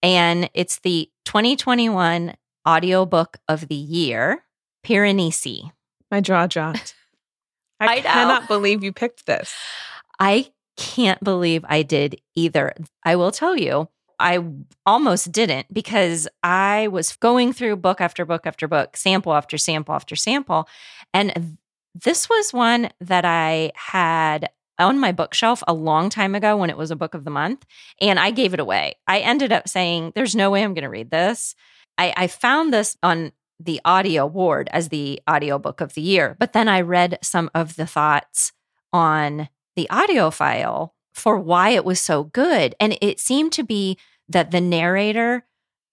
And 0.01 0.49
it's 0.55 0.79
the 0.79 1.11
2021 1.25 2.35
audiobook 2.67 3.37
of 3.47 3.67
the 3.67 3.75
year, 3.75 4.43
Piranesi. 4.85 5.69
my 6.09 6.21
jaw 6.21 6.47
dropped 6.47 6.95
i, 7.79 7.85
I 7.85 8.01
cannot 8.01 8.47
believe 8.47 8.83
you 8.83 8.91
picked 8.91 9.25
this 9.25 9.55
I 10.19 10.51
can't 10.79 11.23
believe 11.23 11.65
I 11.67 11.83
did 11.83 12.21
either. 12.35 12.73
I 13.03 13.15
will 13.15 13.31
tell 13.31 13.55
you, 13.55 13.89
I 14.19 14.43
almost 14.85 15.31
didn't 15.31 15.73
because 15.73 16.27
I 16.43 16.89
was 16.89 17.15
going 17.15 17.53
through 17.53 17.77
book 17.77 18.01
after 18.01 18.25
book 18.25 18.45
after 18.45 18.67
book, 18.67 18.97
sample 18.97 19.33
after 19.33 19.57
sample 19.57 19.95
after 19.95 20.15
sample. 20.15 20.67
And 21.13 21.57
this 21.95 22.29
was 22.29 22.53
one 22.53 22.89
that 22.99 23.23
I 23.23 23.71
had 23.75 24.49
on 24.77 24.99
my 24.99 25.11
bookshelf 25.11 25.63
a 25.67 25.73
long 25.73 26.09
time 26.09 26.35
ago 26.35 26.55
when 26.55 26.69
it 26.69 26.77
was 26.77 26.91
a 26.91 26.95
book 26.95 27.13
of 27.13 27.25
the 27.25 27.31
month, 27.31 27.65
and 27.99 28.17
I 28.19 28.31
gave 28.31 28.53
it 28.53 28.59
away. 28.61 28.95
I 29.07 29.19
ended 29.19 29.51
up 29.51 29.67
saying, 29.67 30.13
There's 30.15 30.35
no 30.35 30.49
way 30.49 30.63
I'm 30.63 30.73
going 30.73 30.83
to 30.83 30.89
read 30.89 31.11
this. 31.11 31.55
I, 31.97 32.13
I 32.15 32.27
found 32.27 32.73
this 32.73 32.97
on 33.03 33.33
the 33.59 33.81
Audie 33.83 34.17
Award 34.17 34.69
as 34.71 34.89
the 34.89 35.21
audiobook 35.29 35.81
of 35.81 35.93
the 35.93 36.01
year, 36.01 36.35
but 36.39 36.53
then 36.53 36.67
I 36.67 36.81
read 36.81 37.19
some 37.21 37.49
of 37.53 37.75
the 37.75 37.85
thoughts 37.85 38.53
on 38.93 39.49
the 39.75 39.87
AudioFile 39.91 40.91
for 41.13 41.37
why 41.37 41.69
it 41.69 41.85
was 41.85 41.99
so 41.99 42.23
good. 42.23 42.75
And 42.79 42.97
it 43.01 43.19
seemed 43.19 43.51
to 43.53 43.63
be 43.63 43.97
that 44.29 44.51
the 44.51 44.61
narrator 44.61 45.45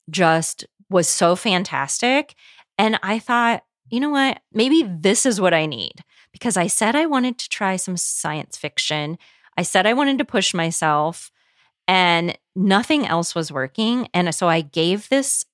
just 0.09 0.67
was 0.89 1.09
so 1.09 1.35
fantastic. 1.35 2.35
And 2.79 2.99
I 3.03 3.19
thought, 3.19 3.65
you 3.89 4.01
know 4.01 4.11
what? 4.11 4.41
Maybe 4.53 4.83
this 4.83 5.27
is 5.27 5.41
what 5.41 5.55
I 5.55 5.67
need 5.67 6.05
because 6.33 6.57
I 6.57 6.67
said 6.67 6.95
I 6.95 7.07
wanted 7.07 7.39
to 7.39 7.49
try 7.49 7.77
some 7.77 7.97
science 7.97 8.57
fiction. 8.57 9.19
I 9.57 9.63
said 9.63 9.87
I 9.87 9.95
wanted 9.95 10.19
to 10.19 10.25
push 10.25 10.55
myself 10.55 11.31
and 11.89 12.37
nothing 12.55 13.07
else 13.07 13.35
was 13.35 13.53
working. 13.53 14.09
And 14.13 14.35
so 14.35 14.49
I 14.49 14.61
gave 14.61 15.09
this 15.09 15.45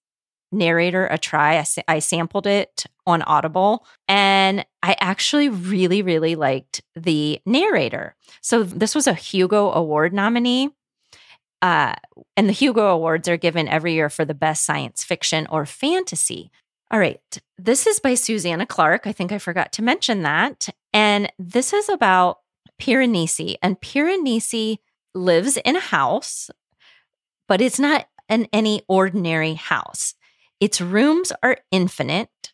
narrator 0.53 1.07
a 1.07 1.19
try. 1.19 1.59
I, 1.59 1.67
I 1.89 1.99
sampled 1.99 2.47
it 2.47 2.87
on 3.07 3.23
Audible 3.23 3.87
and 4.09 4.65
I 4.83 4.97
actually 5.01 5.49
really, 5.49 6.03
really 6.03 6.35
liked 6.37 6.83
the 6.95 7.41
narrator. 7.47 8.15
So 8.41 8.63
this 8.63 8.95
was 8.95 9.07
a 9.07 9.15
Hugo 9.15 9.73
Award 9.73 10.13
nominee. 10.13 10.71
Uh, 11.61 11.95
and 12.37 12.49
the 12.49 12.53
Hugo 12.53 12.89
Awards 12.89 13.29
are 13.29 13.37
given 13.37 13.69
every 13.69 13.95
year 13.95 14.11
for 14.11 14.25
the 14.25 14.35
best 14.35 14.65
science 14.65 15.05
fiction 15.05 15.47
or 15.49 15.65
fantasy. 15.65 16.51
All 16.91 16.99
right. 16.99 17.21
This 17.57 17.87
is 17.87 18.01
by 18.01 18.15
Susanna 18.15 18.67
Clarke. 18.67 19.07
I 19.07 19.13
think 19.13 19.33
I 19.33 19.39
forgot 19.39 19.73
to 19.73 19.83
mention 19.83 20.23
that. 20.23 20.69
And 20.93 21.33
this 21.39 21.73
is 21.73 21.89
about 21.89 22.41
Piranesi. 22.81 23.55
And 23.63 23.81
Piranesi 23.81 24.79
lives 25.15 25.57
in 25.59 25.77
a 25.77 25.81
house, 25.81 26.51
but 27.47 27.61
it's 27.61 27.79
not 27.79 28.07
an 28.29 28.47
any 28.53 28.83
ordinary 28.89 29.55
house. 29.55 30.15
Its 30.63 30.81
rooms 30.81 31.33
are 31.43 31.57
infinite, 31.73 32.53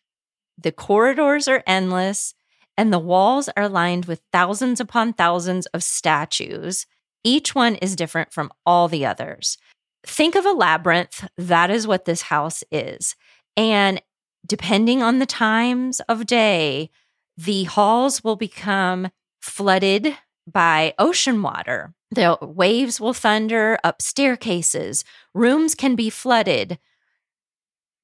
the 0.57 0.71
corridors 0.71 1.47
are 1.47 1.61
endless, 1.67 2.33
and 2.75 2.91
the 2.91 2.97
walls 2.97 3.49
are 3.55 3.69
lined 3.69 4.05
with 4.05 4.19
thousands 4.33 4.79
upon 4.79 5.13
thousands 5.13 5.67
of 5.67 5.83
statues. 5.83 6.87
Each 7.23 7.53
one 7.53 7.75
is 7.75 7.95
different 7.95 8.33
from 8.33 8.51
all 8.65 8.87
the 8.87 9.05
others. 9.05 9.59
Think 10.03 10.33
of 10.33 10.43
a 10.43 10.53
labyrinth. 10.53 11.29
That 11.37 11.69
is 11.69 11.85
what 11.85 12.05
this 12.05 12.23
house 12.23 12.63
is. 12.71 13.15
And 13.55 14.01
depending 14.43 15.03
on 15.03 15.19
the 15.19 15.27
times 15.27 15.99
of 16.09 16.25
day, 16.25 16.89
the 17.37 17.65
halls 17.65 18.23
will 18.23 18.37
become 18.37 19.09
flooded 19.39 20.17
by 20.51 20.95
ocean 20.97 21.43
water. 21.43 21.93
The 22.09 22.39
waves 22.41 22.99
will 22.99 23.13
thunder 23.13 23.77
up 23.83 24.01
staircases. 24.01 25.05
Rooms 25.35 25.75
can 25.75 25.95
be 25.95 26.09
flooded. 26.09 26.79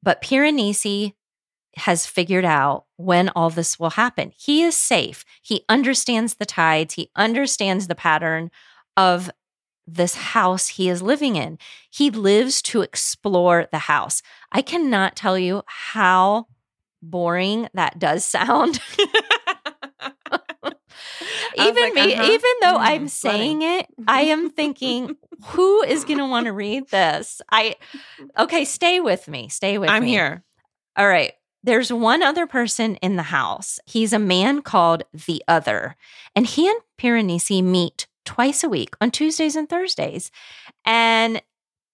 But 0.06 0.22
Piranesi 0.22 1.14
has 1.78 2.06
figured 2.08 2.45
out 2.45 2.86
when 2.95 3.28
all 3.36 3.49
this 3.49 3.78
will 3.78 3.89
happen. 3.91 4.32
He 4.38 4.64
is 4.64 4.78
safe. 4.78 5.26
He 5.41 5.66
understands 5.68 6.36
the 6.36 6.45
tides. 6.45 6.93
He 6.93 7.12
understands 7.18 7.88
the 7.88 7.95
pattern 7.95 8.49
of 8.95 9.30
this 9.86 10.16
house 10.16 10.70
he 10.70 10.88
is 10.89 11.01
living 11.01 11.36
in. 11.36 11.58
He 11.91 12.10
lives 12.10 12.62
to 12.64 12.82
explore 12.82 13.68
the 13.72 13.80
house. 13.80 14.22
I 14.53 14.62
cannot 14.62 15.18
tell 15.18 15.38
you 15.38 15.64
how 15.68 16.47
boring 17.01 17.68
that 17.74 17.99
does 17.99 18.24
sound. 18.26 18.80
even 21.58 21.76
like, 21.84 21.93
me, 21.93 22.14
uh-huh. 22.14 22.24
even 22.24 22.51
though 22.62 22.78
Mm, 22.78 22.80
I'm 22.80 23.08
funny. 23.08 23.10
saying 23.10 23.62
it, 23.62 23.88
I 24.08 24.22
am 24.22 24.49
thinking, 24.49 25.16
who 25.46 25.84
is 25.84 26.06
going 26.06 26.20
to 26.20 26.26
want 26.26 26.46
to 26.46 26.54
read 26.54 26.90
this? 26.90 27.42
I 27.52 27.76
okay, 28.38 28.66
stay 28.66 29.00
with 29.00 29.28
me. 29.28 29.50
Stay 29.50 29.78
with 29.78 29.90
me. 29.90 29.96
I'm 29.96 30.04
here. 30.04 30.44
All 30.96 31.08
right. 31.08 31.34
There's 31.64 31.92
one 31.92 32.22
other 32.22 32.46
person 32.46 32.96
in 32.98 33.16
the 33.16 33.24
house. 33.24 33.80
He's 33.86 34.14
a 34.14 34.20
man 34.20 34.62
called 34.62 35.04
the 35.26 35.44
Other, 35.48 35.96
and 36.36 36.46
he 36.46 36.70
and 36.70 36.80
Piranesi 37.00 37.64
meet 37.64 38.08
twice 38.24 38.64
a 38.64 38.70
week 38.70 38.96
on 39.02 39.10
Tuesdays 39.10 39.56
and 39.56 39.68
Thursdays, 39.68 40.30
and 40.86 41.42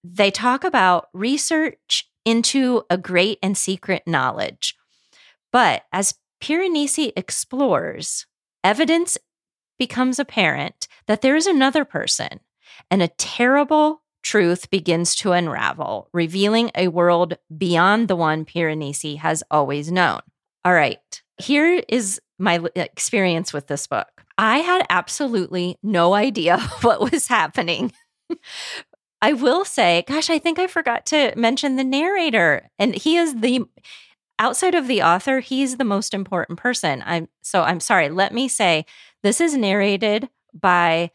they 0.04 0.30
talk 0.30 0.64
about 0.64 1.08
research 1.14 2.10
into 2.24 2.82
a 2.90 2.98
great 2.98 3.38
and 3.42 3.56
secret 3.56 4.02
knowledge. 4.06 4.76
But 5.52 5.84
as 5.92 6.14
Piranesi 6.42 7.12
explores, 7.16 8.26
evidence 8.62 9.16
becomes 9.78 10.18
apparent 10.18 10.86
that 11.06 11.22
there 11.22 11.36
is 11.36 11.46
another 11.46 11.84
person, 11.84 12.40
and 12.90 13.02
a 13.02 13.08
terrible 13.08 14.02
truth 14.22 14.70
begins 14.70 15.14
to 15.16 15.32
unravel, 15.32 16.08
revealing 16.12 16.70
a 16.74 16.88
world 16.88 17.36
beyond 17.56 18.08
the 18.08 18.16
one 18.16 18.44
Piranesi 18.44 19.18
has 19.18 19.42
always 19.50 19.90
known. 19.90 20.20
All 20.64 20.72
right, 20.72 21.22
here 21.38 21.82
is 21.88 22.20
my 22.38 22.60
experience 22.74 23.52
with 23.52 23.66
this 23.66 23.86
book. 23.86 24.24
I 24.38 24.58
had 24.58 24.86
absolutely 24.90 25.78
no 25.82 26.14
idea 26.14 26.58
what 26.82 27.00
was 27.12 27.26
happening. 27.26 27.92
I 29.20 29.34
will 29.34 29.64
say, 29.64 30.04
gosh, 30.08 30.30
I 30.30 30.38
think 30.38 30.58
I 30.58 30.66
forgot 30.66 31.06
to 31.06 31.32
mention 31.36 31.76
the 31.76 31.84
narrator, 31.84 32.70
and 32.78 32.94
he 32.94 33.16
is 33.16 33.36
the 33.36 33.64
outside 34.38 34.74
of 34.74 34.88
the 34.88 35.02
author, 35.02 35.38
he's 35.40 35.76
the 35.76 35.84
most 35.84 36.12
important 36.12 36.58
person. 36.58 37.02
I'm 37.06 37.28
so 37.42 37.62
I'm 37.62 37.80
sorry. 37.80 38.08
Let 38.08 38.34
me 38.34 38.48
say 38.48 38.84
this 39.22 39.40
is 39.40 39.56
narrated 39.56 40.28
by 40.52 41.12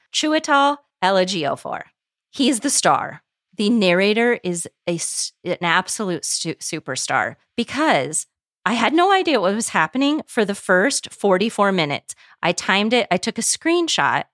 Chiwetel 1.07 1.25
Ejiofor. 1.25 1.83
He's 2.29 2.59
the 2.61 2.69
star. 2.69 3.23
The 3.55 3.69
narrator 3.69 4.39
is 4.43 4.67
a 4.87 4.99
an 5.43 5.57
absolute 5.61 6.25
su- 6.25 6.55
superstar 6.55 7.35
because 7.55 8.27
I 8.65 8.73
had 8.73 8.93
no 8.93 9.11
idea 9.11 9.39
what 9.39 9.55
was 9.55 9.69
happening 9.69 10.21
for 10.27 10.43
the 10.43 10.53
first 10.53 11.11
44 11.11 11.71
minutes. 11.71 12.13
I 12.43 12.51
timed 12.51 12.93
it. 12.93 13.07
I 13.09 13.17
took 13.17 13.37
a 13.37 13.41
screenshot 13.41 14.25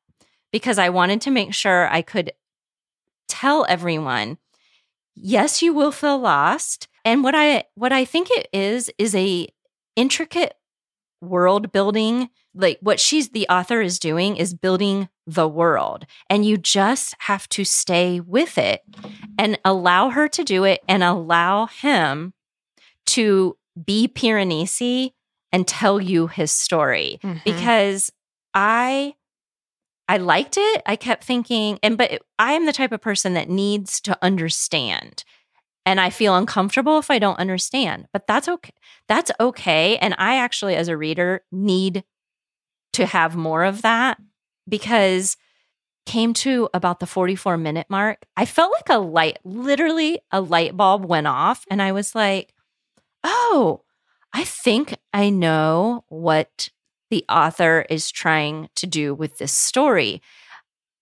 because 0.51 0.77
I 0.77 0.89
wanted 0.89 1.21
to 1.21 1.31
make 1.31 1.53
sure 1.53 1.87
I 1.89 2.01
could 2.01 2.31
tell 3.29 3.65
everyone, 3.69 4.39
yes, 5.15 5.61
you 5.61 5.73
will 5.73 5.91
feel 5.91 6.17
lost. 6.17 6.87
And 7.05 7.23
what 7.23 7.35
I 7.35 7.65
what 7.75 7.93
I 7.93 8.05
think 8.05 8.29
it 8.31 8.47
is 8.51 8.89
is 8.97 9.13
a 9.15 9.47
intricate 9.95 10.55
world 11.21 11.71
building. 11.71 12.29
Like 12.55 12.77
what 12.81 12.99
she's 12.99 13.29
the 13.29 13.47
author 13.49 13.81
is 13.81 13.97
doing 13.99 14.37
is 14.37 14.53
building 14.53 15.09
the 15.25 15.47
world. 15.47 16.05
And 16.29 16.45
you 16.45 16.57
just 16.57 17.15
have 17.19 17.47
to 17.49 17.63
stay 17.65 18.19
with 18.19 18.57
it 18.57 18.81
and 19.37 19.57
allow 19.65 20.09
her 20.09 20.27
to 20.29 20.43
do 20.43 20.63
it 20.63 20.81
and 20.87 21.03
allow 21.03 21.65
him 21.67 22.33
to 23.07 23.57
be 23.85 24.07
Piranesi 24.07 25.13
and 25.51 25.67
tell 25.67 25.99
you 26.01 26.27
his 26.27 26.51
story 26.51 27.19
Mhm. 27.23 27.43
because 27.43 28.11
I 28.53 29.15
I 30.09 30.17
liked 30.17 30.57
it. 30.57 30.81
I 30.85 30.95
kept 30.97 31.23
thinking 31.23 31.79
and 31.81 31.97
but 31.97 32.21
I 32.37 32.53
am 32.53 32.65
the 32.65 32.73
type 32.73 32.91
of 32.91 33.01
person 33.01 33.33
that 33.35 33.49
needs 33.49 34.01
to 34.01 34.17
understand. 34.21 35.23
And 35.85 35.99
I 35.99 36.09
feel 36.11 36.35
uncomfortable 36.35 36.97
if 36.99 37.09
I 37.09 37.19
don't 37.19 37.39
understand. 37.39 38.07
But 38.13 38.27
that's 38.27 38.47
okay. 38.47 38.73
That's 39.07 39.31
okay 39.39 39.97
and 39.97 40.13
I 40.17 40.35
actually 40.35 40.75
as 40.75 40.87
a 40.89 40.97
reader 40.97 41.43
need 41.51 42.03
to 42.93 43.05
have 43.05 43.35
more 43.35 43.63
of 43.63 43.81
that 43.81 44.19
because 44.67 45.37
came 46.05 46.33
to 46.33 46.69
about 46.73 46.99
the 46.99 47.07
44 47.07 47.57
minute 47.57 47.87
mark. 47.89 48.25
I 48.35 48.45
felt 48.45 48.73
like 48.73 48.89
a 48.89 48.99
light 48.99 49.39
literally 49.43 50.19
a 50.31 50.41
light 50.41 50.75
bulb 50.75 51.05
went 51.05 51.27
off 51.27 51.65
and 51.69 51.81
I 51.81 51.91
was 51.93 52.13
like, 52.13 52.53
"Oh, 53.23 53.83
I 54.33 54.43
think 54.43 54.97
I 55.13 55.29
know 55.29 56.03
what 56.09 56.69
the 57.13 57.23
author 57.29 57.85
is 57.91 58.09
trying 58.09 58.69
to 58.75 58.87
do 58.87 59.13
with 59.13 59.37
this 59.37 59.53
story. 59.53 60.19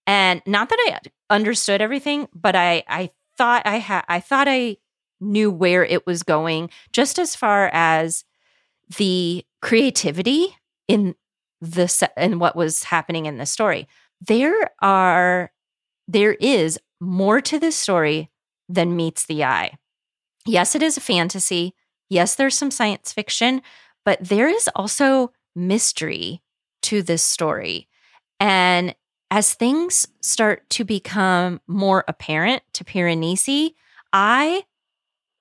And 0.05 0.41
not 0.45 0.67
that 0.67 0.77
I 0.85 1.33
understood 1.33 1.81
everything, 1.81 2.27
but 2.33 2.53
I 2.53 2.83
I 2.89 3.11
thought 3.37 3.61
I 3.65 3.77
had 3.77 4.03
I 4.09 4.19
thought 4.19 4.47
I 4.49 4.75
knew 5.21 5.49
where 5.49 5.85
it 5.85 6.05
was 6.05 6.23
going 6.23 6.69
just 6.91 7.17
as 7.17 7.33
far 7.33 7.69
as 7.71 8.25
the 8.97 9.45
creativity 9.61 10.57
in 10.89 11.15
the 11.61 12.11
in 12.17 12.39
what 12.39 12.55
was 12.55 12.83
happening 12.83 13.25
in 13.25 13.37
the 13.37 13.45
story. 13.45 13.87
There 14.19 14.71
are 14.81 15.51
there 16.07 16.33
is 16.33 16.79
more 16.99 17.39
to 17.41 17.59
this 17.59 17.75
story 17.75 18.29
than 18.67 18.95
meets 18.95 19.25
the 19.25 19.43
eye. 19.43 19.77
Yes, 20.45 20.75
it 20.75 20.81
is 20.81 20.97
a 20.97 21.01
fantasy. 21.01 21.73
Yes, 22.09 22.35
there's 22.35 22.57
some 22.57 22.71
science 22.71 23.13
fiction, 23.13 23.61
but 24.03 24.19
there 24.21 24.49
is 24.49 24.69
also 24.75 25.31
mystery 25.55 26.41
to 26.83 27.01
this 27.01 27.23
story. 27.23 27.87
And 28.39 28.95
as 29.29 29.53
things 29.53 30.07
start 30.21 30.69
to 30.71 30.83
become 30.83 31.61
more 31.67 32.03
apparent 32.07 32.63
to 32.73 32.83
Piranesi, 32.83 33.75
I 34.11 34.63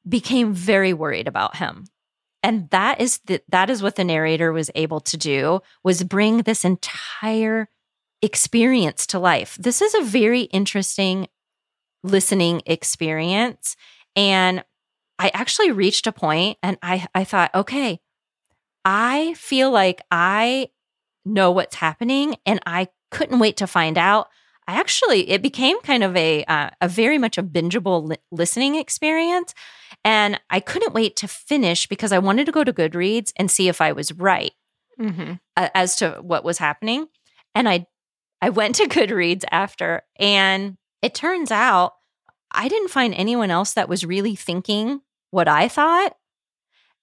became 0.08 0.52
very 0.52 0.92
worried 0.92 1.26
about 1.26 1.56
him. 1.56 1.86
And 2.42 2.70
that 2.70 3.00
is 3.00 3.18
the, 3.26 3.42
that 3.48 3.68
is 3.70 3.82
what 3.82 3.96
the 3.96 4.04
narrator 4.04 4.52
was 4.52 4.70
able 4.74 5.00
to 5.00 5.16
do 5.16 5.60
was 5.84 6.02
bring 6.02 6.38
this 6.38 6.64
entire 6.64 7.68
experience 8.22 9.06
to 9.08 9.18
life. 9.18 9.56
This 9.60 9.82
is 9.82 9.94
a 9.94 10.02
very 10.02 10.42
interesting 10.42 11.28
listening 12.02 12.62
experience 12.66 13.76
and 14.16 14.64
I 15.18 15.30
actually 15.34 15.70
reached 15.70 16.06
a 16.06 16.12
point 16.12 16.56
and 16.62 16.78
I 16.82 17.06
I 17.14 17.24
thought, 17.24 17.54
okay, 17.54 18.00
I 18.84 19.34
feel 19.34 19.70
like 19.70 20.00
I 20.10 20.70
know 21.26 21.50
what's 21.50 21.76
happening 21.76 22.36
and 22.46 22.60
I 22.64 22.88
couldn't 23.10 23.38
wait 23.38 23.58
to 23.58 23.66
find 23.66 23.98
out. 23.98 24.28
I 24.70 24.74
actually 24.78 25.28
it 25.30 25.42
became 25.42 25.80
kind 25.82 26.04
of 26.04 26.16
a 26.16 26.44
uh, 26.44 26.70
a 26.80 26.88
very 26.88 27.18
much 27.18 27.38
a 27.38 27.42
bingeable 27.42 28.08
li- 28.10 28.16
listening 28.30 28.76
experience 28.76 29.52
and 30.04 30.40
I 30.48 30.60
couldn't 30.60 30.94
wait 30.94 31.16
to 31.16 31.28
finish 31.28 31.86
because 31.88 32.12
I 32.12 32.18
wanted 32.20 32.46
to 32.46 32.52
go 32.52 32.62
to 32.62 32.72
Goodreads 32.72 33.32
and 33.36 33.50
see 33.50 33.68
if 33.68 33.80
I 33.80 33.90
was 33.92 34.12
right 34.12 34.52
Mhm. 34.98 35.40
uh, 35.56 35.68
as 35.74 35.96
to 35.96 36.18
what 36.22 36.44
was 36.44 36.58
happening. 36.58 37.08
And 37.54 37.68
I 37.68 37.86
I 38.40 38.50
went 38.50 38.76
to 38.76 38.84
Goodreads 38.96 39.44
after 39.50 40.02
and 40.18 40.76
it 41.02 41.14
turns 41.14 41.50
out 41.50 41.94
I 42.52 42.68
didn't 42.68 42.90
find 42.90 43.12
anyone 43.14 43.50
else 43.50 43.72
that 43.74 43.88
was 43.88 44.04
really 44.04 44.36
thinking 44.36 45.00
what 45.32 45.48
I 45.48 45.66
thought. 45.68 46.16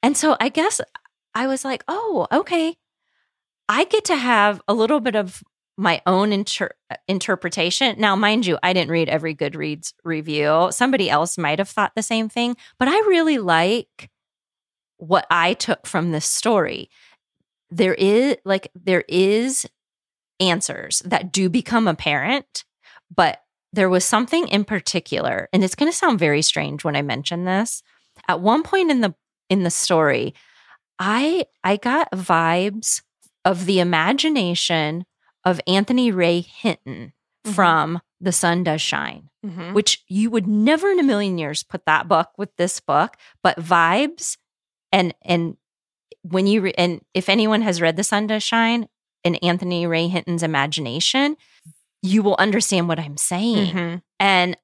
And 0.02 0.16
so 0.16 0.38
I 0.40 0.48
guess 0.50 0.80
I 1.36 1.48
was 1.48 1.66
like, 1.66 1.84
"Oh, 1.90 2.28
okay. 2.32 2.78
I 3.70 3.84
get 3.84 4.06
to 4.06 4.16
have 4.16 4.62
a 4.68 4.74
little 4.74 5.02
bit 5.02 5.16
of 5.16 5.44
my 5.78 6.02
own 6.08 6.34
inter- 6.34 6.74
interpretation. 7.08 8.00
Now, 8.00 8.16
mind 8.16 8.46
you, 8.46 8.58
I 8.64 8.74
didn't 8.74 8.92
read 8.92 9.10
every 9.10 9.36
Goodreads 9.36 9.94
review. 10.04 10.70
Somebody 10.72 11.10
else 11.10 11.38
might 11.38 11.60
have 11.60 11.70
thought 11.70 11.94
the 11.96 12.02
same 12.02 12.30
thing, 12.30 12.58
but 12.80 12.88
I 12.88 12.98
really 13.08 13.38
like 13.38 14.10
what 14.98 15.28
I 15.30 15.54
took 15.54 15.86
from 15.86 16.12
this 16.12 16.26
story. 16.26 16.90
There 17.70 17.94
is 17.94 18.38
like 18.44 18.72
there 18.74 19.04
is 19.08 19.68
answers 20.40 21.02
that 21.06 21.32
do 21.32 21.50
become 21.50 21.88
apparent, 21.88 22.64
but 23.14 23.44
there 23.74 23.90
was 23.90 24.04
something 24.06 24.48
in 24.48 24.64
particular, 24.64 25.50
and 25.54 25.64
it's 25.64 25.76
going 25.76 25.92
to 25.92 25.98
sound 25.98 26.18
very 26.18 26.42
strange 26.42 26.84
when 26.84 26.96
I 26.96 27.02
mention 27.04 27.46
this. 27.46 27.84
At 28.28 28.40
one 28.40 28.64
point 28.64 28.90
in 28.90 29.02
the 29.02 29.14
in 29.50 29.64
the 29.64 29.70
story, 29.70 30.34
I 30.98 31.46
I 31.64 31.78
got 31.78 32.12
vibes 32.12 33.04
of 33.46 33.66
the 33.66 33.80
imagination 33.80 35.06
of 35.50 35.62
Anthony 35.68 36.12
Ray 36.12 36.42
Hinton 36.42 37.14
Mhm. 37.46 37.54
from 37.54 38.02
The 38.20 38.32
Sun 38.32 38.64
Does 38.66 38.82
Shine, 38.82 39.30
Mhm. 39.46 39.74
which 39.74 40.04
you 40.08 40.30
would 40.30 40.48
never 40.48 40.90
in 40.92 41.00
a 41.00 41.04
million 41.04 41.38
years 41.38 41.64
put 41.64 41.86
that 41.86 42.08
book 42.08 42.30
with 42.38 42.56
this 42.58 42.80
book, 42.80 43.16
but 43.42 43.58
vibes 43.60 44.38
and 44.92 45.14
and 45.22 45.58
when 46.24 46.48
you 46.48 46.62
re- 46.62 46.74
and 46.78 47.02
if 47.14 47.30
anyone 47.30 47.62
has 47.62 47.80
read 47.82 47.96
The 47.96 48.04
Sun 48.04 48.28
Does 48.28 48.44
Shine 48.44 48.88
and 49.24 49.42
Anthony 49.44 49.88
Ray 49.88 50.08
Hinton's 50.08 50.44
imagination, 50.44 51.38
you 52.02 52.22
will 52.22 52.36
understand 52.40 52.88
what 52.90 53.00
I'm 53.00 53.18
saying. 53.18 53.74
Mhm. 53.74 54.02
And 54.20 54.58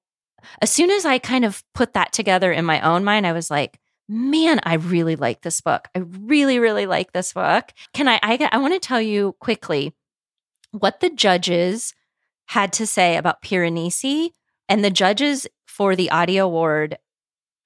as 0.61 0.69
soon 0.69 0.91
as 0.91 1.05
I 1.05 1.19
kind 1.19 1.45
of 1.45 1.63
put 1.73 1.93
that 1.93 2.11
together 2.11 2.51
in 2.51 2.65
my 2.65 2.81
own 2.81 3.03
mind, 3.05 3.25
I 3.25 3.31
was 3.31 3.49
like, 3.49 3.79
man, 4.09 4.59
I 4.63 4.73
really 4.75 5.15
like 5.15 5.41
this 5.41 5.61
book. 5.61 5.87
I 5.95 5.99
really, 5.99 6.59
really 6.59 6.85
like 6.85 7.13
this 7.13 7.31
book. 7.31 7.71
Can 7.93 8.09
I, 8.09 8.19
I, 8.21 8.49
I 8.51 8.57
want 8.57 8.73
to 8.73 8.79
tell 8.79 9.01
you 9.01 9.35
quickly 9.39 9.93
what 10.73 10.99
the 10.99 11.09
judges 11.09 11.93
had 12.47 12.73
to 12.73 12.85
say 12.85 13.15
about 13.15 13.41
Piranesi. 13.41 14.31
And 14.69 14.83
the 14.83 14.91
judges 14.91 15.47
for 15.67 15.95
the 15.95 16.11
Audie 16.11 16.37
Award 16.37 16.97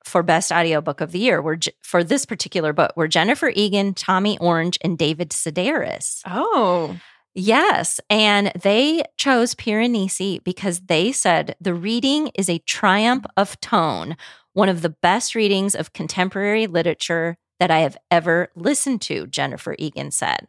for 0.03 0.23
best 0.23 0.51
audiobook 0.51 1.01
of 1.01 1.11
the 1.11 1.19
year 1.19 1.41
were 1.41 1.57
for 1.81 2.03
this 2.03 2.25
particular 2.25 2.73
book 2.73 2.93
were 2.95 3.07
Jennifer 3.07 3.51
Egan, 3.53 3.93
Tommy 3.93 4.37
Orange, 4.39 4.77
and 4.81 4.97
David 4.97 5.29
Sedaris. 5.29 6.21
Oh. 6.25 6.97
Yes. 7.33 7.99
And 8.09 8.51
they 8.59 9.03
chose 9.17 9.53
Piranesi 9.53 10.43
because 10.43 10.81
they 10.81 11.11
said 11.11 11.55
the 11.61 11.73
reading 11.73 12.31
is 12.35 12.49
a 12.49 12.59
triumph 12.59 13.25
of 13.35 13.59
tone, 13.59 14.17
one 14.53 14.69
of 14.69 14.81
the 14.81 14.89
best 14.89 15.35
readings 15.35 15.75
of 15.75 15.93
contemporary 15.93 16.65
literature 16.65 17.37
that 17.59 17.69
I 17.69 17.79
have 17.79 17.97
ever 18.09 18.49
listened 18.55 19.01
to, 19.03 19.27
Jennifer 19.27 19.75
Egan 19.77 20.11
said. 20.11 20.47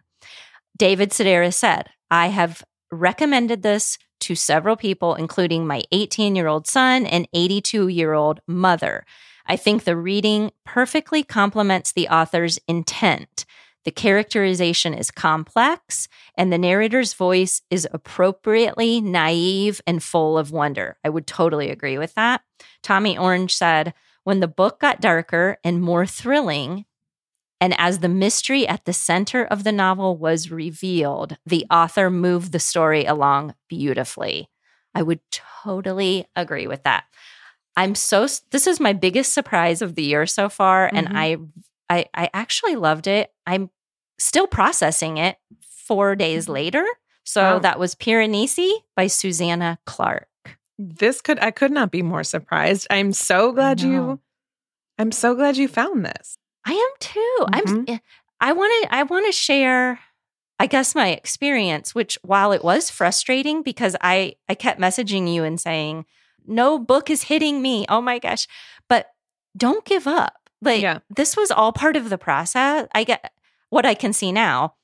David 0.78 1.10
Sedaris 1.10 1.54
said, 1.54 1.90
I 2.10 2.28
have 2.28 2.64
recommended 2.90 3.62
this 3.62 3.98
to 4.20 4.34
several 4.34 4.76
people, 4.76 5.14
including 5.14 5.66
my 5.66 5.82
18 5.92 6.36
year 6.36 6.46
old 6.46 6.66
son 6.66 7.04
and 7.06 7.28
82 7.32 7.88
year 7.88 8.12
old 8.12 8.40
mother. 8.46 9.04
I 9.46 9.56
think 9.56 9.84
the 9.84 9.96
reading 9.96 10.52
perfectly 10.64 11.22
complements 11.22 11.92
the 11.92 12.08
author's 12.08 12.58
intent. 12.68 13.44
The 13.84 13.90
characterization 13.90 14.92
is 14.92 15.10
complex, 15.10 16.08
and 16.36 16.52
the 16.52 16.58
narrator's 16.58 17.14
voice 17.14 17.62
is 17.70 17.88
appropriately 17.90 19.00
naive 19.00 19.80
and 19.86 20.02
full 20.02 20.36
of 20.36 20.50
wonder. 20.50 20.98
I 21.02 21.08
would 21.08 21.26
totally 21.26 21.70
agree 21.70 21.96
with 21.96 22.14
that. 22.14 22.42
Tommy 22.82 23.16
Orange 23.16 23.54
said, 23.54 23.94
When 24.24 24.40
the 24.40 24.48
book 24.48 24.80
got 24.80 25.00
darker 25.00 25.56
and 25.64 25.80
more 25.80 26.04
thrilling, 26.04 26.84
and 27.60 27.74
as 27.78 27.98
the 27.98 28.08
mystery 28.08 28.66
at 28.66 28.84
the 28.84 28.92
center 28.92 29.44
of 29.44 29.64
the 29.64 29.72
novel 29.72 30.16
was 30.16 30.50
revealed, 30.50 31.36
the 31.44 31.66
author 31.70 32.10
moved 32.10 32.52
the 32.52 32.60
story 32.60 33.04
along 33.04 33.54
beautifully. 33.68 34.48
I 34.94 35.02
would 35.02 35.20
totally 35.30 36.26
agree 36.36 36.66
with 36.66 36.84
that. 36.84 37.04
I'm 37.76 37.94
so 37.94 38.26
this 38.50 38.66
is 38.66 38.80
my 38.80 38.92
biggest 38.92 39.32
surprise 39.32 39.82
of 39.82 39.94
the 39.94 40.02
year 40.02 40.26
so 40.26 40.48
far 40.48 40.86
mm-hmm. 40.88 40.96
and 40.96 41.08
I 41.12 41.36
I 41.88 42.06
I 42.14 42.30
actually 42.34 42.76
loved 42.76 43.06
it. 43.06 43.30
I'm 43.46 43.70
still 44.18 44.46
processing 44.46 45.18
it 45.18 45.36
4 45.86 46.16
days 46.16 46.44
mm-hmm. 46.44 46.54
later. 46.54 46.84
So 47.24 47.42
wow. 47.42 47.58
that 47.60 47.78
was 47.78 47.94
Piranesi 47.94 48.72
by 48.96 49.06
Susanna 49.06 49.78
Clarke. 49.84 50.26
This 50.78 51.20
could 51.20 51.38
I 51.40 51.50
could 51.50 51.70
not 51.70 51.90
be 51.90 52.02
more 52.02 52.24
surprised. 52.24 52.86
I'm 52.90 53.12
so 53.12 53.52
glad 53.52 53.80
you 53.80 54.20
I'm 54.98 55.12
so 55.12 55.34
glad 55.34 55.56
you 55.56 55.68
found 55.68 56.04
this. 56.04 56.38
I 56.68 56.72
am 56.72 56.90
too. 57.00 57.36
Mm-hmm. 57.40 57.84
I'm 57.88 58.00
I 58.40 58.52
want 58.52 58.82
to 58.82 58.94
I 58.94 59.02
want 59.04 59.26
to 59.26 59.32
share 59.32 59.98
I 60.60 60.66
guess 60.66 60.94
my 60.94 61.08
experience 61.08 61.94
which 61.94 62.18
while 62.22 62.52
it 62.52 62.62
was 62.62 62.90
frustrating 62.90 63.62
because 63.62 63.96
I 64.02 64.34
I 64.48 64.54
kept 64.54 64.80
messaging 64.80 65.32
you 65.32 65.44
and 65.44 65.58
saying 65.58 66.04
no 66.46 66.78
book 66.78 67.10
is 67.10 67.22
hitting 67.22 67.62
me. 67.62 67.86
Oh 67.88 68.00
my 68.00 68.18
gosh. 68.18 68.46
But 68.88 69.06
don't 69.56 69.84
give 69.84 70.06
up. 70.06 70.34
Like 70.60 70.82
yeah. 70.82 70.98
this 71.08 71.36
was 71.36 71.50
all 71.50 71.72
part 71.72 71.96
of 71.96 72.10
the 72.10 72.18
process. 72.18 72.86
I 72.94 73.04
get 73.04 73.32
what 73.70 73.86
I 73.86 73.94
can 73.94 74.12
see 74.12 74.30
now. 74.30 74.74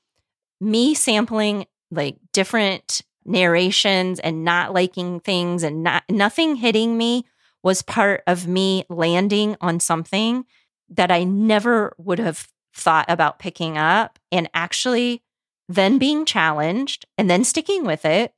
Me 0.60 0.94
sampling 0.94 1.66
like 1.90 2.16
different 2.32 3.02
narrations 3.26 4.20
and 4.20 4.44
not 4.44 4.72
liking 4.72 5.20
things 5.20 5.62
and 5.62 5.82
not 5.82 6.04
nothing 6.08 6.56
hitting 6.56 6.96
me 6.96 7.26
was 7.62 7.82
part 7.82 8.22
of 8.26 8.46
me 8.46 8.84
landing 8.88 9.56
on 9.60 9.80
something 9.80 10.44
that 10.88 11.10
I 11.10 11.24
never 11.24 11.94
would 11.98 12.18
have 12.18 12.48
thought 12.74 13.06
about 13.08 13.38
picking 13.38 13.78
up 13.78 14.18
and 14.32 14.48
actually 14.54 15.22
then 15.68 15.98
being 15.98 16.24
challenged 16.24 17.06
and 17.16 17.30
then 17.30 17.44
sticking 17.44 17.84
with 17.84 18.04
it 18.04 18.34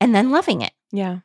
and 0.00 0.14
then 0.14 0.30
loving 0.30 0.62
it. 0.62 0.72
Yeah. 0.90 1.18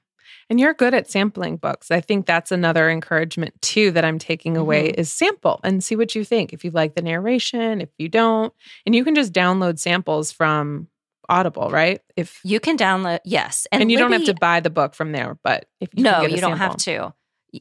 And 0.49 0.59
you're 0.59 0.73
good 0.73 0.93
at 0.93 1.09
sampling 1.09 1.55
books. 1.55 1.91
I 1.91 2.01
think 2.01 2.25
that's 2.25 2.51
another 2.51 2.89
encouragement 2.89 3.59
too 3.61 3.91
that 3.91 4.03
I'm 4.03 4.19
taking 4.19 4.57
away 4.57 4.89
mm-hmm. 4.89 4.99
is 4.99 5.09
sample 5.09 5.61
and 5.63 5.81
see 5.81 5.95
what 5.95 6.13
you 6.13 6.25
think. 6.25 6.51
If 6.51 6.65
you 6.65 6.71
like 6.71 6.93
the 6.93 7.01
narration, 7.01 7.79
if 7.79 7.89
you 7.97 8.09
don't, 8.09 8.53
and 8.85 8.93
you 8.93 9.05
can 9.05 9.15
just 9.15 9.31
download 9.31 9.79
samples 9.79 10.31
from 10.31 10.89
Audible, 11.29 11.69
right? 11.69 12.01
If 12.17 12.41
you 12.43 12.59
can 12.59 12.77
download, 12.77 13.19
yes, 13.23 13.65
and, 13.71 13.83
and 13.83 13.91
you 13.91 13.97
Libby, 13.97 14.03
don't 14.03 14.19
have 14.19 14.35
to 14.35 14.39
buy 14.39 14.59
the 14.59 14.69
book 14.69 14.93
from 14.93 15.13
there, 15.13 15.37
but 15.41 15.67
if 15.79 15.87
you 15.95 16.03
no, 16.03 16.23
you 16.23 16.41
don't 16.41 16.57
have 16.57 16.75
to. 16.77 17.13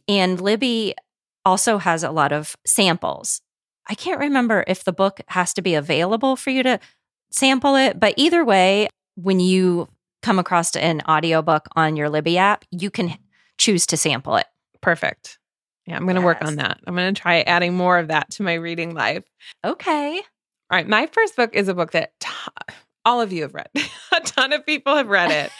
And 0.09 0.41
Libby 0.41 0.95
also 1.45 1.79
has 1.79 2.03
a 2.03 2.11
lot 2.11 2.33
of 2.33 2.57
samples. 2.67 3.41
I 3.89 3.95
can't 3.95 4.21
remember 4.21 4.65
if 4.67 4.85
the 4.85 4.93
book 4.93 5.21
has 5.29 5.55
to 5.55 5.63
be 5.63 5.75
available 5.75 6.37
for 6.37 6.51
you 6.51 6.63
to 6.63 6.81
sample 7.31 7.77
it, 7.77 7.99
but 7.99 8.15
either 8.17 8.45
way, 8.45 8.89
when 9.17 9.41
you 9.41 9.89
come 10.23 10.39
across 10.39 10.77
an 10.77 11.03
audiobook 11.09 11.67
on 11.77 11.97
your 11.97 12.09
Libby 12.09 12.39
app, 12.39 12.65
you 12.71 12.91
can 12.91 13.17
choose 13.59 13.87
to 13.87 13.97
sample 13.97 14.37
it. 14.37 14.47
Perfect. 14.81 15.39
Yeah, 15.87 15.97
I'm 15.97 16.05
going 16.05 16.17
to 16.17 16.21
yes. 16.21 16.27
work 16.27 16.45
on 16.45 16.57
that. 16.57 16.79
I'm 16.87 16.95
going 16.95 17.13
to 17.13 17.21
try 17.21 17.41
adding 17.41 17.77
more 17.77 17.99
of 17.99 18.09
that 18.09 18.31
to 18.33 18.43
my 18.43 18.55
reading 18.55 18.95
life. 18.95 19.25
Okay. 19.65 20.17
All 20.71 20.77
right. 20.77 20.87
My 20.87 21.07
first 21.07 21.37
book 21.37 21.55
is 21.55 21.69
a 21.69 21.75
book 21.75 21.93
that 21.93 22.13
t- 22.21 22.31
all 23.05 23.21
of 23.21 23.33
you 23.33 23.43
have 23.43 23.55
read. 23.55 23.69
a 24.13 24.21
ton 24.21 24.53
of 24.53 24.65
people 24.65 24.95
have 24.95 25.09
read 25.09 25.31
it. 25.31 25.51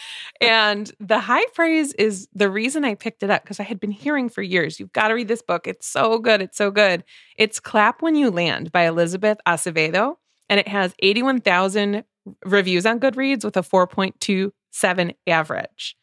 And 0.41 0.91
the 0.99 1.19
high 1.19 1.45
praise 1.53 1.93
is 1.93 2.27
the 2.33 2.49
reason 2.49 2.83
I 2.83 2.95
picked 2.95 3.21
it 3.21 3.29
up 3.29 3.43
because 3.43 3.59
I 3.59 3.63
had 3.63 3.79
been 3.79 3.91
hearing 3.91 4.27
for 4.27 4.41
years, 4.41 4.79
you've 4.79 4.91
got 4.91 5.09
to 5.09 5.13
read 5.13 5.27
this 5.27 5.43
book. 5.43 5.67
It's 5.67 5.87
so 5.87 6.17
good. 6.17 6.41
It's 6.41 6.57
so 6.57 6.71
good. 6.71 7.03
It's 7.37 7.59
Clap 7.59 8.01
When 8.01 8.15
You 8.15 8.31
Land 8.31 8.71
by 8.71 8.87
Elizabeth 8.87 9.37
Acevedo. 9.47 10.15
And 10.49 10.59
it 10.59 10.67
has 10.67 10.93
81,000 10.99 12.03
reviews 12.43 12.85
on 12.85 12.99
Goodreads 12.99 13.45
with 13.45 13.55
a 13.55 13.61
4.27 13.61 15.15
average. 15.27 15.95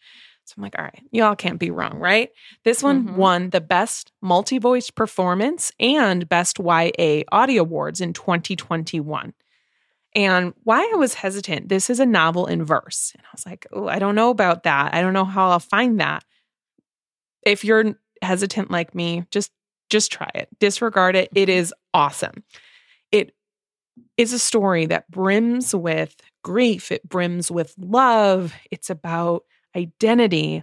So 0.44 0.54
I'm 0.56 0.62
like, 0.62 0.78
all 0.78 0.84
right, 0.84 1.02
y'all 1.10 1.36
can't 1.36 1.58
be 1.58 1.70
wrong, 1.70 1.98
right? 1.98 2.30
This 2.64 2.82
one 2.82 3.04
mm-hmm. 3.04 3.16
won 3.16 3.50
the 3.50 3.60
best 3.60 4.12
multi 4.22 4.58
voice 4.58 4.90
performance 4.90 5.72
and 5.78 6.26
best 6.26 6.58
YA 6.58 7.22
Audie 7.30 7.58
Awards 7.58 8.00
in 8.00 8.14
2021. 8.14 9.34
And 10.14 10.54
why 10.64 10.80
I 10.80 10.96
was 10.96 11.14
hesitant, 11.14 11.68
this 11.68 11.90
is 11.90 12.00
a 12.00 12.06
novel 12.06 12.46
in 12.46 12.64
verse. 12.64 13.12
And 13.14 13.24
I 13.24 13.28
was 13.32 13.46
like, 13.46 13.66
oh, 13.72 13.88
I 13.88 13.98
don't 13.98 14.14
know 14.14 14.30
about 14.30 14.62
that. 14.62 14.94
I 14.94 15.00
don't 15.00 15.12
know 15.12 15.24
how 15.24 15.50
I'll 15.50 15.60
find 15.60 16.00
that. 16.00 16.24
If 17.42 17.64
you're 17.64 17.94
hesitant 18.22 18.70
like 18.70 18.94
me, 18.94 19.24
just 19.30 19.52
just 19.90 20.12
try 20.12 20.30
it. 20.34 20.48
Disregard 20.58 21.16
it. 21.16 21.30
It 21.34 21.48
mm-hmm. 21.48 21.58
is 21.58 21.74
awesome. 21.94 22.44
It 23.10 23.34
is 24.16 24.32
a 24.32 24.38
story 24.38 24.86
that 24.86 25.10
brims 25.10 25.74
with 25.74 26.14
grief, 26.42 26.92
it 26.92 27.08
brims 27.08 27.50
with 27.50 27.74
love. 27.78 28.54
It's 28.70 28.90
about 28.90 29.44
identity 29.76 30.62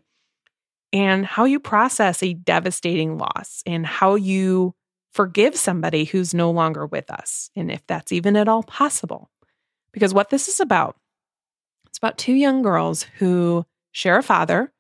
and 0.94 1.26
how 1.26 1.46
you 1.46 1.60
process 1.60 2.24
a 2.24 2.34
devastating 2.34 3.18
loss 3.18 3.62
and 3.66 3.86
how 3.86 4.16
you 4.16 4.76
forgive 5.12 5.56
somebody 5.56 6.06
who's 6.06 6.34
no 6.34 6.52
longer 6.52 6.86
with 6.86 7.10
us, 7.10 7.50
and 7.56 7.72
if 7.72 7.86
that's 7.88 8.12
even 8.12 8.36
at 8.36 8.48
all 8.48 8.64
possible. 8.64 9.30
Because 9.96 10.14
what 10.14 10.30
this 10.30 10.50
is 10.50 10.60
about, 10.60 10.98
it's 11.88 11.98
about 11.98 12.18
two 12.18 12.34
young 12.34 12.62
girls 12.62 13.04
who 13.18 13.66
share 13.94 14.18
a 14.18 14.24
father 14.24 14.74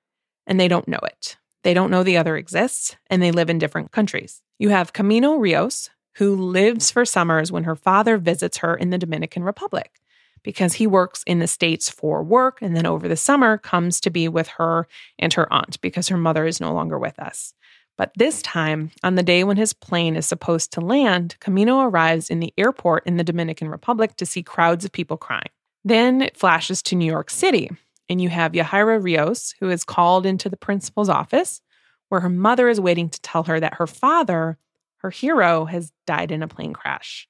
and 0.45 0.59
they 0.59 0.67
don't 0.67 0.89
know 0.89 0.99
it. 1.03 1.37
They 1.63 1.73
don't 1.73 1.89
know 1.89 2.03
the 2.03 2.17
other 2.17 2.35
exists 2.35 2.97
and 3.09 3.23
they 3.23 3.31
live 3.31 3.49
in 3.49 3.57
different 3.57 3.93
countries. 3.93 4.41
You 4.59 4.69
have 4.69 4.91
Camino 4.91 5.35
Rios, 5.35 5.89
who 6.17 6.35
lives 6.35 6.91
for 6.91 7.05
summers 7.05 7.49
when 7.49 7.63
her 7.63 7.77
father 7.77 8.17
visits 8.17 8.57
her 8.57 8.75
in 8.75 8.89
the 8.89 8.97
Dominican 8.97 9.45
Republic 9.45 10.01
because 10.43 10.73
he 10.73 10.85
works 10.85 11.23
in 11.25 11.39
the 11.39 11.47
States 11.47 11.89
for 11.89 12.21
work 12.21 12.61
and 12.61 12.75
then 12.75 12.85
over 12.85 13.07
the 13.07 13.15
summer 13.15 13.57
comes 13.57 14.01
to 14.01 14.09
be 14.09 14.27
with 14.27 14.49
her 14.49 14.85
and 15.17 15.31
her 15.31 15.51
aunt 15.51 15.79
because 15.79 16.09
her 16.09 16.17
mother 16.17 16.45
is 16.45 16.59
no 16.59 16.73
longer 16.73 16.99
with 16.99 17.17
us. 17.19 17.53
But 17.97 18.11
this 18.15 18.41
time, 18.41 18.91
on 19.03 19.15
the 19.15 19.23
day 19.23 19.43
when 19.43 19.57
his 19.57 19.73
plane 19.73 20.15
is 20.15 20.25
supposed 20.25 20.73
to 20.73 20.81
land, 20.81 21.37
Camino 21.39 21.79
arrives 21.81 22.29
in 22.29 22.39
the 22.39 22.53
airport 22.57 23.07
in 23.07 23.17
the 23.17 23.23
Dominican 23.23 23.69
Republic 23.69 24.15
to 24.17 24.25
see 24.25 24.43
crowds 24.43 24.83
of 24.83 24.91
people 24.91 25.17
crying. 25.17 25.49
Then 25.83 26.21
it 26.21 26.37
flashes 26.37 26.81
to 26.83 26.95
New 26.95 27.05
York 27.05 27.29
City, 27.29 27.71
and 28.09 28.21
you 28.21 28.29
have 28.29 28.51
Yahaira 28.51 29.01
Rios, 29.01 29.55
who 29.59 29.69
is 29.69 29.83
called 29.83 30.25
into 30.25 30.49
the 30.49 30.57
principal's 30.57 31.09
office, 31.09 31.61
where 32.09 32.21
her 32.21 32.29
mother 32.29 32.67
is 32.67 32.81
waiting 32.81 33.09
to 33.09 33.21
tell 33.21 33.43
her 33.43 33.59
that 33.59 33.75
her 33.75 33.87
father 33.87 34.57
her 35.05 35.11
hero 35.11 35.65
has 35.65 35.93
died 36.07 36.31
in 36.31 36.41
a 36.41 36.47
plane 36.47 36.73
crash. 36.73 37.27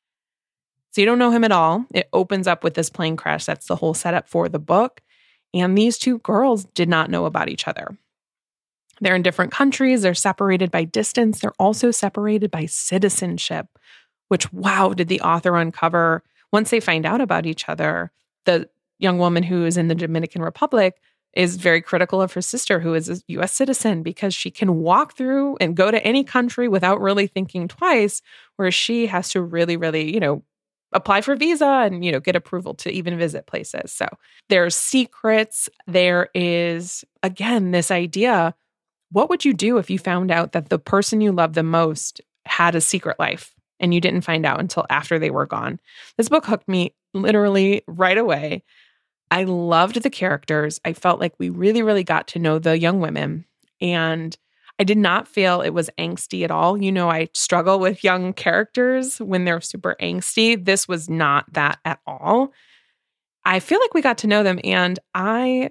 So 0.91 1.01
you 1.01 1.05
don't 1.05 1.19
know 1.19 1.31
him 1.31 1.43
at 1.43 1.51
all. 1.51 1.85
It 1.93 2.07
opens 2.13 2.47
up 2.47 2.63
with 2.63 2.73
this 2.73 2.89
plane 2.89 3.17
crash. 3.17 3.43
That's 3.43 3.67
the 3.67 3.75
whole 3.75 3.93
setup 3.93 4.29
for 4.29 4.47
the 4.47 4.59
book. 4.59 5.01
And 5.53 5.77
these 5.77 5.97
two 5.97 6.19
girls 6.19 6.63
did 6.63 6.87
not 6.87 7.09
know 7.09 7.25
about 7.25 7.49
each 7.49 7.67
other. 7.67 7.97
They're 9.01 9.15
in 9.15 9.23
different 9.23 9.51
countries, 9.51 10.01
they're 10.01 10.13
separated 10.13 10.71
by 10.71 10.85
distance, 10.85 11.39
they're 11.39 11.53
also 11.59 11.91
separated 11.91 12.51
by 12.51 12.65
citizenship, 12.65 13.67
which, 14.29 14.51
wow, 14.53 14.93
did 14.93 15.07
the 15.07 15.21
author 15.21 15.55
uncover. 15.57 16.23
Once 16.51 16.69
they 16.69 16.79
find 16.79 17.05
out 17.05 17.21
about 17.21 17.45
each 17.45 17.67
other. 17.67 18.11
The 18.45 18.69
young 18.99 19.17
woman 19.17 19.43
who 19.43 19.65
is 19.65 19.77
in 19.77 19.87
the 19.87 19.95
Dominican 19.95 20.41
Republic 20.41 20.95
is 21.33 21.57
very 21.57 21.81
critical 21.81 22.21
of 22.21 22.31
her 22.33 22.41
sister, 22.41 22.79
who 22.79 22.93
is 22.93 23.09
a 23.09 23.21
US 23.27 23.51
citizen, 23.51 24.03
because 24.03 24.33
she 24.33 24.49
can 24.49 24.79
walk 24.79 25.17
through 25.17 25.57
and 25.59 25.75
go 25.75 25.91
to 25.91 26.01
any 26.05 26.23
country 26.23 26.67
without 26.67 27.01
really 27.01 27.27
thinking 27.27 27.67
twice, 27.67 28.21
whereas 28.55 28.73
she 28.73 29.07
has 29.07 29.29
to 29.29 29.41
really, 29.41 29.75
really, 29.75 30.13
you 30.13 30.19
know, 30.19 30.43
apply 30.93 31.19
for 31.19 31.35
visa 31.35 31.65
and 31.65 32.05
you 32.05 32.11
know 32.11 32.21
get 32.21 32.35
approval 32.35 32.73
to 32.73 32.89
even 32.89 33.17
visit 33.17 33.47
places. 33.47 33.91
So 33.91 34.07
there's 34.47 34.75
secrets 34.75 35.67
there 35.87 36.29
is 36.33 37.03
again 37.21 37.71
this 37.71 37.91
idea 37.91 38.55
what 39.11 39.29
would 39.29 39.45
you 39.45 39.53
do 39.53 39.77
if 39.77 39.89
you 39.89 39.99
found 39.99 40.31
out 40.31 40.51
that 40.51 40.69
the 40.69 40.79
person 40.79 41.21
you 41.21 41.31
love 41.31 41.53
the 41.53 41.63
most 41.63 42.21
had 42.45 42.75
a 42.75 42.81
secret 42.81 43.19
life 43.19 43.53
and 43.79 43.93
you 43.93 44.01
didn't 44.01 44.21
find 44.21 44.45
out 44.45 44.59
until 44.59 44.85
after 44.89 45.19
they 45.19 45.29
were 45.29 45.45
gone 45.45 45.79
this 46.17 46.29
book 46.29 46.45
hooked 46.45 46.67
me 46.67 46.93
literally 47.13 47.83
right 47.87 48.17
away 48.17 48.63
i 49.31 49.43
loved 49.43 50.01
the 50.01 50.09
characters 50.09 50.79
i 50.85 50.93
felt 50.93 51.19
like 51.19 51.33
we 51.39 51.49
really 51.49 51.81
really 51.81 52.03
got 52.03 52.27
to 52.27 52.39
know 52.39 52.59
the 52.59 52.77
young 52.77 52.99
women 52.99 53.45
and 53.81 54.37
I 54.79 54.83
did 54.83 54.97
not 54.97 55.27
feel 55.27 55.61
it 55.61 55.69
was 55.69 55.89
angsty 55.97 56.43
at 56.43 56.51
all. 56.51 56.81
You 56.81 56.91
know, 56.91 57.09
I 57.09 57.29
struggle 57.33 57.79
with 57.79 58.03
young 58.03 58.33
characters 58.33 59.19
when 59.19 59.45
they're 59.45 59.61
super 59.61 59.95
angsty. 60.01 60.63
This 60.63 60.87
was 60.87 61.09
not 61.09 61.45
that 61.53 61.79
at 61.85 61.99
all. 62.05 62.51
I 63.45 63.59
feel 63.59 63.79
like 63.79 63.93
we 63.93 64.01
got 64.01 64.17
to 64.19 64.27
know 64.27 64.43
them, 64.43 64.59
and 64.63 64.99
I, 65.13 65.69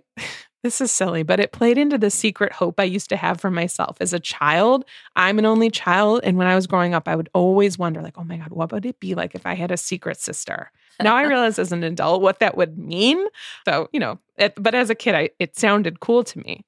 this 0.64 0.80
is 0.80 0.90
silly, 0.90 1.22
but 1.22 1.38
it 1.38 1.52
played 1.52 1.78
into 1.78 1.98
the 1.98 2.10
secret 2.10 2.52
hope 2.52 2.80
I 2.80 2.84
used 2.84 3.10
to 3.10 3.16
have 3.16 3.40
for 3.40 3.50
myself 3.50 3.98
as 4.00 4.12
a 4.12 4.18
child. 4.18 4.84
I'm 5.14 5.38
an 5.38 5.46
only 5.46 5.70
child. 5.70 6.22
And 6.24 6.36
when 6.36 6.46
I 6.46 6.54
was 6.56 6.66
growing 6.66 6.94
up, 6.94 7.06
I 7.06 7.14
would 7.14 7.28
always 7.34 7.78
wonder, 7.78 8.02
like, 8.02 8.18
oh 8.18 8.24
my 8.24 8.38
God, 8.38 8.50
what 8.50 8.72
would 8.72 8.86
it 8.86 8.98
be 8.98 9.14
like 9.14 9.34
if 9.34 9.46
I 9.46 9.54
had 9.54 9.70
a 9.70 9.76
secret 9.76 10.18
sister? 10.18 10.72
Now 11.00 11.14
I 11.14 11.22
realize 11.24 11.58
as 11.58 11.70
an 11.70 11.84
adult 11.84 12.22
what 12.22 12.40
that 12.40 12.56
would 12.56 12.78
mean. 12.78 13.24
So, 13.66 13.88
you 13.92 14.00
know, 14.00 14.18
it, 14.36 14.54
but 14.56 14.74
as 14.74 14.90
a 14.90 14.94
kid, 14.94 15.14
I, 15.14 15.30
it 15.38 15.56
sounded 15.56 16.00
cool 16.00 16.24
to 16.24 16.38
me 16.38 16.64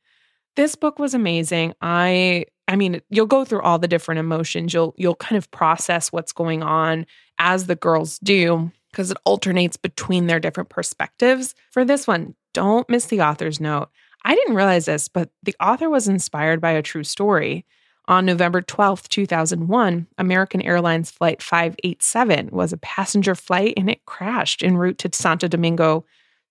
this 0.56 0.74
book 0.74 0.98
was 0.98 1.14
amazing. 1.14 1.74
I 1.80 2.46
I 2.66 2.74
mean, 2.74 3.00
you'll 3.10 3.26
go 3.26 3.44
through 3.44 3.60
all 3.60 3.78
the 3.78 3.86
different 3.86 4.18
emotions. 4.18 4.74
You'll 4.74 4.94
you'll 4.96 5.14
kind 5.14 5.36
of 5.36 5.50
process 5.50 6.10
what's 6.10 6.32
going 6.32 6.62
on 6.62 7.06
as 7.38 7.66
the 7.66 7.76
girls 7.76 8.18
do 8.18 8.72
because 8.96 9.10
it 9.10 9.18
alternates 9.26 9.76
between 9.76 10.26
their 10.26 10.40
different 10.40 10.70
perspectives. 10.70 11.54
For 11.70 11.84
this 11.84 12.06
one, 12.06 12.34
don't 12.54 12.88
miss 12.88 13.04
the 13.04 13.20
author's 13.20 13.60
note. 13.60 13.90
I 14.24 14.34
didn't 14.34 14.54
realize 14.54 14.86
this, 14.86 15.06
but 15.06 15.28
the 15.42 15.54
author 15.60 15.90
was 15.90 16.08
inspired 16.08 16.62
by 16.62 16.70
a 16.70 16.80
true 16.80 17.04
story. 17.04 17.66
On 18.08 18.24
November 18.24 18.62
12th, 18.62 19.08
2001, 19.08 20.06
American 20.16 20.62
Airlines 20.62 21.10
Flight 21.10 21.42
587 21.42 22.48
was 22.50 22.72
a 22.72 22.78
passenger 22.78 23.34
flight 23.34 23.74
and 23.76 23.90
it 23.90 24.06
crashed 24.06 24.62
en 24.62 24.78
route 24.78 24.96
to 24.98 25.10
Santo 25.12 25.46
Domingo, 25.46 26.06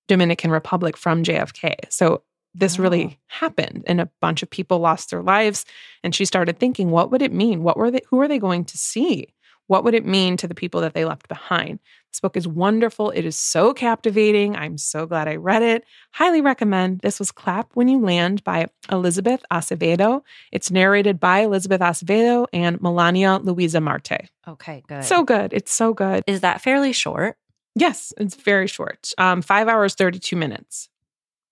Dominican 0.07 0.51
Republic 0.51 0.97
from 0.97 1.23
JFK. 1.23 1.73
So 1.89 2.21
this 2.53 2.77
really 2.77 3.17
happened 3.25 3.85
and 3.87 3.99
a 3.99 4.09
bunch 4.21 4.43
of 4.43 4.51
people 4.51 4.77
lost 4.77 5.09
their 5.09 5.23
lives 5.23 5.65
and 6.03 6.13
she 6.13 6.25
started 6.25 6.59
thinking 6.59 6.91
what 6.91 7.11
would 7.11 7.21
it 7.21 7.33
mean 7.33 7.63
what 7.63 7.75
were 7.75 7.91
they 7.91 7.99
who 8.07 8.21
are 8.21 8.29
they 8.29 8.39
going 8.39 8.63
to 8.63 8.77
see 8.77 9.27
what 9.68 9.84
would 9.84 9.93
it 9.93 10.05
mean 10.05 10.38
to 10.38 10.47
the 10.47 10.55
people 10.55 10.82
that 10.82 10.93
they 10.93 11.05
left 11.05 11.28
behind? 11.28 11.80
This 12.11 12.20
book 12.22 12.38
is 12.38 12.47
wonderful. 12.47 13.11
It 13.11 13.26
is 13.26 13.36
so 13.36 13.74
captivating. 13.74 14.55
I'm 14.55 14.78
so 14.78 15.05
glad 15.05 15.28
i 15.28 15.36
read 15.36 15.63
it. 15.63 15.84
Highly 16.11 16.39
recommend. 16.41 16.99
This 16.99 17.20
was 17.20 17.32
clap 17.32 17.72
when 17.74 17.88
you 17.88 17.99
land 17.99 18.43
by 18.43 18.68
elizabeth 18.91 19.43
acevedo. 19.51 20.22
It's 20.51 20.72
narrated 20.72 21.20
by 21.20 21.39
elizabeth 21.39 21.82
acevedo 21.82 22.47
and 22.53 22.82
melania 22.82 23.39
luisa 23.43 23.82
marte. 23.82 24.30
Okay 24.47 24.84
good. 24.88 25.03
So 25.03 25.24
good. 25.24 25.51
It's 25.53 25.74
so 25.74 25.93
good. 25.93 26.24
Is 26.28 26.41
that 26.41 26.61
fairly 26.61 26.93
short? 26.93 27.38
Yes 27.76 28.13
it's 28.18 28.36
very 28.36 28.68
short. 28.68 29.11
Um, 29.18 29.41
five 29.41 29.68
hours 29.68 29.95
32 29.95 30.36
minutes. 30.36 30.89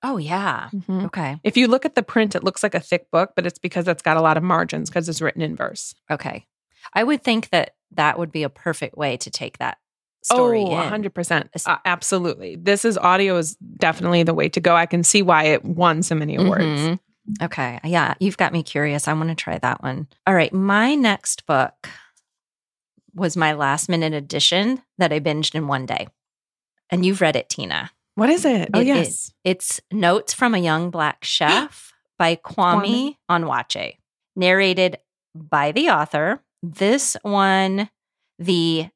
Oh, 0.05 0.17
yeah. 0.17 0.69
Mm-hmm. 0.73 1.05
Okay. 1.05 1.39
If 1.43 1.55
you 1.55 1.67
look 1.67 1.85
at 1.85 1.95
the 1.95 2.03
print, 2.03 2.35
it 2.35 2.43
looks 2.43 2.61
like 2.61 2.75
a 2.75 2.79
thick 2.81 3.09
book, 3.09 3.31
but 3.37 3.45
it's 3.45 3.57
because 3.57 3.87
it's 3.87 4.01
got 4.01 4.17
a 4.17 4.21
lot 4.21 4.35
of 4.35 4.43
margins 4.43 4.89
because 4.89 5.07
it's 5.07 5.21
written 5.21 5.41
in 5.41 5.55
verse. 5.55 5.95
Okay. 6.11 6.45
I 6.93 7.03
would 7.03 7.23
think 7.23 7.49
that 7.49 7.75
that 7.95 8.17
would 8.17 8.31
be 8.31 8.43
a 8.43 8.49
perfect 8.49 8.97
way 8.97 9.17
to 9.17 9.29
take 9.29 9.57
that 9.59 9.77
story 10.23 10.61
oh, 10.61 10.69
100%. 10.69 11.49
Uh, 11.65 11.77
absolutely. 11.85 12.55
This 12.55 12.85
is 12.85 12.97
audio 12.97 13.37
is 13.37 13.55
definitely 13.55 14.23
the 14.23 14.33
way 14.33 14.49
to 14.49 14.59
go. 14.59 14.75
I 14.75 14.85
can 14.85 15.03
see 15.03 15.21
why 15.21 15.45
it 15.45 15.63
won 15.65 16.01
so 16.03 16.15
many 16.15 16.35
awards. 16.35 16.63
Mm-hmm. 16.63 17.43
Okay. 17.43 17.79
Yeah. 17.83 18.15
You've 18.19 18.37
got 18.37 18.53
me 18.53 18.63
curious. 18.63 19.07
I 19.07 19.13
want 19.13 19.29
to 19.29 19.35
try 19.35 19.57
that 19.57 19.81
one. 19.83 20.07
All 20.27 20.33
right. 20.33 20.53
My 20.53 20.95
next 20.95 21.45
book 21.45 21.89
was 23.13 23.37
my 23.37 23.53
last 23.53 23.89
minute 23.89 24.13
edition 24.13 24.81
that 24.97 25.13
I 25.13 25.19
binged 25.19 25.55
in 25.55 25.67
one 25.67 25.85
day. 25.85 26.07
And 26.89 27.05
you've 27.05 27.21
read 27.21 27.35
it, 27.35 27.49
Tina. 27.49 27.91
What 28.15 28.29
is 28.29 28.45
it? 28.45 28.69
Oh, 28.73 28.79
it, 28.79 28.87
yes. 28.87 29.33
It, 29.43 29.51
it's 29.51 29.81
Notes 29.91 30.33
from 30.33 30.53
a 30.53 30.59
Young 30.59 30.89
Black 30.89 31.19
Chef 31.23 31.93
by 32.17 32.35
Kwame, 32.35 33.17
Kwame 33.29 33.43
Onwuachi, 33.43 33.97
narrated 34.35 34.97
by 35.33 35.71
the 35.71 35.89
author. 35.89 36.41
This 36.63 37.17
won 37.25 37.89
the 38.39 38.87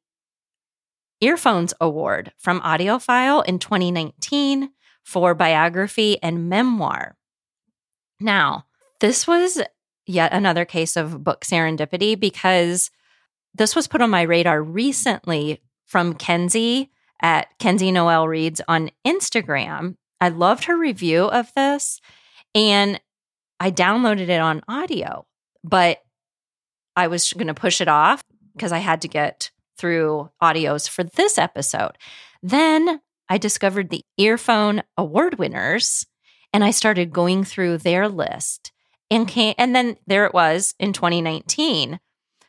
Earphones 1.20 1.74
Award 1.80 2.32
from 2.38 2.62
AudioFile 2.62 3.44
in 3.44 3.58
2019 3.58 4.70
for 5.04 5.34
biography 5.34 6.16
and 6.22 6.48
memoir. 6.48 7.16
Now, 8.20 8.64
this 9.00 9.26
was 9.26 9.60
yet 10.06 10.32
another 10.32 10.64
case 10.64 10.96
of 10.96 11.22
book 11.22 11.44
serendipity 11.44 12.18
because 12.18 12.90
this 13.54 13.76
was 13.76 13.86
put 13.86 14.00
on 14.00 14.10
my 14.10 14.22
radar 14.22 14.62
recently 14.62 15.60
from 15.84 16.14
Kenzie 16.14 16.90
at 17.20 17.48
Kenzie 17.58 17.92
Noel 17.92 18.28
Reads 18.28 18.62
on 18.66 18.90
Instagram. 19.06 19.96
I 20.22 20.30
loved 20.30 20.64
her 20.64 20.76
review 20.76 21.24
of 21.24 21.52
this 21.54 22.00
and 22.54 22.98
I 23.60 23.70
downloaded 23.70 24.28
it 24.28 24.40
on 24.40 24.62
audio, 24.68 25.26
but 25.62 25.98
I 26.98 27.06
was 27.06 27.32
going 27.32 27.46
to 27.46 27.54
push 27.54 27.80
it 27.80 27.86
off 27.86 28.24
because 28.54 28.72
I 28.72 28.78
had 28.78 29.02
to 29.02 29.08
get 29.08 29.52
through 29.76 30.30
audios 30.42 30.88
for 30.88 31.04
this 31.04 31.38
episode. 31.38 31.92
Then 32.42 33.00
I 33.28 33.38
discovered 33.38 33.90
the 33.90 34.04
earphone 34.18 34.82
award 34.96 35.38
winners 35.38 36.04
and 36.52 36.64
I 36.64 36.72
started 36.72 37.12
going 37.12 37.44
through 37.44 37.78
their 37.78 38.08
list 38.08 38.72
and 39.12 39.28
came, 39.28 39.54
and 39.58 39.76
then 39.76 39.96
there 40.08 40.26
it 40.26 40.34
was 40.34 40.74
in 40.80 40.92
2019. 40.92 42.00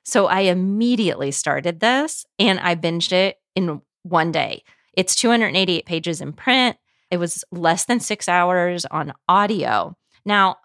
So 0.04 0.26
I 0.26 0.42
immediately 0.42 1.30
started 1.30 1.80
this 1.80 2.26
and 2.40 2.60
I 2.60 2.74
binged 2.74 3.12
it 3.12 3.36
in 3.56 3.82
one 4.02 4.32
day. 4.32 4.64
It's 4.98 5.16
288 5.16 5.86
pages 5.86 6.22
in 6.22 6.34
print. 6.34 6.76
It 7.12 7.18
was 7.18 7.44
less 7.52 7.86
than 7.86 8.00
six 8.00 8.28
hours 8.28 8.86
on 8.86 9.14
audio. 9.28 9.96
Now, 10.26 10.56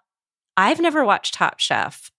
I've 0.57 0.79
never 0.79 1.05
watched 1.05 1.35
Top 1.35 1.59
Chef, 1.59 2.09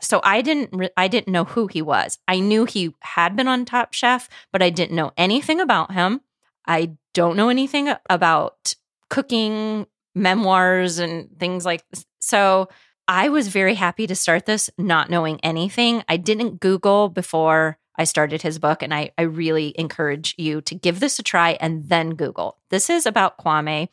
so 0.00 0.20
I 0.22 0.42
didn't. 0.42 0.70
Re- 0.72 0.90
I 0.96 1.08
didn't 1.08 1.32
know 1.32 1.44
who 1.44 1.66
he 1.66 1.82
was. 1.82 2.18
I 2.28 2.40
knew 2.40 2.64
he 2.64 2.94
had 3.00 3.36
been 3.36 3.48
on 3.48 3.64
Top 3.64 3.92
Chef, 3.92 4.28
but 4.52 4.62
I 4.62 4.70
didn't 4.70 4.96
know 4.96 5.12
anything 5.16 5.60
about 5.60 5.92
him. 5.92 6.20
I 6.66 6.92
don't 7.14 7.36
know 7.36 7.48
anything 7.48 7.92
about 8.08 8.74
cooking 9.08 9.86
memoirs 10.14 10.98
and 10.98 11.28
things 11.38 11.64
like 11.64 11.82
this. 11.90 12.04
So 12.20 12.68
I 13.08 13.28
was 13.28 13.48
very 13.48 13.74
happy 13.74 14.06
to 14.06 14.14
start 14.14 14.46
this 14.46 14.70
not 14.78 15.10
knowing 15.10 15.40
anything. 15.42 16.04
I 16.08 16.16
didn't 16.16 16.60
Google 16.60 17.08
before 17.08 17.78
I 17.96 18.04
started 18.04 18.42
his 18.42 18.58
book, 18.58 18.82
and 18.82 18.94
I, 18.94 19.10
I 19.18 19.22
really 19.22 19.74
encourage 19.76 20.34
you 20.38 20.60
to 20.62 20.74
give 20.74 21.00
this 21.00 21.18
a 21.18 21.22
try 21.22 21.58
and 21.60 21.88
then 21.88 22.14
Google. 22.14 22.56
This 22.70 22.88
is 22.88 23.04
about 23.04 23.36
Kwame. 23.38 23.88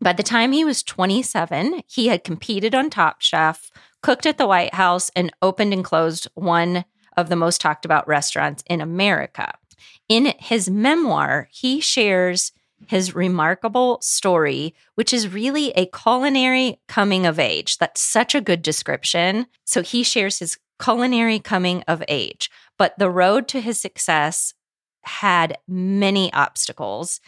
By 0.00 0.14
the 0.14 0.24
time 0.24 0.50
he 0.50 0.64
was 0.64 0.82
27, 0.82 1.82
he 1.86 2.08
had 2.08 2.24
competed 2.24 2.74
on 2.74 2.90
Top 2.90 3.20
Chef, 3.20 3.70
cooked 4.02 4.26
at 4.26 4.38
the 4.38 4.46
White 4.46 4.74
House, 4.74 5.10
and 5.16 5.32
opened 5.40 5.72
and 5.72 5.84
closed 5.84 6.28
one 6.34 6.84
of 7.16 7.28
the 7.28 7.36
most 7.36 7.60
talked 7.60 7.84
about 7.84 8.08
restaurants 8.08 8.62
in 8.68 8.80
America. 8.80 9.52
In 10.08 10.34
his 10.38 10.68
memoir, 10.68 11.48
he 11.50 11.80
shares 11.80 12.52
his 12.88 13.14
remarkable 13.14 14.00
story, 14.00 14.74
which 14.94 15.12
is 15.12 15.32
really 15.32 15.70
a 15.70 15.86
culinary 15.86 16.80
coming 16.88 17.26
of 17.26 17.38
age. 17.38 17.78
That's 17.78 18.00
such 18.00 18.34
a 18.34 18.40
good 18.40 18.62
description. 18.62 19.46
So 19.64 19.82
he 19.82 20.02
shares 20.02 20.40
his 20.40 20.58
culinary 20.82 21.38
coming 21.38 21.84
of 21.86 22.02
age. 22.08 22.50
But 22.78 22.98
the 22.98 23.10
road 23.10 23.46
to 23.48 23.60
his 23.60 23.80
success 23.80 24.54
had 25.04 25.58
many 25.68 26.32
obstacles. 26.32 27.20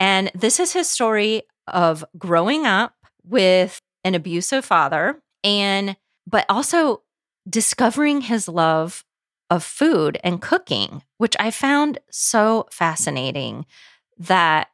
And 0.00 0.30
this 0.34 0.58
is 0.58 0.72
his 0.72 0.88
story 0.88 1.42
of 1.66 2.04
growing 2.18 2.66
up 2.66 2.94
with 3.24 3.80
an 4.04 4.14
abusive 4.14 4.64
father 4.64 5.22
and 5.42 5.96
but 6.26 6.44
also 6.48 7.02
discovering 7.48 8.22
his 8.22 8.48
love 8.48 9.04
of 9.50 9.62
food 9.62 10.18
and 10.24 10.42
cooking, 10.42 11.02
which 11.18 11.36
I 11.38 11.50
found 11.50 11.98
so 12.10 12.66
fascinating 12.70 13.66
that 14.18 14.68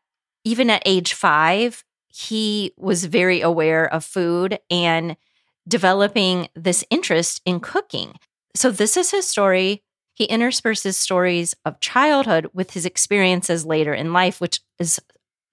even 0.44 0.70
at 0.70 0.82
age 0.86 1.12
5 1.14 1.84
he 2.14 2.72
was 2.76 3.06
very 3.06 3.40
aware 3.40 3.90
of 3.90 4.04
food 4.04 4.58
and 4.70 5.16
developing 5.66 6.48
this 6.54 6.84
interest 6.90 7.40
in 7.46 7.58
cooking. 7.58 8.14
So 8.54 8.70
this 8.70 8.98
is 8.98 9.10
his 9.10 9.26
story 9.26 9.82
he 10.14 10.26
intersperses 10.26 10.96
stories 10.96 11.54
of 11.64 11.80
childhood 11.80 12.50
with 12.52 12.72
his 12.72 12.84
experiences 12.84 13.64
later 13.64 13.94
in 13.94 14.12
life, 14.12 14.40
which 14.40 14.60
is 14.78 15.00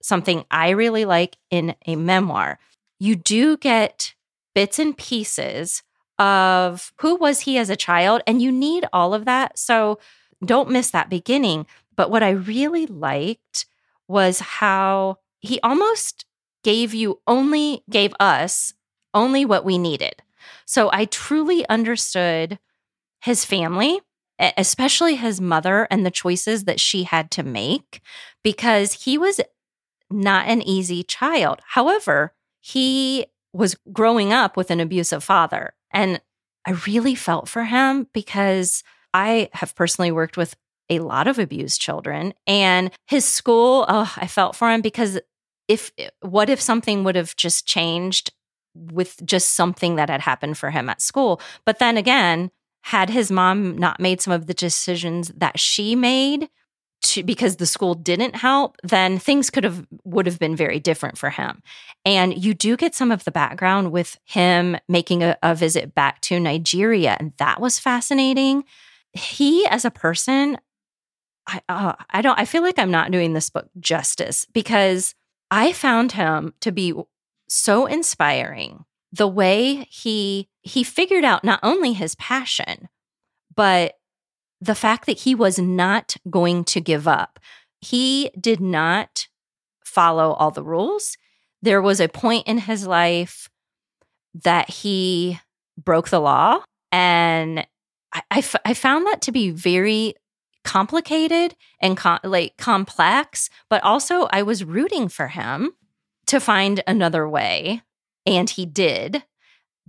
something 0.02 0.44
I 0.52 0.72
really 0.72 1.06
like 1.06 1.38
in 1.50 1.76
a 1.88 1.96
memoir. 1.96 2.60
You 3.00 3.16
do 3.16 3.58
get 3.58 4.14
bits 4.54 4.80
and 4.80 4.98
pieces 4.98 5.82
of 6.20 6.94
who 7.00 7.16
was 7.16 7.42
he 7.42 7.58
as 7.58 7.70
a 7.70 7.76
child, 7.76 8.22
and 8.28 8.42
you 8.42 8.52
need 8.52 8.86
all 8.94 9.14
of 9.14 9.26
that. 9.26 9.58
So 9.58 9.98
don't 10.46 10.70
miss 10.70 10.92
that 10.92 11.10
beginning. 11.10 11.66
But 11.96 12.12
what 12.12 12.22
I 12.22 12.32
really 12.32 12.86
liked 12.86 13.66
was 14.08 14.40
how 14.40 15.18
he 15.40 15.60
almost 15.62 16.26
gave 16.64 16.94
you 16.94 17.22
only, 17.26 17.84
gave 17.90 18.14
us 18.20 18.74
only 19.14 19.46
what 19.46 19.66
we 19.66 19.78
needed. 19.78 20.22
So 20.66 20.90
I 20.92 21.06
truly 21.06 21.68
understood 21.68 22.60
his 23.22 23.46
family, 23.46 24.02
especially 24.40 25.16
his 25.16 25.42
mother 25.42 25.88
and 25.90 26.06
the 26.06 26.12
choices 26.12 26.66
that 26.66 26.80
she 26.80 27.04
had 27.04 27.32
to 27.32 27.44
make 27.44 28.02
because 28.44 29.04
he 29.04 29.18
was 29.18 29.42
not 30.10 30.48
an 30.48 30.62
easy 30.62 31.04
child. 31.04 31.60
However, 31.68 32.34
he 32.60 33.28
was 33.54 33.76
growing 33.92 34.32
up 34.34 34.58
with 34.58 34.72
an 34.72 34.80
abusive 34.80 35.24
father. 35.24 35.74
And 35.92 36.22
I 36.66 36.72
really 36.86 37.16
felt 37.16 37.48
for 37.48 37.64
him 37.64 38.08
because 38.14 38.84
I 39.14 39.50
have 39.54 39.76
personally 39.76 40.12
worked 40.12 40.38
with 40.38 40.56
a 40.90 41.00
lot 41.00 41.28
of 41.28 41.40
abused 41.40 41.82
children. 41.82 42.34
And 42.48 42.92
his 43.08 43.26
school, 43.26 43.86
oh, 43.88 44.14
I 44.18 44.28
felt 44.28 44.56
for 44.56 44.70
him 44.72 44.82
because 44.82 45.20
if 45.68 45.92
what 46.22 46.50
if 46.50 46.60
something 46.60 47.04
would 47.04 47.16
have 47.16 47.36
just 47.36 47.66
changed 47.66 48.32
with 48.76 49.24
just 49.26 49.54
something 49.54 49.96
that 49.96 50.10
had 50.10 50.22
happened 50.22 50.58
for 50.58 50.72
him 50.72 50.90
at 50.90 51.02
school? 51.02 51.42
But 51.66 51.80
then 51.80 51.98
again, 51.98 52.52
had 52.84 53.10
his 53.10 53.32
mom 53.32 53.78
not 53.78 54.00
made 54.00 54.22
some 54.22 54.34
of 54.34 54.48
the 54.48 54.54
decisions 54.54 55.32
that 55.36 55.60
she 55.60 55.96
made, 55.96 56.50
to, 57.02 57.24
because 57.24 57.56
the 57.56 57.66
school 57.66 57.96
didn't 57.96 58.36
help, 58.36 58.78
then 58.84 59.20
things 59.20 59.50
could 59.50 59.64
have 59.64 59.86
would 60.04 60.26
have 60.26 60.40
been 60.40 60.56
very 60.56 60.80
different 60.80 61.18
for 61.18 61.30
him. 61.30 61.62
And 62.06 62.44
you 62.44 62.54
do 62.54 62.76
get 62.76 62.96
some 62.96 63.12
of 63.12 63.24
the 63.24 63.32
background 63.32 63.92
with 63.92 64.20
him 64.26 64.78
making 64.88 65.24
a, 65.24 65.38
a 65.42 65.56
visit 65.56 65.96
back 65.96 66.22
to 66.22 66.40
Nigeria, 66.40 67.16
and 67.20 67.34
that 67.38 67.62
was 67.62 67.80
fascinating. 67.80 68.64
He, 69.14 69.66
as 69.68 69.86
a 69.86 69.92
person, 69.92 70.58
I 71.48 71.62
uh, 71.70 71.94
I 72.10 72.22
don't 72.22 72.40
I 72.40 72.46
feel 72.46 72.62
like 72.62 72.78
I'm 72.78 72.92
not 72.92 73.12
doing 73.12 73.34
this 73.34 73.50
book 73.50 73.70
justice 73.80 74.46
because 74.54 75.16
I 75.52 75.74
found 75.74 76.12
him 76.14 76.54
to 76.62 76.72
be 76.72 76.94
so 77.48 77.86
inspiring. 77.86 78.86
The 79.12 79.28
way 79.28 79.88
he 79.90 80.48
he 80.62 80.84
figured 80.84 81.24
out 81.24 81.44
not 81.44 81.60
only 81.64 81.94
his 81.94 82.16
passion, 82.16 82.90
but 83.56 83.99
the 84.62 84.76
fact 84.76 85.06
that 85.06 85.20
he 85.20 85.36
was 85.36 85.58
not 85.58 86.16
going 86.30 86.64
to 86.66 86.82
give 86.82 87.08
up. 87.08 87.40
He 87.80 88.30
did 88.40 88.60
not 88.60 89.28
follow 89.84 90.34
all 90.34 90.52
the 90.52 90.64
rules. 90.64 91.18
There 91.62 91.82
was 91.82 92.00
a 92.00 92.08
point 92.08 92.48
in 92.48 92.60
his 92.60 92.86
life 92.86 93.50
that 94.44 94.70
he 94.70 95.40
broke 95.78 96.10
the 96.10 96.20
law. 96.20 96.60
And 96.92 97.66
I, 98.14 98.22
I, 98.32 98.38
f- 98.40 98.56
I 98.66 98.74
found 98.74 99.08
that 99.08 99.22
to 99.24 99.32
be 99.32 99.50
very 99.50 100.16
complicated 100.64 101.56
and 101.82 101.98
com- 101.98 102.20
like 102.24 102.58
complex, 102.58 103.50
but 103.70 103.84
also 103.84 104.28
I 104.32 104.44
was 104.44 104.64
rooting 104.64 105.08
for 105.08 105.30
him 105.30 105.72
to 106.28 106.40
find 106.40 106.84
another 106.86 107.28
way. 107.28 107.82
And 108.26 108.50
he 108.50 108.66
did. 108.66 109.24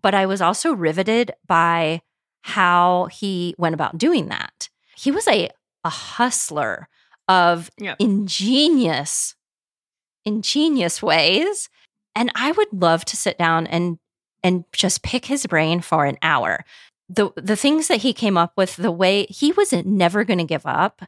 But 0.00 0.14
I 0.14 0.26
was 0.26 0.40
also 0.40 0.72
riveted 0.72 1.32
by 1.46 2.02
how 2.43 3.07
he 3.07 3.55
went 3.59 3.74
about 3.74 3.99
doing 3.99 4.28
that. 4.28 4.68
He 4.97 5.11
was 5.11 5.26
a, 5.28 5.51
a 5.84 5.91
hustler 5.91 6.88
of 7.28 7.70
yep. 7.78 7.97
ingenious, 7.99 9.34
ingenious 10.24 11.03
ways. 11.03 11.68
And 12.14 12.30
I 12.34 12.53
would 12.53 12.72
love 12.72 13.05
to 13.07 13.16
sit 13.16 13.38
down 13.38 13.66
and 13.66 13.99
and 14.43 14.64
just 14.72 15.03
pick 15.03 15.26
his 15.26 15.47
brain 15.47 15.80
for 15.80 16.07
an 16.07 16.18
hour. 16.22 16.64
The 17.09 17.30
the 17.36 17.57
things 17.57 17.88
that 17.88 17.99
he 17.99 18.12
came 18.12 18.36
up 18.36 18.53
with, 18.57 18.76
the 18.76 18.91
way 18.91 19.26
he 19.26 19.53
was 19.53 19.72
never 19.72 20.24
going 20.24 20.38
to 20.38 20.45
give 20.45 20.66
up. 20.66 21.03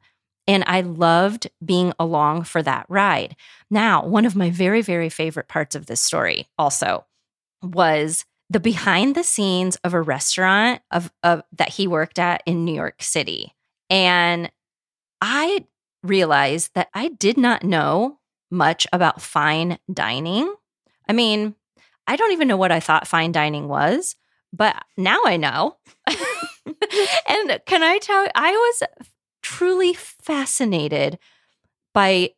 And 0.46 0.64
I 0.66 0.80
loved 0.80 1.48
being 1.64 1.92
along 1.98 2.44
for 2.44 2.62
that 2.62 2.86
ride. 2.88 3.36
Now, 3.70 4.04
one 4.04 4.26
of 4.26 4.34
my 4.34 4.50
very, 4.50 4.82
very 4.82 5.08
favorite 5.08 5.48
parts 5.48 5.74
of 5.74 5.86
this 5.86 6.00
story 6.00 6.48
also 6.58 7.06
was 7.62 8.24
the 8.52 8.60
behind 8.60 9.14
the 9.14 9.24
scenes 9.24 9.76
of 9.76 9.94
a 9.94 10.02
restaurant 10.02 10.82
of, 10.90 11.10
of 11.22 11.42
that 11.52 11.70
he 11.70 11.86
worked 11.86 12.18
at 12.18 12.42
in 12.44 12.64
New 12.64 12.74
York 12.74 13.02
City. 13.02 13.54
And 13.88 14.50
I 15.22 15.64
realized 16.02 16.72
that 16.74 16.88
I 16.92 17.08
did 17.08 17.38
not 17.38 17.64
know 17.64 18.18
much 18.50 18.86
about 18.92 19.22
fine 19.22 19.78
dining. 19.90 20.54
I 21.08 21.14
mean, 21.14 21.54
I 22.06 22.16
don't 22.16 22.32
even 22.32 22.46
know 22.46 22.58
what 22.58 22.72
I 22.72 22.80
thought 22.80 23.08
fine 23.08 23.32
dining 23.32 23.68
was, 23.68 24.16
but 24.52 24.76
now 24.98 25.20
I 25.24 25.38
know. 25.38 25.78
and 26.06 27.60
can 27.64 27.82
I 27.82 27.98
tell 28.02 28.26
I 28.34 28.50
was 28.50 28.82
truly 29.42 29.94
fascinated 29.94 31.18
by 31.94 32.32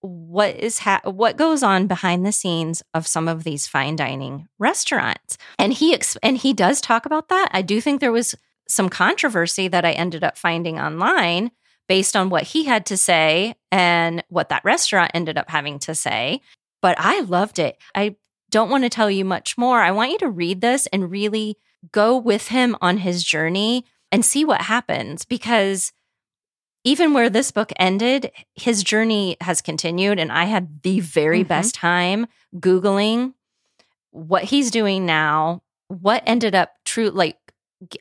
what 0.00 0.56
is 0.56 0.80
ha- 0.80 1.00
what 1.04 1.36
goes 1.36 1.62
on 1.62 1.86
behind 1.86 2.24
the 2.24 2.32
scenes 2.32 2.82
of 2.94 3.06
some 3.06 3.28
of 3.28 3.44
these 3.44 3.66
fine 3.66 3.96
dining 3.96 4.48
restaurants. 4.58 5.36
And 5.58 5.72
he 5.72 5.94
ex- 5.94 6.16
and 6.22 6.36
he 6.36 6.52
does 6.52 6.80
talk 6.80 7.06
about 7.06 7.28
that. 7.28 7.48
I 7.52 7.62
do 7.62 7.80
think 7.80 8.00
there 8.00 8.12
was 8.12 8.34
some 8.68 8.90
controversy 8.90 9.66
that 9.66 9.86
i 9.86 9.92
ended 9.92 10.22
up 10.22 10.36
finding 10.36 10.78
online 10.78 11.50
based 11.88 12.14
on 12.14 12.28
what 12.28 12.42
he 12.42 12.64
had 12.64 12.84
to 12.84 12.98
say 12.98 13.54
and 13.72 14.22
what 14.28 14.50
that 14.50 14.62
restaurant 14.62 15.10
ended 15.14 15.38
up 15.38 15.48
having 15.48 15.78
to 15.78 15.94
say. 15.94 16.42
But 16.82 16.96
i 17.00 17.20
loved 17.20 17.58
it. 17.58 17.78
I 17.94 18.16
don't 18.50 18.70
want 18.70 18.84
to 18.84 18.90
tell 18.90 19.10
you 19.10 19.24
much 19.24 19.58
more. 19.58 19.80
I 19.80 19.90
want 19.90 20.12
you 20.12 20.18
to 20.18 20.30
read 20.30 20.60
this 20.60 20.86
and 20.88 21.10
really 21.10 21.56
go 21.92 22.16
with 22.16 22.48
him 22.48 22.76
on 22.80 22.98
his 22.98 23.24
journey 23.24 23.84
and 24.10 24.24
see 24.24 24.44
what 24.44 24.62
happens 24.62 25.24
because 25.24 25.92
even 26.88 27.12
where 27.12 27.28
this 27.28 27.50
book 27.50 27.70
ended, 27.76 28.30
his 28.54 28.82
journey 28.82 29.36
has 29.42 29.60
continued. 29.60 30.18
And 30.18 30.32
I 30.32 30.44
had 30.44 30.82
the 30.82 31.00
very 31.00 31.40
mm-hmm. 31.40 31.48
best 31.48 31.74
time 31.74 32.26
Googling 32.56 33.34
what 34.10 34.44
he's 34.44 34.70
doing 34.70 35.04
now, 35.04 35.62
what 35.88 36.22
ended 36.26 36.54
up 36.54 36.72
true, 36.86 37.10
like, 37.10 37.36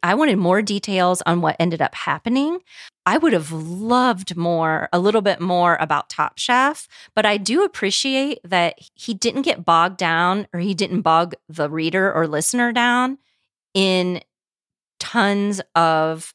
I 0.01 0.15
wanted 0.15 0.37
more 0.37 0.61
details 0.61 1.21
on 1.25 1.41
what 1.41 1.57
ended 1.59 1.81
up 1.81 1.93
happening. 1.93 2.59
I 3.05 3.17
would 3.17 3.33
have 3.33 3.51
loved 3.51 4.37
more, 4.37 4.87
a 4.93 4.99
little 4.99 5.21
bit 5.21 5.41
more 5.41 5.77
about 5.81 6.09
Top 6.09 6.37
Chef, 6.37 6.87
but 7.13 7.25
I 7.25 7.35
do 7.35 7.63
appreciate 7.63 8.39
that 8.45 8.75
he 8.95 9.13
didn't 9.13 9.43
get 9.43 9.65
bogged 9.65 9.97
down 9.97 10.47
or 10.53 10.61
he 10.61 10.73
didn't 10.73 11.01
bog 11.01 11.35
the 11.49 11.69
reader 11.69 12.11
or 12.11 12.25
listener 12.25 12.71
down 12.71 13.17
in 13.73 14.21
tons 14.99 15.61
of 15.75 16.33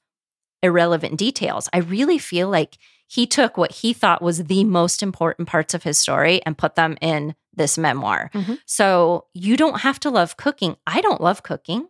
irrelevant 0.62 1.16
details. 1.16 1.68
I 1.72 1.78
really 1.78 2.18
feel 2.18 2.48
like 2.48 2.78
he 3.06 3.26
took 3.26 3.56
what 3.56 3.72
he 3.72 3.92
thought 3.92 4.22
was 4.22 4.44
the 4.44 4.64
most 4.64 5.02
important 5.02 5.48
parts 5.48 5.74
of 5.74 5.82
his 5.82 5.98
story 5.98 6.40
and 6.46 6.56
put 6.56 6.76
them 6.76 6.96
in 7.00 7.34
this 7.54 7.76
memoir. 7.76 8.30
Mm-hmm. 8.32 8.54
So 8.64 9.26
you 9.34 9.56
don't 9.56 9.80
have 9.80 10.00
to 10.00 10.10
love 10.10 10.36
cooking. 10.36 10.76
I 10.86 11.02
don't 11.02 11.20
love 11.20 11.42
cooking 11.42 11.88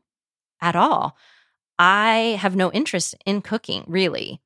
at 0.60 0.74
all. 0.74 1.16
I 1.78 2.38
have 2.40 2.56
no 2.56 2.72
interest 2.72 3.14
in 3.24 3.42
cooking, 3.42 3.84
really. 3.86 4.40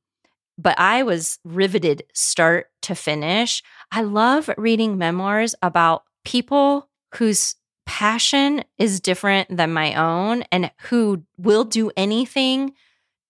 But 0.58 0.78
I 0.78 1.02
was 1.02 1.38
riveted 1.44 2.04
start 2.14 2.66
to 2.82 2.94
finish. 2.94 3.62
I 3.90 4.02
love 4.02 4.50
reading 4.56 4.98
memoirs 4.98 5.54
about 5.62 6.04
people 6.24 6.88
whose 7.14 7.56
passion 7.86 8.64
is 8.78 9.00
different 9.00 9.56
than 9.56 9.72
my 9.72 9.94
own 9.94 10.42
and 10.52 10.70
who 10.88 11.22
will 11.38 11.64
do 11.64 11.90
anything 11.96 12.74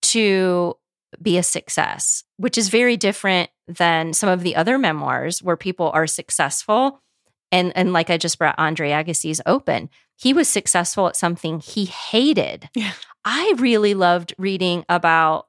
to 0.03 0.75
be 1.23 1.39
a 1.39 1.43
success, 1.43 2.25
which 2.37 2.59
is 2.59 2.69
very 2.69 2.97
different 2.97 3.51
than 3.69 4.13
some 4.13 4.29
of 4.29 4.43
the 4.43 4.57
other 4.57 4.79
memoirs 4.79 5.43
where 5.43 5.57
people 5.57 5.91
are 5.93 6.07
successful. 6.07 7.01
And, 7.53 7.73
and 7.77 7.93
like 7.93 8.11
I 8.11 8.17
just 8.17 8.39
brought 8.39 8.59
Andre 8.59 8.91
Agassi's 8.91 9.41
Open, 9.47 9.89
he 10.17 10.33
was 10.33 10.49
successful 10.49 11.07
at 11.07 11.17
something 11.17 11.61
he 11.61 11.85
hated. 11.85 12.69
Yeah. 12.75 12.93
I 13.25 13.55
really 13.59 13.95
loved 13.95 14.35
reading 14.39 14.85
about 14.89 15.47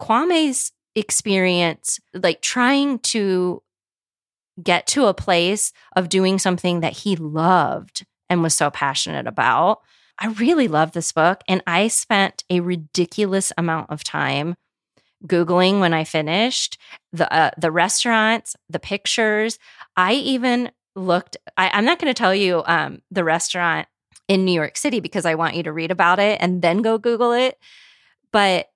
Kwame's 0.00 0.72
experience, 0.94 2.00
like 2.14 2.42
trying 2.42 2.98
to 3.00 3.62
get 4.62 4.86
to 4.88 5.06
a 5.06 5.14
place 5.14 5.72
of 5.96 6.08
doing 6.08 6.38
something 6.38 6.80
that 6.80 6.92
he 6.92 7.16
loved 7.16 8.04
and 8.28 8.42
was 8.42 8.54
so 8.54 8.70
passionate 8.70 9.26
about. 9.26 9.80
I 10.18 10.28
really 10.28 10.68
love 10.68 10.92
this 10.92 11.12
book. 11.12 11.42
And 11.48 11.62
I 11.66 11.88
spent 11.88 12.44
a 12.50 12.60
ridiculous 12.60 13.52
amount 13.56 13.90
of 13.90 14.04
time 14.04 14.56
googling 15.26 15.80
when 15.80 15.94
I 15.94 16.04
finished 16.04 16.78
the 17.12 17.32
uh, 17.32 17.50
the 17.56 17.70
restaurants, 17.70 18.56
the 18.68 18.78
pictures. 18.78 19.58
I 19.96 20.14
even 20.14 20.70
looked. 20.94 21.36
I, 21.56 21.76
am 21.78 21.84
not 21.84 21.98
going 21.98 22.12
to 22.12 22.18
tell 22.18 22.34
you 22.34 22.62
um, 22.66 23.02
the 23.10 23.24
restaurant 23.24 23.88
in 24.28 24.44
New 24.44 24.52
York 24.52 24.76
City 24.76 25.00
because 25.00 25.26
I 25.26 25.34
want 25.34 25.56
you 25.56 25.62
to 25.64 25.72
read 25.72 25.90
about 25.90 26.18
it 26.18 26.38
and 26.40 26.62
then 26.62 26.82
go 26.82 26.98
Google 26.98 27.32
it. 27.32 27.58
But 28.32 28.68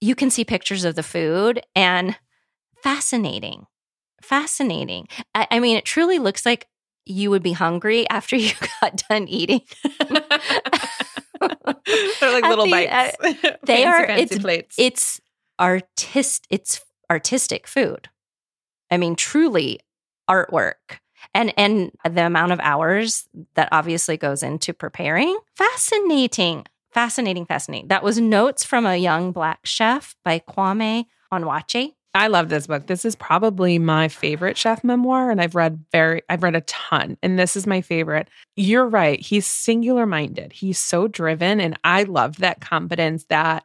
you 0.00 0.14
can 0.14 0.30
see 0.30 0.44
pictures 0.44 0.84
of 0.84 0.96
the 0.96 1.02
food 1.02 1.62
and 1.74 2.16
fascinating, 2.82 3.66
fascinating. 4.22 5.08
I, 5.34 5.46
I 5.50 5.60
mean, 5.60 5.76
it 5.76 5.84
truly 5.84 6.18
looks 6.18 6.44
like 6.44 6.68
you 7.06 7.30
would 7.30 7.42
be 7.42 7.52
hungry 7.52 8.08
after 8.08 8.36
you 8.36 8.52
got 8.80 9.02
done 9.08 9.28
eating. 9.28 9.62
They're 12.20 12.32
like 12.32 12.44
little 12.44 12.64
the, 12.64 12.70
bites. 12.70 13.16
Uh, 13.20 13.32
they 13.66 13.82
fancy, 13.82 13.84
are. 13.84 14.06
Fancy 14.06 14.22
it's 14.22 14.38
plates. 14.38 14.76
it's 14.78 15.20
artist 15.58 16.46
it's 16.50 16.80
artistic 17.10 17.66
food. 17.66 18.08
I 18.90 18.96
mean, 18.96 19.16
truly 19.16 19.80
artwork. 20.28 20.98
And 21.32 21.52
and 21.56 21.90
the 22.08 22.26
amount 22.26 22.52
of 22.52 22.60
hours 22.60 23.26
that 23.54 23.68
obviously 23.72 24.16
goes 24.16 24.42
into 24.42 24.72
preparing, 24.72 25.38
fascinating. 25.56 26.66
Fascinating, 26.92 27.44
fascinating. 27.44 27.88
That 27.88 28.04
was 28.04 28.20
notes 28.20 28.62
from 28.62 28.86
a 28.86 28.96
young 28.96 29.32
black 29.32 29.60
chef 29.64 30.14
by 30.24 30.38
Kwame 30.38 31.06
Onwuachi. 31.32 31.94
I 32.16 32.28
love 32.28 32.48
this 32.48 32.68
book. 32.68 32.86
This 32.86 33.04
is 33.04 33.16
probably 33.16 33.80
my 33.80 34.06
favorite 34.06 34.56
chef 34.56 34.84
memoir 34.84 35.32
and 35.32 35.40
I've 35.40 35.56
read 35.56 35.84
very 35.90 36.22
I've 36.28 36.44
read 36.44 36.54
a 36.54 36.60
ton 36.60 37.18
and 37.22 37.36
this 37.36 37.56
is 37.56 37.66
my 37.66 37.80
favorite. 37.80 38.28
You're 38.54 38.86
right. 38.86 39.18
He's 39.18 39.46
singular 39.46 40.06
minded. 40.06 40.52
He's 40.52 40.78
so 40.78 41.08
driven 41.08 41.60
and 41.60 41.76
I 41.82 42.04
love 42.04 42.36
that 42.36 42.60
confidence 42.60 43.24
that 43.24 43.64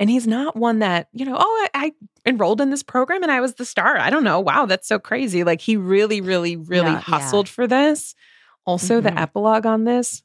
and 0.00 0.10
he's 0.10 0.26
not 0.26 0.56
one 0.56 0.80
that, 0.80 1.08
you 1.12 1.24
know, 1.24 1.36
oh, 1.38 1.68
I, 1.72 1.86
I 1.86 1.92
enrolled 2.28 2.60
in 2.60 2.70
this 2.70 2.82
program 2.82 3.22
and 3.22 3.30
I 3.30 3.40
was 3.40 3.54
the 3.54 3.64
star. 3.64 3.96
I 3.98 4.10
don't 4.10 4.24
know. 4.24 4.40
Wow, 4.40 4.66
that's 4.66 4.88
so 4.88 4.98
crazy. 4.98 5.44
Like 5.44 5.60
he 5.60 5.76
really 5.76 6.20
really 6.20 6.56
really 6.56 6.90
Yeah, 6.90 6.98
hustled 7.00 7.48
for 7.48 7.68
this. 7.68 8.16
Also 8.64 9.00
Mhm. 9.00 9.04
the 9.04 9.20
epilogue 9.20 9.66
on 9.66 9.84
this 9.84 10.22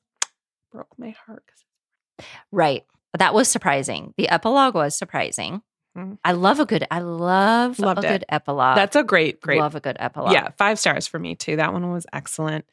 broke 0.71 0.97
my 0.97 1.15
heart. 1.27 1.43
Right. 2.51 2.83
That 3.17 3.33
was 3.33 3.47
surprising. 3.47 4.13
The 4.17 4.29
epilogue 4.29 4.75
was 4.75 4.95
surprising. 4.97 5.61
Mhm. 5.97 6.17
I 6.25 6.33
love 6.33 6.59
a 6.59 6.65
good 6.65 6.85
I 6.91 6.99
love 6.99 7.79
Loved 7.79 8.03
a 8.03 8.07
it. 8.07 8.11
good 8.11 8.25
epilogue. 8.29 8.75
That's 8.75 8.95
a 8.95 9.03
great 9.03 9.39
great 9.41 9.59
love 9.61 9.75
a 9.75 9.79
good 9.79 9.97
epilogue. 9.99 10.33
Yeah, 10.33 10.49
five 10.57 10.79
stars 10.79 11.07
for 11.07 11.19
me 11.19 11.35
too. 11.35 11.55
That 11.57 11.71
one 11.73 11.91
was 11.91 12.05
excellent. 12.11 12.65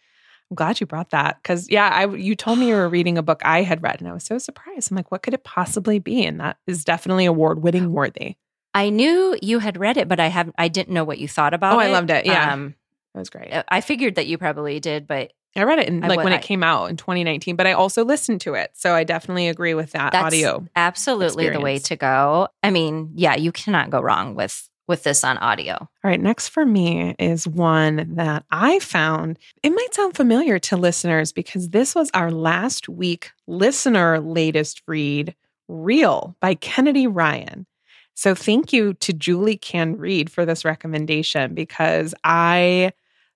I'm 0.53 0.57
glad 0.57 0.81
you 0.81 0.87
brought 0.87 1.11
that 1.11 1.39
because 1.43 1.71
yeah, 1.71 1.89
I 1.89 2.07
you 2.15 2.37
told 2.37 2.59
me 2.59 2.69
you 2.69 2.75
were 2.75 2.89
reading 2.91 3.17
a 3.17 3.23
book 3.23 3.41
I 3.43 3.63
had 3.63 3.83
read 3.83 4.01
and 4.01 4.09
I 4.09 4.13
was 4.13 4.23
so 4.25 4.37
surprised. 4.37 4.91
I'm 4.91 4.97
like, 4.97 5.11
what 5.11 5.23
could 5.23 5.33
it 5.33 5.45
possibly 5.45 5.99
be? 5.99 6.25
And 6.27 6.39
that 6.41 6.59
is 6.67 6.85
definitely 6.85 7.25
award 7.25 7.63
winning 7.63 7.93
worthy. 7.93 8.37
I 8.75 8.91
knew 8.91 9.37
you 9.43 9.59
had 9.61 9.79
read 9.79 9.97
it, 9.97 10.09
but 10.09 10.21
I 10.21 10.27
have 10.29 10.51
I 10.59 10.69
didn't 10.69 10.93
know 10.93 11.05
what 11.05 11.19
you 11.19 11.27
thought 11.29 11.55
about 11.55 11.73
it. 11.73 11.77
Oh, 11.77 11.81
it. 11.81 11.85
I 11.85 11.93
loved 11.93 12.11
it. 12.11 12.27
Yeah. 12.27 12.53
Um, 12.53 12.75
It 13.15 13.19
was 13.19 13.31
great. 13.31 13.51
I 13.69 13.81
figured 13.81 14.17
that 14.17 14.27
you 14.27 14.37
probably 14.39 14.79
did, 14.81 15.07
but 15.07 15.33
I 15.57 15.65
read 15.65 15.79
it 15.81 15.89
in 15.89 16.01
like 16.01 16.17
would- 16.19 16.25
when 16.25 16.33
I- 16.33 16.37
it 16.37 16.43
came 16.43 16.63
out 16.63 16.89
in 16.91 16.97
2019, 16.97 17.57
but 17.57 17.67
I 17.67 17.73
also 17.73 18.05
listened 18.05 18.41
to 18.43 18.55
it, 18.55 18.71
so 18.75 18.95
I 18.95 19.05
definitely 19.05 19.49
agree 19.49 19.75
with 19.75 19.93
that 19.93 20.13
That's 20.13 20.25
audio. 20.25 20.67
absolutely 20.77 21.49
the 21.51 21.61
way 21.61 21.79
to 21.79 21.97
go. 21.97 22.49
I 22.63 22.71
mean, 22.71 23.11
yeah, 23.15 23.37
you 23.37 23.53
cannot 23.53 23.91
go 23.91 24.01
wrong 24.01 24.35
with 24.35 24.69
with 24.89 25.05
this 25.05 25.25
on 25.25 25.39
audio. 25.39 25.75
All 25.75 25.89
right, 26.03 26.21
next 26.21 26.49
for 26.49 26.67
me 26.67 27.15
is 27.19 27.47
one 27.47 28.15
that 28.17 28.45
I 28.51 28.79
found. 28.81 29.39
It 29.63 29.71
might 29.71 29.95
sound 29.95 30.17
familiar 30.17 30.59
to 30.61 30.77
listeners 30.77 31.33
because 31.33 31.71
this 31.71 31.95
was 31.95 32.11
our 32.15 32.31
last 32.31 32.89
week 32.89 33.31
listener 33.47 34.21
latest 34.21 34.83
read, 34.87 35.35
Reel 35.69 36.37
by 36.41 36.55
Kennedy 36.55 37.07
Ryan. 37.07 37.67
So 38.15 38.35
thank 38.35 38.73
you 38.73 38.95
to 38.95 39.13
Julie 39.13 39.57
Can 39.57 39.97
Read 39.97 40.31
for 40.31 40.45
this 40.45 40.65
recommendation 40.65 41.55
because 41.55 42.15
I 42.25 42.93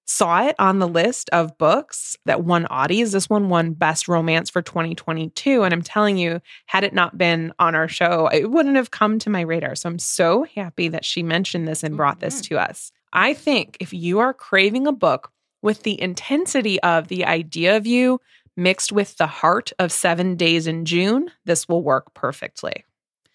saw 0.07 0.47
it 0.47 0.55
on 0.59 0.79
the 0.79 0.89
list 0.89 1.29
of 1.31 1.59
books 1.59 2.17
that 2.25 2.45
won 2.45 2.67
Audie's. 2.67 3.13
This 3.13 3.29
one 3.29 3.49
won 3.49 3.73
Best 3.73 4.09
Romance 4.09 4.49
for 4.49 4.63
2022. 4.63 5.65
And 5.65 5.75
I'm 5.75 5.83
telling 5.83 6.17
you, 6.17 6.41
had 6.67 6.85
it 6.85 6.95
not 6.95 7.19
been 7.19 7.53
on 7.59 7.75
our 7.75 7.89
show, 7.89 8.29
it 8.29 8.51
wouldn't 8.51 8.77
have 8.77 8.93
come 8.93 9.19
to 9.19 9.31
my 9.31 9.41
radar. 9.41 9.75
So 9.75 9.89
I'm 9.89 9.99
so 9.99 10.45
happy 10.55 10.89
that 10.89 11.05
she 11.05 11.23
mentioned 11.23 11.67
this 11.67 11.83
and 11.83 11.97
brought 11.97 12.21
this 12.21 12.37
mm-hmm. 12.37 12.55
to 12.55 12.61
us. 12.71 12.93
I 13.13 13.35
think 13.35 13.77
if 13.81 13.93
you 13.93 14.21
are 14.21 14.33
craving 14.33 14.87
a 14.87 14.93
book 14.93 15.33
with 15.61 15.83
the 15.83 16.01
intensity 16.01 16.81
of 16.83 17.09
the 17.09 17.25
idea 17.25 17.77
of 17.77 17.87
you 17.87 18.21
mixed 18.57 18.93
with 18.93 19.17
the 19.17 19.27
heart 19.27 19.73
of 19.79 19.91
Seven 19.91 20.37
Days 20.37 20.67
in 20.67 20.85
June, 20.85 21.31
this 21.45 21.69
will 21.69 21.83
work 21.83 22.15
perfectly. 22.15 22.85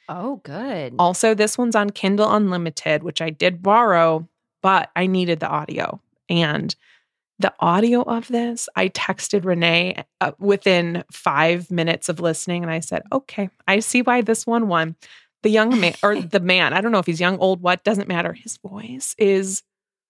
Oh, 0.08 0.38
good. 0.44 0.96
Also, 0.98 1.34
this 1.34 1.58
one's 1.58 1.76
on 1.76 1.90
Kindle 1.90 2.34
Unlimited, 2.34 3.04
which 3.04 3.22
I 3.22 3.30
did 3.30 3.62
borrow, 3.62 4.28
but 4.62 4.90
I 4.96 5.08
needed 5.08 5.40
the 5.40 5.48
audio. 5.48 6.02
And 6.32 6.74
the 7.40 7.54
audio 7.60 8.04
of 8.04 8.30
this, 8.30 8.70
I 8.76 8.88
texted 8.88 9.44
Renee 9.44 10.06
uh, 10.22 10.32
within 10.40 11.04
five 11.12 11.70
minutes 11.70 12.08
of 12.08 12.22
listening, 12.22 12.64
and 12.64 12.72
I 12.72 12.80
said, 12.80 13.04
okay, 13.12 13.50
I 13.68 13.82
see 13.82 14.02
why 14.02 14.22
this 14.22 14.48
one 14.48 14.70
won. 14.70 14.96
The 15.44 15.50
young 15.50 15.78
man, 15.80 15.96
or 16.02 16.22
the 16.22 16.40
man, 16.40 16.74
I 16.74 16.80
don't 16.80 16.94
know 16.94 17.00
if 17.00 17.06
he's 17.06 17.20
young, 17.20 17.38
old, 17.40 17.62
what, 17.62 17.84
doesn't 17.84 18.08
matter. 18.08 18.32
His 18.32 18.58
voice 18.58 19.14
is 19.18 19.62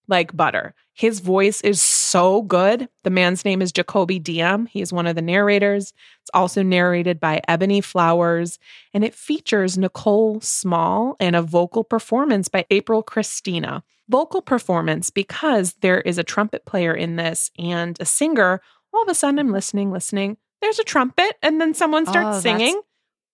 like 0.07 0.35
butter. 0.35 0.75
His 0.93 1.21
voice 1.21 1.61
is 1.61 1.81
so 1.81 2.43
good. 2.43 2.87
The 3.03 3.09
man's 3.09 3.45
name 3.45 3.61
is 3.61 3.71
Jakobi 3.71 4.21
Diem. 4.21 4.67
He 4.67 4.81
is 4.81 4.93
one 4.93 5.07
of 5.07 5.15
the 5.15 5.21
narrators. 5.21 5.93
It's 6.21 6.31
also 6.33 6.61
narrated 6.61 7.19
by 7.19 7.41
Ebony 7.47 7.81
Flowers, 7.81 8.59
and 8.93 9.03
it 9.03 9.15
features 9.15 9.77
Nicole 9.77 10.39
Small 10.41 11.15
and 11.19 11.35
a 11.35 11.41
vocal 11.41 11.83
performance 11.83 12.47
by 12.47 12.65
April 12.69 13.01
Christina. 13.01 13.83
Vocal 14.09 14.41
performance 14.41 15.09
because 15.09 15.73
there 15.81 16.01
is 16.01 16.17
a 16.17 16.23
trumpet 16.23 16.65
player 16.65 16.93
in 16.93 17.15
this 17.15 17.49
and 17.57 17.97
a 17.99 18.05
singer. 18.05 18.61
All 18.93 19.03
of 19.03 19.07
a 19.09 19.15
sudden, 19.15 19.39
I'm 19.39 19.51
listening, 19.51 19.91
listening. 19.91 20.37
There's 20.61 20.79
a 20.79 20.83
trumpet, 20.83 21.37
and 21.41 21.61
then 21.61 21.73
someone 21.73 22.03
Oh, 22.07 22.11
starts 22.11 22.29
that's 22.29 22.43
singing. 22.43 22.81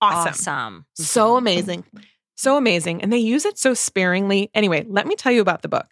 Awesome. 0.01 0.31
Awesome. 0.33 0.85
So 0.95 1.33
Mhm. 1.33 1.37
amazing. 1.39 1.83
So 2.35 2.57
amazing. 2.57 3.01
And 3.01 3.11
they 3.11 3.17
use 3.17 3.45
it 3.45 3.57
so 3.57 3.73
sparingly. 3.73 4.51
Anyway, 4.53 4.85
let 4.87 5.07
me 5.07 5.15
tell 5.15 5.31
you 5.31 5.41
about 5.41 5.63
the 5.63 5.67
book. 5.67 5.87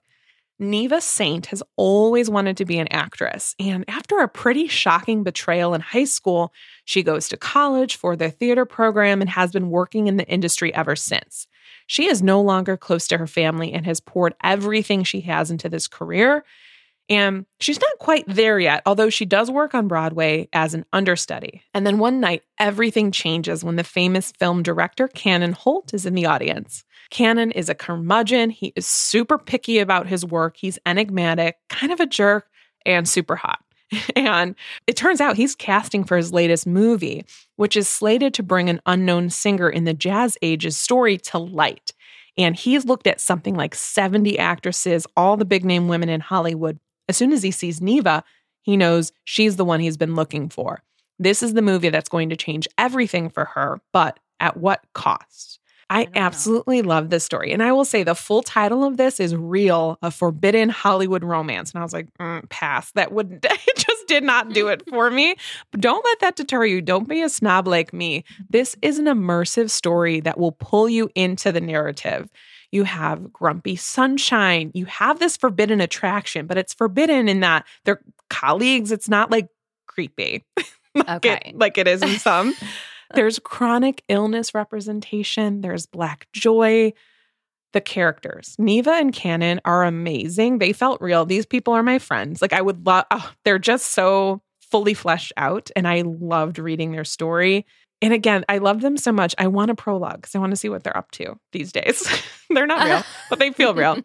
Neevah 0.62 1.02
Saint 1.02 1.48
has 1.48 1.62
always 1.76 2.30
wanted 2.30 2.56
to 2.58 2.66
be 2.66 2.78
an 2.78 2.88
actress. 2.90 3.56
And 3.60 3.84
after 3.90 4.20
a 4.20 4.28
pretty 4.30 4.68
shocking 4.68 5.24
betrayal 5.24 5.74
in 5.74 5.82
high 5.82 6.06
school, 6.06 6.54
she 6.86 7.04
goes 7.04 7.28
to 7.30 7.38
college 7.38 7.98
for 7.98 8.16
their 8.16 8.30
theater 8.30 8.66
program 8.66 9.20
and 9.20 9.30
has 9.32 9.52
been 9.52 9.70
working 9.70 10.08
in 10.08 10.16
the 10.18 10.28
industry 10.28 10.74
ever 10.74 10.96
since. 10.96 11.48
She 11.88 12.08
is 12.08 12.24
no 12.24 12.42
longer 12.42 12.78
close 12.78 13.08
to 13.10 13.18
her 13.18 13.28
family 13.28 13.74
and 13.74 13.86
has 13.86 14.00
poured 14.00 14.36
everything 14.44 15.04
she 15.04 15.22
has 15.22 15.52
into 15.52 15.70
this 15.70 15.88
career. 15.88 16.44
And 17.08 17.46
she's 17.60 17.80
not 17.80 18.00
quite 18.00 18.26
there 18.28 18.60
yet, 18.60 18.82
although 18.86 19.12
she 19.12 19.26
does 19.26 19.52
work 19.52 19.76
on 19.76 19.88
Broadway 19.88 20.50
as 20.54 20.74
an 20.74 20.86
understudy. 20.92 21.62
And 21.74 21.86
then 21.86 22.00
one 22.00 22.20
night, 22.20 22.42
everything 22.60 23.12
changes 23.12 23.64
when 23.64 23.76
the 23.76 23.84
famous 23.84 24.32
film 24.40 24.64
director 24.64 25.08
Cannon 25.08 25.54
Holt 25.54 25.94
is 25.94 26.08
in 26.08 26.16
the 26.16 26.26
audience. 26.26 26.84
Cannon 27.12 27.52
is 27.52 27.70
a 27.70 27.76
curmudgeon. 27.76 28.50
He 28.50 28.74
is 28.76 28.88
super 28.88 29.38
picky 29.38 29.78
about 29.78 30.08
his 30.08 30.26
work. 30.26 30.58
He's 30.58 30.80
enigmatic, 30.86 31.58
kind 31.70 31.94
of 31.94 32.00
a 32.00 32.08
jerk, 32.08 32.48
and 32.88 33.08
super 33.08 33.36
hot. 33.36 33.60
And 34.16 34.56
it 34.88 34.96
turns 34.96 35.22
out 35.22 35.38
he's 35.38 35.56
casting 35.56 36.04
for 36.04 36.18
his 36.18 36.34
latest 36.34 36.66
movie, 36.66 37.26
which 37.56 37.78
is 37.78 37.88
slated 37.88 38.34
to 38.36 38.44
bring 38.44 38.70
an 38.70 38.82
unknown 38.86 39.30
singer 39.30 39.70
in 39.70 39.84
the 39.84 39.94
jazz 39.94 40.38
age's 40.42 40.78
story 40.78 41.18
to 41.18 41.38
light. 41.38 41.92
And 42.38 42.56
he's 42.56 42.86
looked 42.86 43.08
at 43.08 43.22
something 43.22 43.56
like 43.56 43.76
70 43.76 44.38
actresses, 44.40 45.08
all 45.16 45.38
the 45.38 45.46
big 45.46 45.64
name 45.64 45.88
women 45.88 46.10
in 46.10 46.22
Hollywood. 46.22 46.80
As 47.08 47.16
soon 47.16 47.32
as 47.32 47.44
he 47.44 47.52
sees 47.52 47.80
Neevah, 47.80 48.24
he 48.62 48.76
knows 48.76 49.12
she's 49.24 49.56
the 49.56 49.66
one 49.66 49.80
he's 49.80 49.98
been 49.98 50.16
looking 50.16 50.50
for. 50.50 50.82
This 51.20 51.42
is 51.44 51.54
the 51.54 51.62
movie 51.62 51.90
that's 51.90 52.10
going 52.10 52.30
to 52.30 52.36
change 52.36 52.68
everything 52.78 53.30
for 53.30 53.46
her, 53.46 53.80
but 53.94 54.20
at 54.40 54.58
what 54.58 54.84
cost? 54.94 55.60
I, 55.90 56.06
know. 56.06 56.12
absolutely 56.16 56.82
love 56.82 57.10
this 57.10 57.24
story. 57.24 57.52
And 57.52 57.62
I 57.62 57.72
will 57.72 57.86
say 57.86 58.04
the 58.04 58.16
full 58.16 58.42
title 58.42 58.84
of 58.84 58.98
this 58.98 59.20
is 59.20 59.36
Reel, 59.36 59.98
a 60.02 60.10
Forbidden 60.10 60.70
Hollywood 60.70 61.24
Romance. 61.24 61.72
And 61.72 61.80
I 61.80 61.84
was 61.84 61.94
like, 61.94 62.08
mm, 62.20 62.48
pass. 62.50 62.92
That 62.94 63.12
would, 63.12 63.40
it 63.44 63.62
just 63.78 64.08
did 64.08 64.24
not 64.24 64.52
do 64.54 64.68
it 64.68 64.82
for 64.90 65.12
me. 65.12 65.36
But 65.72 65.82
don't 65.82 66.04
let 66.04 66.20
that 66.22 66.36
deter 66.36 66.66
you. 66.66 66.82
Don't 66.82 67.08
be 67.08 67.22
a 67.22 67.30
snob 67.30 67.68
like 67.68 67.94
me. 67.94 68.24
This 68.50 68.76
is 68.82 68.98
an 68.98 69.06
immersive 69.06 69.70
story 69.70 70.20
that 70.22 70.40
will 70.40 70.54
pull 70.54 70.90
you 70.90 71.10
into 71.14 71.52
the 71.52 71.62
narrative. 71.62 72.30
You 72.72 72.84
have 72.84 73.32
grumpy 73.32 73.76
sunshine. 73.76 74.72
You 74.74 74.86
have 74.86 75.20
this 75.20 75.38
forbidden 75.38 75.82
attraction, 75.82 76.48
but 76.48 76.58
it's 76.58 76.74
forbidden 76.74 77.30
in 77.30 77.42
that 77.42 77.66
they're 77.84 78.02
colleagues. 78.30 78.92
It's 78.92 79.08
not 79.08 79.30
like 79.32 79.50
creepy 79.88 80.44
like, 80.96 81.10
Okay. 81.10 81.40
it, 81.46 81.58
like 81.58 81.78
it 81.78 81.88
is 81.88 82.02
in 82.02 82.10
some. 82.20 82.54
There's 83.16 83.40
chronic 83.40 84.04
illness 84.10 84.54
representation, 84.54 85.62
there's 85.62 85.86
black 85.86 86.28
joy. 86.34 86.94
The 87.74 87.82
characters, 87.82 88.56
Neevah 88.58 89.02
and 89.02 89.12
Cannon, 89.12 89.60
are 89.66 89.84
amazing. 89.84 90.60
They 90.60 90.72
felt 90.72 91.02
real. 91.02 91.26
These 91.26 91.46
people 91.46 91.74
are 91.74 91.84
my 91.84 92.00
friends. 92.00 92.42
Like, 92.42 92.54
I 92.54 92.62
would 92.62 92.86
love, 92.86 93.04
oh, 93.12 93.30
they're 93.44 93.60
just 93.60 93.88
so 93.88 94.42
fully 94.62 94.94
fleshed 94.94 95.34
out. 95.36 95.70
And 95.76 95.86
I 95.86 96.04
loved 96.06 96.58
reading 96.58 96.94
their 96.94 97.04
story. 97.04 97.66
And 98.02 98.14
again, 98.14 98.46
I 98.50 98.60
love 98.60 98.82
them 98.82 98.98
so 98.98 99.12
much. 99.12 99.34
I 99.38 99.48
want 99.48 99.72
a 99.72 99.76
prologue 99.76 100.22
because 100.22 100.36
I 100.36 100.40
want 100.40 100.52
to 100.52 100.58
see 100.58 100.70
what 100.70 100.84
they're 100.84 100.98
up 100.98 101.12
to 101.12 101.40
these 101.52 101.72
days. 101.72 102.08
they're 102.50 102.68
not 102.68 102.86
real, 102.86 103.04
but 103.30 103.40
they 103.40 103.52
feel 103.52 103.74
real. 103.74 103.98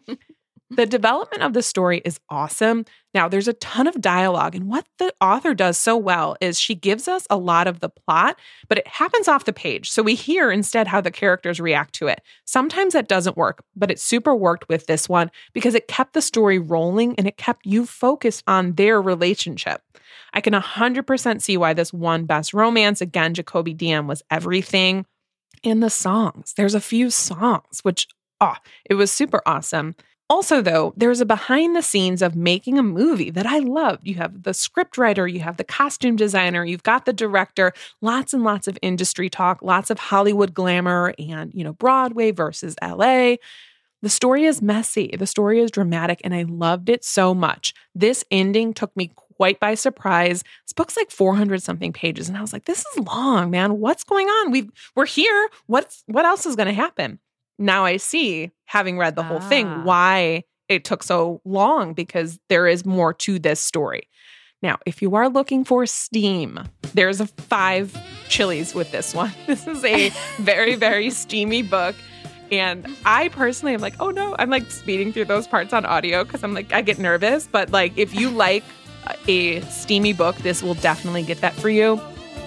The 0.73 0.85
development 0.85 1.43
of 1.43 1.51
the 1.51 1.61
story 1.61 2.01
is 2.05 2.21
awesome. 2.29 2.85
Now, 3.13 3.27
there's 3.27 3.49
a 3.49 3.53
ton 3.53 3.87
of 3.87 3.99
dialogue, 3.99 4.55
and 4.55 4.69
what 4.69 4.87
the 4.99 5.13
author 5.19 5.53
does 5.53 5.77
so 5.77 5.97
well 5.97 6.37
is 6.39 6.57
she 6.57 6.75
gives 6.75 7.09
us 7.09 7.27
a 7.29 7.35
lot 7.35 7.67
of 7.67 7.81
the 7.81 7.89
plot, 7.89 8.39
but 8.69 8.77
it 8.77 8.87
happens 8.87 9.27
off 9.27 9.43
the 9.43 9.51
page. 9.51 9.91
So 9.91 10.01
we 10.01 10.15
hear 10.15 10.49
instead 10.49 10.87
how 10.87 11.01
the 11.01 11.11
characters 11.11 11.59
react 11.59 11.93
to 11.95 12.07
it. 12.07 12.21
Sometimes 12.45 12.93
that 12.93 13.09
doesn't 13.09 13.35
work, 13.35 13.61
but 13.75 13.91
it 13.91 13.99
super 13.99 14.33
worked 14.33 14.69
with 14.69 14.85
this 14.87 15.09
one 15.09 15.29
because 15.51 15.75
it 15.75 15.89
kept 15.89 16.13
the 16.13 16.21
story 16.21 16.57
rolling 16.57 17.15
and 17.17 17.27
it 17.27 17.35
kept 17.35 17.65
you 17.65 17.85
focused 17.85 18.41
on 18.47 18.75
their 18.75 19.01
relationship. 19.01 19.81
I 20.33 20.39
can 20.39 20.53
100% 20.53 21.41
see 21.41 21.57
why 21.57 21.73
this 21.73 21.91
won 21.91 22.23
Best 22.23 22.53
Romance. 22.53 23.01
Again, 23.01 23.33
Jakobi 23.33 23.75
Diem 23.75 24.07
was 24.07 24.23
everything. 24.31 25.05
And 25.65 25.83
the 25.83 25.89
songs, 25.89 26.53
there's 26.55 26.75
a 26.75 26.79
few 26.79 27.09
songs, 27.09 27.81
which, 27.83 28.07
oh, 28.39 28.55
it 28.85 28.93
was 28.93 29.11
super 29.11 29.41
awesome. 29.45 29.95
Also, 30.31 30.61
though, 30.61 30.93
there's 30.95 31.19
a 31.19 31.25
behind 31.25 31.75
the 31.75 31.81
scenes 31.81 32.21
of 32.21 32.37
making 32.37 32.79
a 32.79 32.83
movie 32.83 33.29
that 33.31 33.45
I 33.45 33.59
loved. 33.59 34.07
You 34.07 34.15
have 34.15 34.43
the 34.43 34.53
script 34.53 34.97
writer, 34.97 35.27
you 35.27 35.41
have 35.41 35.57
the 35.57 35.65
costume 35.65 36.15
designer, 36.15 36.63
you've 36.63 36.83
got 36.83 37.03
the 37.03 37.11
director, 37.11 37.73
lots 37.99 38.33
and 38.33 38.41
lots 38.41 38.65
of 38.65 38.79
industry 38.81 39.29
talk, 39.29 39.61
lots 39.61 39.89
of 39.89 39.99
Hollywood 39.99 40.53
glamour 40.53 41.13
and, 41.19 41.53
you 41.53 41.65
know, 41.65 41.73
Broadway 41.73 42.31
versus 42.31 42.77
LA. 42.81 43.35
The 44.01 44.09
story 44.09 44.45
is 44.45 44.61
messy, 44.61 45.13
the 45.19 45.27
story 45.27 45.59
is 45.59 45.69
dramatic, 45.69 46.21
and 46.23 46.33
I 46.33 46.43
loved 46.43 46.87
it 46.87 47.03
so 47.03 47.33
much. 47.33 47.73
This 47.93 48.23
ending 48.31 48.73
took 48.73 48.95
me 48.95 49.11
quite 49.35 49.59
by 49.59 49.75
surprise. 49.75 50.45
This 50.65 50.71
book's 50.73 50.95
like 50.95 51.11
400 51.11 51.61
something 51.61 51.91
pages, 51.91 52.29
and 52.29 52.37
I 52.37 52.41
was 52.41 52.53
like, 52.53 52.63
this 52.63 52.85
is 52.85 52.99
long, 52.99 53.51
man. 53.51 53.81
What's 53.81 54.05
going 54.05 54.27
on? 54.27 54.51
We 54.51 54.69
we're 54.95 55.07
here. 55.07 55.49
What's 55.67 56.05
what 56.07 56.23
else 56.23 56.45
is 56.45 56.55
going 56.55 56.69
to 56.69 56.73
happen? 56.73 57.19
Now 57.59 57.85
I 57.85 57.97
see, 57.97 58.49
having 58.71 58.97
read 58.97 59.15
the 59.15 59.23
whole 59.23 59.39
Ah. 59.41 59.49
thing, 59.49 59.67
why 59.83 60.43
it 60.69 60.85
took 60.85 61.03
so 61.03 61.41
long 61.43 61.93
because 61.93 62.39
there 62.47 62.67
is 62.67 62.85
more 62.85 63.13
to 63.13 63.37
this 63.37 63.59
story. 63.59 64.03
Now, 64.61 64.77
if 64.85 65.01
you 65.01 65.15
are 65.15 65.27
looking 65.27 65.65
for 65.65 65.85
steam, 65.85 66.57
there's 66.93 67.19
a 67.19 67.27
five 67.27 67.97
chilies 68.29 68.73
with 68.73 68.89
this 68.91 69.13
one. 69.13 69.33
This 69.47 69.67
is 69.67 69.83
a 69.83 70.09
very, 70.39 70.75
very 70.75 71.09
steamy 71.09 71.63
book. 71.63 71.95
And 72.51 72.85
I 73.05 73.27
personally 73.29 73.73
am 73.73 73.81
like, 73.81 73.95
oh 73.99 74.11
no, 74.11 74.35
I'm 74.39 74.49
like 74.49 74.69
speeding 74.71 75.11
through 75.11 75.25
those 75.25 75.47
parts 75.47 75.73
on 75.73 75.85
audio 75.85 76.23
because 76.23 76.43
I'm 76.43 76.53
like, 76.53 76.71
I 76.73 76.81
get 76.81 76.99
nervous. 76.99 77.47
But 77.51 77.71
like, 77.71 77.97
if 77.97 78.13
you 78.15 78.29
like 78.29 78.63
a 79.27 79.61
steamy 79.61 80.13
book, 80.13 80.35
this 80.37 80.61
will 80.63 80.75
definitely 80.75 81.23
get 81.23 81.41
that 81.41 81.53
for 81.55 81.69
you. 81.69 81.99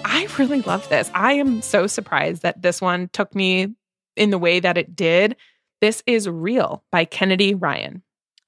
I 0.05 0.27
really 0.39 0.61
love 0.61 0.87
this. 0.89 1.11
I 1.13 1.33
am 1.33 1.61
so 1.61 1.85
surprised 1.87 2.41
that 2.43 2.61
this 2.61 2.81
one 2.81 3.09
took 3.13 3.33
me 3.35 3.75
in 4.15 4.29
the 4.29 4.37
way 4.37 4.59
that 4.59 4.77
it 4.77 4.95
did. 4.95 5.35
This 5.81 6.01
is 6.05 6.27
Reel 6.27 6.83
by 6.91 7.05
Kennedy 7.05 7.53
Ryan. 7.53 8.01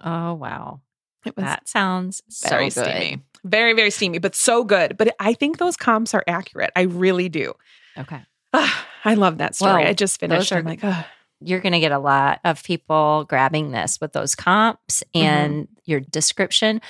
Oh, 0.04 0.34
wow. 0.34 0.82
It 1.26 1.36
was 1.36 1.44
That 1.46 1.68
sounds 1.68 2.22
so 2.30 2.50
very 2.50 2.70
good. 2.70 2.86
steamy. 2.86 3.22
Very, 3.44 3.74
very 3.74 3.92
steamy, 3.92 4.18
but 4.20 4.36
so 4.36 4.64
good. 4.64 4.98
But 4.98 5.16
I 5.20 5.34
think 5.34 5.58
those 5.58 5.76
comps 5.78 6.14
are 6.14 6.24
accurate. 6.28 6.72
I 6.76 6.82
really 6.84 7.30
do. 7.30 7.54
Okay. 7.98 8.22
I 8.54 9.14
love 9.16 9.38
that 9.40 9.56
story. 9.56 9.74
Well, 9.84 9.88
I 9.90 9.94
just 9.94 10.20
finished. 10.20 10.52
are- 10.52 10.58
I'm 10.60 10.66
like. 10.66 10.84
You're 11.40 11.60
going 11.60 11.74
to 11.74 11.80
get 11.80 11.92
a 11.92 12.00
lot 12.00 12.40
of 12.44 12.64
people 12.64 13.24
grabbing 13.30 13.70
this 13.70 14.00
with 14.02 14.12
those 14.14 14.34
comps 14.34 15.04
Mm-hmm. 15.14 15.28
and 15.28 15.68
your 15.86 16.00
description. 16.00 16.82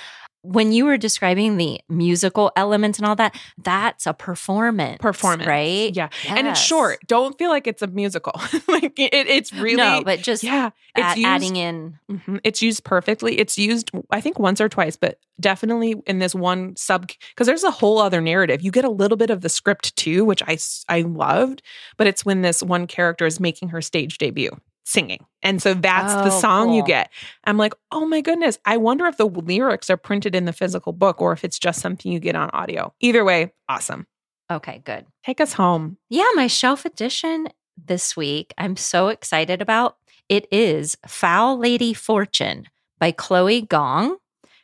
When 0.42 0.72
you 0.72 0.84
were 0.84 0.96
describing 0.96 1.56
the 1.56 1.80
musical 1.88 2.52
elements 2.56 2.98
and 2.98 3.06
all 3.06 3.16
that, 3.16 3.34
that's 3.58 4.06
a 4.06 4.14
performance. 4.14 4.98
performance, 5.00 5.46
Right? 5.48 5.94
Yeah, 5.94 6.08
and 6.28 6.46
it's 6.46 6.60
short. 6.60 7.00
Don't 7.06 7.36
feel 7.38 7.50
like 7.50 7.66
it's 7.66 7.82
a 7.82 7.86
musical. 7.88 8.32
like 8.68 8.98
it, 8.98 9.12
it's 9.12 9.52
really 9.52 9.76
no, 9.76 10.02
but 10.04 10.20
just 10.22 10.42
yeah. 10.44 10.70
It's 10.96 11.16
used, 11.16 11.26
adding 11.28 11.56
in. 11.56 11.98
Mhm. 12.10 12.40
It's 12.44 12.62
used 12.62 12.84
perfectly. 12.84 13.38
It's 13.38 13.58
used, 13.58 13.90
I 14.10 14.20
think, 14.20 14.38
once 14.38 14.60
or 14.60 14.68
twice, 14.68 14.96
but 14.96 15.18
definitely 15.40 15.94
in 16.06 16.18
this 16.18 16.34
one 16.34 16.74
sub 16.76 17.08
because 17.30 17.46
there's 17.46 17.64
a 17.64 17.70
whole 17.70 17.98
other 17.98 18.20
narrative. 18.20 18.62
You 18.62 18.70
get 18.70 18.84
a 18.84 18.90
little 18.90 19.16
bit 19.16 19.30
of 19.30 19.40
the 19.42 19.48
script 19.48 19.94
too, 19.96 20.24
which 20.24 20.42
I, 20.46 20.58
I 20.88 21.02
loved, 21.02 21.62
but 21.96 22.06
it's 22.06 22.24
when 22.24 22.42
this 22.42 22.62
one 22.62 22.86
character 22.86 23.26
is 23.26 23.38
making 23.38 23.68
her 23.68 23.80
stage 23.82 24.18
debut 24.18 24.50
singing, 24.88 25.24
and 25.42 25.60
so 25.60 25.74
that's 25.74 26.14
the 26.14 26.34
Oh, 26.34 26.40
song 26.40 26.72
you 26.72 26.82
get. 26.84 27.10
I'm 27.44 27.58
like, 27.58 27.74
oh 27.92 28.06
my 28.06 28.20
goodness! 28.20 28.58
I 28.64 28.76
wonder 28.78 29.06
if 29.06 29.16
the 29.16 29.26
lyrics 29.28 29.90
are 29.90 29.96
printed 29.96 30.34
in 30.34 30.44
the 30.46 30.52
physical 30.52 30.92
book 30.92 31.20
or 31.20 31.32
if 31.32 31.44
it's 31.44 31.58
just 31.58 31.80
something 31.80 32.10
you 32.10 32.20
get 32.20 32.34
on 32.36 32.50
audio. 32.50 32.92
Either 33.00 33.24
way, 33.24 33.52
awesome. 33.68 34.06
Okay, 34.50 34.80
good. 34.84 35.04
Take 35.24 35.40
us 35.40 35.52
home. 35.52 35.98
Yeah, 36.08 36.28
my 36.34 36.46
shelf 36.46 36.84
edition 36.86 37.48
this 37.76 38.16
week, 38.16 38.54
I'm 38.56 38.76
so 38.76 39.08
excited 39.08 39.60
about. 39.62 39.96
It 40.28 40.46
is 40.50 40.96
Foul 41.06 41.58
Lady 41.58 41.92
Fortune 41.94 42.64
by 42.98 43.12
Chloe 43.12 43.62
Gong. 43.62 44.16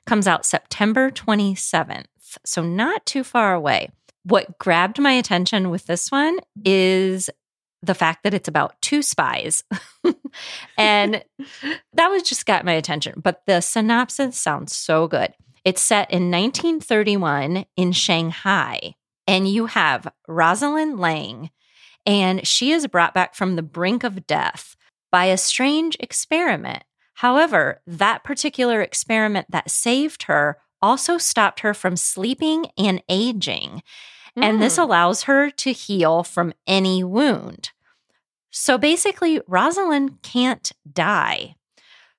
Comes 0.06 0.26
out 0.26 0.44
September 0.44 1.10
27th, 1.10 2.06
so 2.44 2.62
not 2.62 3.06
too 3.06 3.24
far 3.24 3.54
away. 3.54 3.90
What 4.24 4.58
grabbed 4.58 4.98
my 4.98 5.12
attention 5.12 5.70
with 5.70 5.86
this 5.86 6.10
one 6.10 6.38
is 6.64 7.28
the 7.86 7.94
fact 7.94 8.22
that 8.24 8.34
it's 8.34 8.48
about 8.48 8.80
two 8.80 9.02
spies. 9.02 9.64
and 10.78 11.24
that 11.92 12.08
was 12.08 12.22
just 12.22 12.46
got 12.46 12.64
my 12.64 12.72
attention. 12.72 13.20
But 13.22 13.42
the 13.46 13.60
synopsis 13.60 14.36
sounds 14.36 14.74
so 14.74 15.08
good. 15.08 15.32
It's 15.64 15.80
set 15.80 16.10
in 16.10 16.30
1931 16.30 17.64
in 17.76 17.92
Shanghai 17.92 18.94
and 19.26 19.48
you 19.48 19.66
have 19.66 20.12
Rosalind 20.28 20.98
Lang, 20.98 21.50
and 22.06 22.46
she 22.46 22.72
is 22.72 22.86
brought 22.86 23.14
back 23.14 23.34
from 23.34 23.56
the 23.56 23.62
brink 23.62 24.04
of 24.04 24.26
death 24.26 24.76
by 25.10 25.26
a 25.26 25.38
strange 25.38 25.96
experiment. 26.00 26.84
However, 27.14 27.80
that 27.86 28.24
particular 28.24 28.82
experiment 28.82 29.46
that 29.50 29.70
saved 29.70 30.24
her 30.24 30.58
also 30.82 31.16
stopped 31.16 31.60
her 31.60 31.72
from 31.72 31.96
sleeping 31.96 32.66
and 32.76 33.02
aging, 33.08 33.82
and 34.36 34.60
this 34.62 34.76
Mm. 34.76 34.82
allows 34.82 35.22
her 35.24 35.50
to 35.50 35.72
heal 35.72 36.22
from 36.22 36.52
any 36.66 37.02
wound. 37.04 37.70
So 38.50 38.78
basically, 38.78 39.40
Rosalind 39.46 40.22
can't 40.22 40.70
die. 40.90 41.56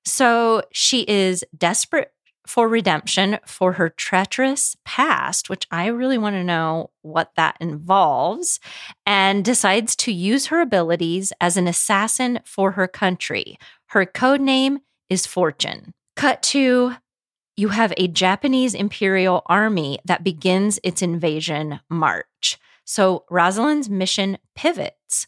So 0.04 0.62
she 0.72 1.00
is 1.08 1.44
desperate 1.56 2.12
for 2.46 2.68
redemption 2.68 3.38
for 3.44 3.72
her 3.72 3.88
treacherous 3.88 4.76
past, 4.84 5.50
which 5.50 5.66
I 5.70 5.86
really 5.86 6.16
want 6.16 6.36
to 6.36 6.44
know 6.44 6.90
what 7.02 7.32
that 7.36 7.56
involves, 7.60 8.60
and 9.04 9.44
decides 9.44 9.96
to 9.96 10.12
use 10.12 10.46
her 10.46 10.60
abilities 10.60 11.32
as 11.40 11.56
an 11.56 11.66
assassin 11.66 12.38
for 12.44 12.72
her 12.72 12.86
country. 12.86 13.58
Her 13.86 14.06
code 14.06 14.40
name 14.40 14.78
is 15.10 15.26
Fortune. 15.26 15.92
Cut 16.14 16.40
to 16.44 16.94
you 17.56 17.68
have 17.68 17.92
a 17.96 18.08
Japanese 18.08 18.74
Imperial 18.74 19.42
Army 19.46 19.98
that 20.04 20.22
begins 20.22 20.78
its 20.82 21.00
invasion 21.00 21.80
march. 21.88 22.58
So 22.84 23.24
Rosalind's 23.30 23.88
mission 23.88 24.38
pivots 24.54 25.26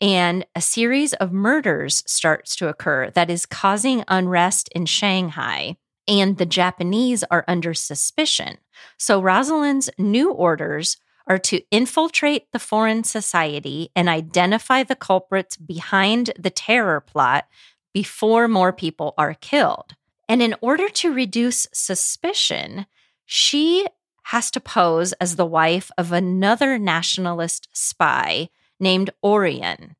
and 0.00 0.44
a 0.54 0.60
series 0.60 1.12
of 1.14 1.32
murders 1.32 2.02
starts 2.06 2.56
to 2.56 2.68
occur 2.68 3.10
that 3.10 3.30
is 3.30 3.46
causing 3.46 4.04
unrest 4.08 4.68
in 4.74 4.84
Shanghai 4.86 5.76
and 6.06 6.36
the 6.36 6.46
Japanese 6.46 7.24
are 7.30 7.44
under 7.48 7.72
suspicion. 7.72 8.58
So 8.98 9.20
Rosalind's 9.22 9.90
new 9.96 10.32
orders 10.32 10.98
are 11.26 11.38
to 11.38 11.62
infiltrate 11.70 12.52
the 12.52 12.58
foreign 12.58 13.04
society 13.04 13.90
and 13.96 14.08
identify 14.08 14.82
the 14.82 14.96
culprits 14.96 15.56
behind 15.56 16.32
the 16.38 16.50
terror 16.50 17.00
plot 17.00 17.46
before 17.94 18.48
more 18.48 18.72
people 18.72 19.14
are 19.16 19.34
killed. 19.34 19.94
And 20.28 20.42
in 20.42 20.54
order 20.60 20.88
to 20.88 21.12
reduce 21.12 21.66
suspicion, 21.72 22.86
she 23.26 23.86
has 24.24 24.50
to 24.52 24.60
pose 24.60 25.12
as 25.14 25.36
the 25.36 25.46
wife 25.46 25.90
of 25.98 26.12
another 26.12 26.78
nationalist 26.78 27.68
spy 27.72 28.48
named 28.80 29.10
Orion. 29.22 29.96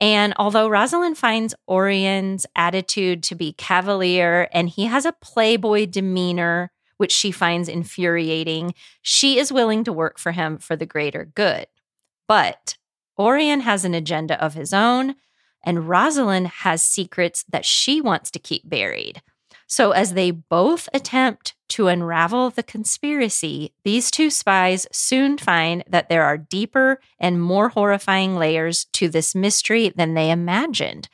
And 0.00 0.34
although 0.36 0.68
Rosalind 0.68 1.16
finds 1.16 1.54
Orion's 1.68 2.44
attitude 2.56 3.22
to 3.24 3.34
be 3.34 3.52
cavalier 3.52 4.48
and 4.52 4.68
he 4.68 4.86
has 4.86 5.04
a 5.04 5.12
playboy 5.12 5.86
demeanor, 5.86 6.72
which 6.96 7.12
she 7.12 7.30
finds 7.30 7.68
infuriating, 7.68 8.74
she 9.00 9.38
is 9.38 9.52
willing 9.52 9.84
to 9.84 9.92
work 9.92 10.18
for 10.18 10.32
him 10.32 10.58
for 10.58 10.74
the 10.74 10.86
greater 10.86 11.24
good. 11.34 11.66
But 12.26 12.76
Orion 13.18 13.60
has 13.60 13.84
an 13.84 13.94
agenda 13.94 14.42
of 14.42 14.54
his 14.54 14.72
own, 14.72 15.14
and 15.64 15.88
Rosalind 15.88 16.48
has 16.48 16.82
secrets 16.82 17.44
that 17.48 17.64
she 17.64 18.00
wants 18.00 18.30
to 18.32 18.38
keep 18.38 18.68
buried. 18.68 19.22
So, 19.72 19.92
as 19.92 20.12
they 20.12 20.32
both 20.32 20.86
attempt 20.92 21.54
to 21.70 21.88
unravel 21.88 22.50
the 22.50 22.62
conspiracy, 22.62 23.72
these 23.84 24.10
two 24.10 24.28
spies 24.28 24.86
soon 24.92 25.38
find 25.38 25.82
that 25.88 26.10
there 26.10 26.24
are 26.24 26.36
deeper 26.36 27.00
and 27.18 27.40
more 27.40 27.70
horrifying 27.70 28.36
layers 28.36 28.84
to 28.92 29.08
this 29.08 29.34
mystery 29.34 29.88
than 29.88 30.12
they 30.12 30.30
imagined. 30.30 31.08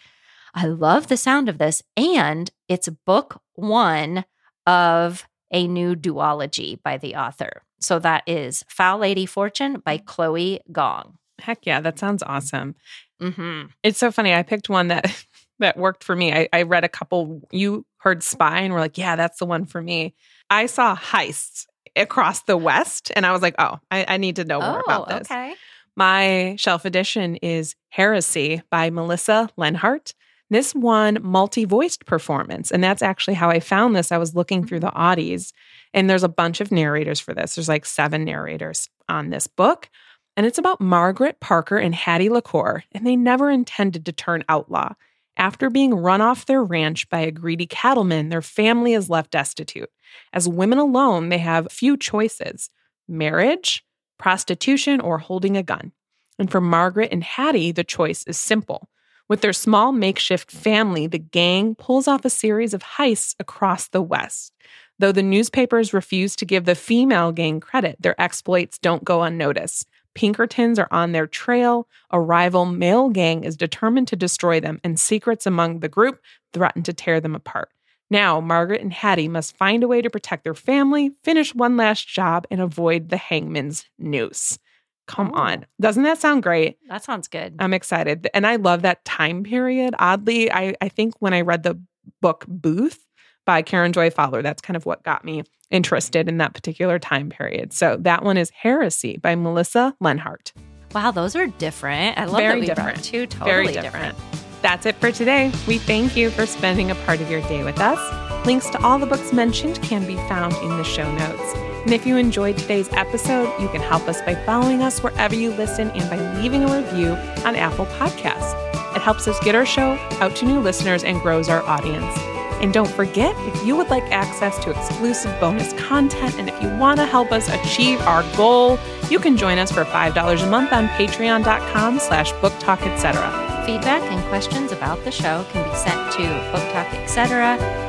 I 0.56 0.66
love 0.66 1.06
the 1.06 1.16
sound 1.16 1.48
of 1.48 1.58
this, 1.58 1.84
and 1.96 2.50
it's 2.66 2.88
book 2.88 3.40
one 3.54 4.24
of 4.66 5.28
a 5.52 5.68
new 5.68 5.94
duology 5.94 6.82
by 6.82 6.98
the 6.98 7.14
author. 7.14 7.62
So, 7.78 8.00
that 8.00 8.24
is 8.26 8.64
Foul 8.68 8.98
Lady 8.98 9.24
Fortune 9.24 9.80
by 9.84 9.98
Chloe 9.98 10.58
Gong. 10.72 11.18
Heck 11.38 11.64
yeah, 11.64 11.80
that 11.80 12.00
sounds 12.00 12.24
awesome. 12.24 12.74
Mm-hmm. 13.22 13.68
It's 13.84 14.00
so 14.00 14.10
funny. 14.10 14.34
I 14.34 14.42
picked 14.42 14.68
one 14.68 14.88
that 14.88 15.24
that 15.58 15.76
worked 15.76 16.04
for 16.04 16.14
me. 16.14 16.32
I, 16.32 16.48
I 16.52 16.62
read 16.62 16.84
a 16.84 16.88
couple. 16.88 17.42
You 17.50 17.84
heard 17.98 18.22
spy 18.22 18.60
and 18.60 18.72
were 18.72 18.80
like, 18.80 18.98
yeah, 18.98 19.16
that's 19.16 19.38
the 19.38 19.46
one 19.46 19.64
for 19.64 19.82
me. 19.82 20.14
I 20.50 20.66
saw 20.66 20.96
heists 20.96 21.66
across 21.96 22.42
the 22.42 22.56
West, 22.56 23.10
and 23.16 23.26
I 23.26 23.32
was 23.32 23.42
like, 23.42 23.54
oh, 23.58 23.78
I, 23.90 24.04
I 24.08 24.16
need 24.16 24.36
to 24.36 24.44
know 24.44 24.60
more 24.60 24.80
about 24.80 25.10
oh, 25.10 25.18
this. 25.18 25.30
okay. 25.30 25.54
My 25.96 26.54
shelf 26.58 26.84
edition 26.84 27.36
is 27.36 27.74
Heresy 27.88 28.62
by 28.70 28.90
Melissa 28.90 29.50
Lenhardt. 29.58 30.14
This 30.50 30.74
one 30.74 31.18
multi 31.22 31.64
voiced 31.64 32.06
performance. 32.06 32.70
And 32.70 32.82
that's 32.82 33.02
actually 33.02 33.34
how 33.34 33.50
I 33.50 33.60
found 33.60 33.94
this. 33.94 34.12
I 34.12 34.18
was 34.18 34.34
looking 34.34 34.64
through 34.64 34.80
the 34.80 34.88
mm-hmm. 34.88 35.20
Audies, 35.20 35.52
and 35.92 36.08
there's 36.08 36.22
a 36.22 36.28
bunch 36.28 36.60
of 36.60 36.70
narrators 36.70 37.20
for 37.20 37.34
this. 37.34 37.54
There's 37.54 37.68
like 37.68 37.84
seven 37.84 38.24
narrators 38.24 38.88
on 39.08 39.30
this 39.30 39.46
book. 39.46 39.90
And 40.36 40.46
it's 40.46 40.58
about 40.58 40.80
Margaret 40.80 41.40
Parker 41.40 41.78
and 41.78 41.92
Hattie 41.92 42.28
LaCour, 42.28 42.84
and 42.92 43.04
they 43.04 43.16
never 43.16 43.50
intended 43.50 44.06
to 44.06 44.12
turn 44.12 44.44
outlaw. 44.48 44.94
After 45.38 45.70
being 45.70 45.94
run 45.94 46.20
off 46.20 46.46
their 46.46 46.64
ranch 46.64 47.08
by 47.08 47.20
a 47.20 47.30
greedy 47.30 47.66
cattleman, 47.66 48.28
their 48.28 48.42
family 48.42 48.92
is 48.92 49.08
left 49.08 49.30
destitute. 49.30 49.90
As 50.32 50.48
women 50.48 50.78
alone, 50.78 51.28
they 51.28 51.38
have 51.38 51.70
few 51.70 51.96
choices 51.96 52.70
marriage, 53.06 53.84
prostitution, 54.18 55.00
or 55.00 55.18
holding 55.18 55.56
a 55.56 55.62
gun. 55.62 55.92
And 56.38 56.50
for 56.50 56.60
Margaret 56.60 57.10
and 57.12 57.24
Hattie, 57.24 57.72
the 57.72 57.84
choice 57.84 58.24
is 58.24 58.36
simple. 58.36 58.88
With 59.28 59.40
their 59.40 59.52
small 59.52 59.92
makeshift 59.92 60.50
family, 60.50 61.06
the 61.06 61.18
gang 61.18 61.74
pulls 61.74 62.08
off 62.08 62.24
a 62.24 62.30
series 62.30 62.74
of 62.74 62.82
heists 62.82 63.34
across 63.38 63.88
the 63.88 64.02
West. 64.02 64.52
Though 64.98 65.12
the 65.12 65.22
newspapers 65.22 65.94
refuse 65.94 66.34
to 66.36 66.46
give 66.46 66.64
the 66.64 66.74
female 66.74 67.30
gang 67.30 67.60
credit, 67.60 67.96
their 68.00 68.20
exploits 68.20 68.78
don't 68.78 69.04
go 69.04 69.22
unnoticed. 69.22 69.88
Pinkertons 70.18 70.80
are 70.80 70.88
on 70.90 71.12
their 71.12 71.28
trail. 71.28 71.86
A 72.10 72.20
rival 72.20 72.64
male 72.66 73.08
gang 73.08 73.44
is 73.44 73.56
determined 73.56 74.08
to 74.08 74.16
destroy 74.16 74.58
them, 74.58 74.80
and 74.82 74.98
secrets 74.98 75.46
among 75.46 75.78
the 75.78 75.88
group 75.88 76.20
threaten 76.52 76.82
to 76.82 76.92
tear 76.92 77.20
them 77.20 77.36
apart. 77.36 77.70
Now, 78.10 78.40
Margaret 78.40 78.80
and 78.80 78.92
Hattie 78.92 79.28
must 79.28 79.56
find 79.56 79.84
a 79.84 79.86
way 79.86 80.02
to 80.02 80.10
protect 80.10 80.42
their 80.42 80.56
family, 80.56 81.12
finish 81.22 81.54
one 81.54 81.76
last 81.76 82.08
job, 82.08 82.48
and 82.50 82.60
avoid 82.60 83.10
the 83.10 83.16
hangman's 83.16 83.86
noose. 83.96 84.58
Come 85.06 85.28
Ooh. 85.28 85.38
on. 85.38 85.66
Doesn't 85.80 86.02
that 86.02 86.18
sound 86.18 86.42
great? 86.42 86.78
That 86.88 87.04
sounds 87.04 87.28
good. 87.28 87.54
I'm 87.60 87.72
excited. 87.72 88.28
And 88.34 88.44
I 88.44 88.56
love 88.56 88.82
that 88.82 89.04
time 89.04 89.44
period. 89.44 89.94
Oddly, 90.00 90.50
I, 90.50 90.74
I 90.80 90.88
think 90.88 91.14
when 91.20 91.32
I 91.32 91.42
read 91.42 91.62
the 91.62 91.80
book 92.20 92.44
Booth 92.48 93.06
by 93.48 93.62
Karen 93.62 93.94
Joy 93.94 94.10
Fowler, 94.10 94.42
that's 94.42 94.60
kind 94.60 94.76
of 94.76 94.84
what 94.84 95.02
got 95.04 95.24
me 95.24 95.42
interested 95.70 96.28
in 96.28 96.36
that 96.36 96.52
particular 96.52 96.98
time 96.98 97.30
period. 97.30 97.72
So 97.72 97.96
that 98.00 98.22
one 98.22 98.36
is 98.36 98.50
Heresy 98.50 99.16
by 99.16 99.36
Melissa 99.36 99.96
Lenhardt. 100.02 100.52
wow, 100.94 101.10
those 101.12 101.34
are 101.34 101.46
different. 101.46 102.18
I 102.18 102.26
love 102.26 102.36
Very 102.36 102.54
that 102.56 102.60
we 102.60 102.66
different. 102.66 103.02
two 103.04 103.26
totally 103.26 103.50
Very 103.50 103.66
different. 103.68 104.16
different. 104.18 104.44
That's 104.60 104.84
it 104.84 104.96
for 104.96 105.10
today. 105.10 105.50
We 105.66 105.78
thank 105.78 106.14
you 106.14 106.28
for 106.28 106.44
spending 106.44 106.90
a 106.90 106.94
part 107.06 107.22
of 107.22 107.30
your 107.30 107.40
day 107.42 107.64
with 107.64 107.80
us. 107.80 108.46
Links 108.46 108.68
to 108.70 108.82
all 108.82 108.98
the 108.98 109.06
books 109.06 109.32
mentioned 109.32 109.80
can 109.82 110.06
be 110.06 110.16
found 110.28 110.52
in 110.56 110.68
the 110.76 110.84
show 110.84 111.10
notes. 111.16 111.54
And 111.84 111.92
if 111.94 112.04
you 112.06 112.16
enjoyed 112.18 112.58
today's 112.58 112.90
episode, 112.92 113.50
you 113.62 113.68
can 113.68 113.80
help 113.80 114.08
us 114.08 114.20
by 114.22 114.34
following 114.44 114.82
us 114.82 115.02
wherever 115.02 115.34
you 115.34 115.52
listen 115.54 115.90
and 115.92 116.10
by 116.10 116.18
leaving 116.42 116.64
a 116.64 116.82
review 116.82 117.12
on 117.46 117.56
Apple 117.56 117.86
Podcasts. 117.86 118.54
It 118.94 119.00
helps 119.00 119.26
us 119.26 119.40
get 119.42 119.54
our 119.54 119.64
show 119.64 119.92
out 120.20 120.36
to 120.36 120.44
new 120.44 120.60
listeners 120.60 121.02
and 121.02 121.18
grows 121.22 121.48
our 121.48 121.62
audience. 121.62 122.14
And 122.60 122.72
don't 122.72 122.90
forget, 122.90 123.34
if 123.38 123.66
you 123.66 123.76
would 123.76 123.88
like 123.88 124.04
access 124.04 124.58
to 124.64 124.70
exclusive 124.70 125.38
bonus 125.40 125.72
content 125.74 126.34
and 126.38 126.48
if 126.48 126.62
you 126.62 126.68
want 126.76 126.98
to 126.98 127.06
help 127.06 127.32
us 127.32 127.48
achieve 127.48 128.00
our 128.02 128.22
goal, 128.36 128.78
you 129.10 129.18
can 129.18 129.36
join 129.36 129.58
us 129.58 129.70
for 129.70 129.84
$5 129.84 130.42
a 130.42 130.50
month 130.50 130.72
on 130.72 130.88
patreon.com 130.88 131.98
slash 131.98 132.32
booktalk, 132.40 132.82
etc. 132.82 133.20
Feedback 133.64 134.02
and 134.10 134.24
questions 134.28 134.72
about 134.72 135.02
the 135.04 135.10
show 135.10 135.44
can 135.52 135.68
be 135.68 135.76
sent 135.76 136.12
to 136.12 136.22
booktalketc 136.52 137.18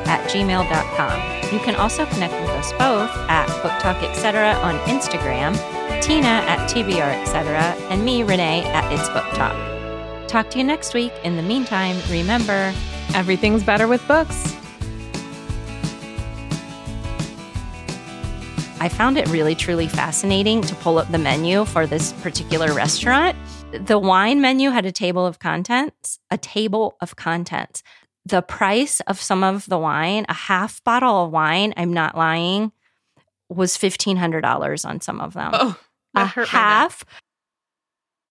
at 0.06 0.30
gmail.com. 0.30 1.52
You 1.52 1.58
can 1.60 1.74
also 1.74 2.06
connect 2.06 2.34
with 2.34 2.50
us 2.50 2.70
both 2.72 3.10
at 3.28 3.48
booktalketc 3.62 4.62
on 4.62 4.78
Instagram, 4.80 5.54
Tina 6.02 6.26
at 6.26 6.70
tbr 6.70 7.20
etc., 7.22 7.58
and 7.90 8.04
me, 8.04 8.22
Renee, 8.22 8.64
at 8.64 8.92
It's 8.92 9.08
Book 9.08 9.24
Talk. 9.34 9.79
Talk 10.30 10.48
to 10.50 10.58
you 10.58 10.64
next 10.64 10.94
week. 10.94 11.12
In 11.24 11.36
the 11.36 11.42
meantime, 11.42 11.96
remember, 12.08 12.72
Everything's 13.14 13.64
better 13.64 13.88
with 13.88 14.06
books. 14.06 14.54
I 18.78 18.88
found 18.88 19.18
it 19.18 19.28
really, 19.28 19.54
truly 19.54 19.88
fascinating 19.88 20.62
to 20.62 20.74
pull 20.76 20.98
up 20.98 21.10
the 21.10 21.18
menu 21.18 21.64
for 21.64 21.86
this 21.86 22.12
particular 22.14 22.72
restaurant. 22.72 23.36
The 23.72 23.98
wine 23.98 24.40
menu 24.40 24.70
had 24.70 24.86
a 24.86 24.92
table 24.92 25.26
of 25.26 25.38
contents, 25.38 26.20
a 26.30 26.38
table 26.38 26.96
of 27.00 27.16
contents. 27.16 27.82
The 28.24 28.42
price 28.42 29.00
of 29.00 29.20
some 29.20 29.42
of 29.42 29.66
the 29.66 29.78
wine, 29.78 30.24
a 30.28 30.34
half 30.34 30.82
bottle 30.84 31.24
of 31.24 31.32
wine, 31.32 31.74
I'm 31.76 31.92
not 31.92 32.16
lying, 32.16 32.70
was 33.48 33.76
$1,500 33.76 34.88
on 34.88 35.00
some 35.00 35.20
of 35.20 35.34
them. 35.34 35.50
Oh, 35.52 35.76
a 36.14 36.20
that 36.20 36.26
hurt 36.28 36.52
my 36.52 36.58
neck. 36.58 36.68
half 36.68 37.04